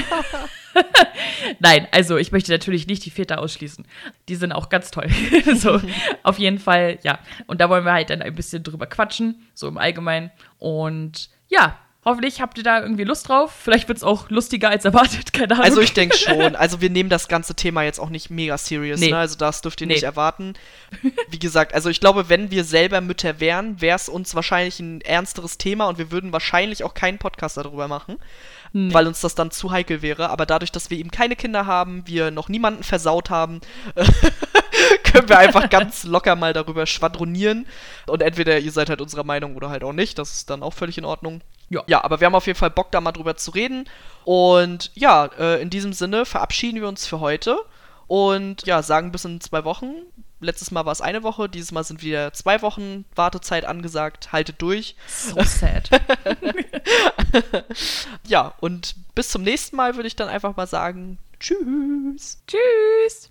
Nein, 1.58 1.86
also 1.90 2.16
ich 2.16 2.32
möchte 2.32 2.50
natürlich 2.50 2.86
nicht 2.86 3.04
die 3.04 3.10
Väter 3.10 3.38
ausschließen. 3.38 3.86
Die 4.28 4.36
sind 4.36 4.52
auch 4.52 4.68
ganz 4.68 4.90
toll. 4.90 5.08
so, 5.54 5.80
auf 6.22 6.38
jeden 6.38 6.58
Fall, 6.58 6.98
ja. 7.02 7.18
Und 7.46 7.60
da 7.60 7.68
wollen 7.68 7.84
wir 7.84 7.92
halt 7.92 8.10
dann 8.10 8.22
ein 8.22 8.34
bisschen 8.34 8.62
drüber 8.62 8.86
quatschen, 8.86 9.46
so 9.54 9.68
im 9.68 9.78
Allgemeinen. 9.78 10.30
Und 10.58 11.30
ja, 11.48 11.78
hoffentlich 12.04 12.40
habt 12.40 12.58
ihr 12.58 12.64
da 12.64 12.80
irgendwie 12.82 13.04
Lust 13.04 13.28
drauf. 13.28 13.52
Vielleicht 13.62 13.88
wird 13.88 13.98
es 13.98 14.04
auch 14.04 14.28
lustiger 14.30 14.68
als 14.70 14.84
erwartet, 14.84 15.32
keine 15.32 15.54
Ahnung. 15.54 15.64
Also 15.64 15.80
ich 15.80 15.92
denke 15.92 16.16
schon. 16.16 16.54
Also 16.56 16.80
wir 16.80 16.90
nehmen 16.90 17.10
das 17.10 17.28
ganze 17.28 17.54
Thema 17.54 17.82
jetzt 17.82 17.98
auch 17.98 18.10
nicht 18.10 18.30
mega 18.30 18.58
serious, 18.58 19.00
Nee. 19.00 19.10
ne? 19.10 19.18
Also 19.18 19.36
das 19.36 19.62
dürft 19.62 19.80
ihr 19.80 19.86
Nee. 19.86 19.94
nicht 19.94 20.02
erwarten. 20.04 20.54
Wie 21.30 21.38
gesagt, 21.38 21.74
also 21.74 21.88
ich 21.90 22.00
glaube, 22.00 22.28
wenn 22.28 22.50
wir 22.50 22.64
selber 22.64 23.00
Mütter 23.00 23.40
wären, 23.40 23.80
wäre 23.80 23.96
es 23.96 24.08
uns 24.08 24.34
wahrscheinlich 24.34 24.78
ein 24.80 25.00
ernsteres 25.00 25.58
Thema 25.58 25.86
und 25.88 25.98
wir 25.98 26.10
würden 26.10 26.32
wahrscheinlich 26.32 26.84
auch 26.84 26.94
keinen 26.94 27.18
Podcast 27.18 27.56
darüber 27.56 27.88
machen, 27.88 28.16
Nee. 28.76 28.92
weil 28.92 29.06
uns 29.06 29.20
das 29.20 29.36
dann 29.36 29.52
zu 29.52 29.70
heikel 29.70 30.02
wäre. 30.02 30.30
Aber 30.30 30.46
dadurch, 30.46 30.72
dass 30.72 30.90
wir 30.90 30.98
eben 30.98 31.12
keine 31.12 31.36
Kinder 31.36 31.64
haben, 31.64 32.02
wir 32.08 32.32
noch 32.32 32.48
niemanden 32.48 32.82
versaut 32.82 33.30
haben, 33.30 33.60
können 35.04 35.28
wir 35.28 35.38
einfach 35.38 35.70
ganz 35.70 36.02
locker 36.04 36.34
mal 36.34 36.52
darüber 36.52 36.84
schwadronieren. 36.84 37.66
Und 38.08 38.20
entweder 38.20 38.58
ihr 38.58 38.72
seid 38.72 38.90
halt 38.90 39.00
unserer 39.00 39.22
Meinung 39.22 39.54
oder 39.54 39.70
halt 39.70 39.84
auch 39.84 39.92
nicht. 39.92 40.18
Das 40.18 40.32
ist 40.32 40.50
dann 40.50 40.64
auch 40.64 40.72
völlig 40.72 40.98
in 40.98 41.04
Ordnung. 41.04 41.40
Ja. 41.70 41.84
Ja, 41.86 42.02
aber 42.02 42.18
wir 42.18 42.26
haben 42.26 42.34
auf 42.34 42.48
jeden 42.48 42.58
Fall 42.58 42.70
Bock, 42.70 42.90
da 42.90 43.00
mal 43.00 43.12
drüber 43.12 43.36
zu 43.36 43.52
reden. 43.52 43.88
Und 44.24 44.90
ja, 44.94 45.26
äh, 45.38 45.62
in 45.62 45.70
diesem 45.70 45.92
Sinne 45.92 46.26
verabschieden 46.26 46.80
wir 46.80 46.88
uns 46.88 47.06
für 47.06 47.20
heute. 47.20 47.58
Und 48.08 48.66
ja, 48.66 48.82
sagen 48.82 49.12
bis 49.12 49.24
in 49.24 49.40
zwei 49.40 49.64
Wochen. 49.64 49.94
Letztes 50.44 50.70
Mal 50.70 50.84
war 50.84 50.92
es 50.92 51.00
eine 51.00 51.22
Woche, 51.22 51.48
dieses 51.48 51.72
Mal 51.72 51.84
sind 51.84 52.02
wieder 52.02 52.32
zwei 52.32 52.62
Wochen 52.62 53.04
Wartezeit 53.14 53.64
angesagt. 53.64 54.32
Haltet 54.32 54.60
durch. 54.62 54.94
so 55.08 55.42
sad. 55.42 55.90
Ja, 58.26 58.54
und 58.60 58.94
bis 59.14 59.28
zum 59.28 59.42
nächsten 59.42 59.76
Mal 59.76 59.96
würde 59.96 60.06
ich 60.06 60.16
dann 60.16 60.28
einfach 60.28 60.56
mal 60.56 60.66
sagen, 60.66 61.18
tschüss. 61.40 62.38
Tschüss. 62.46 63.22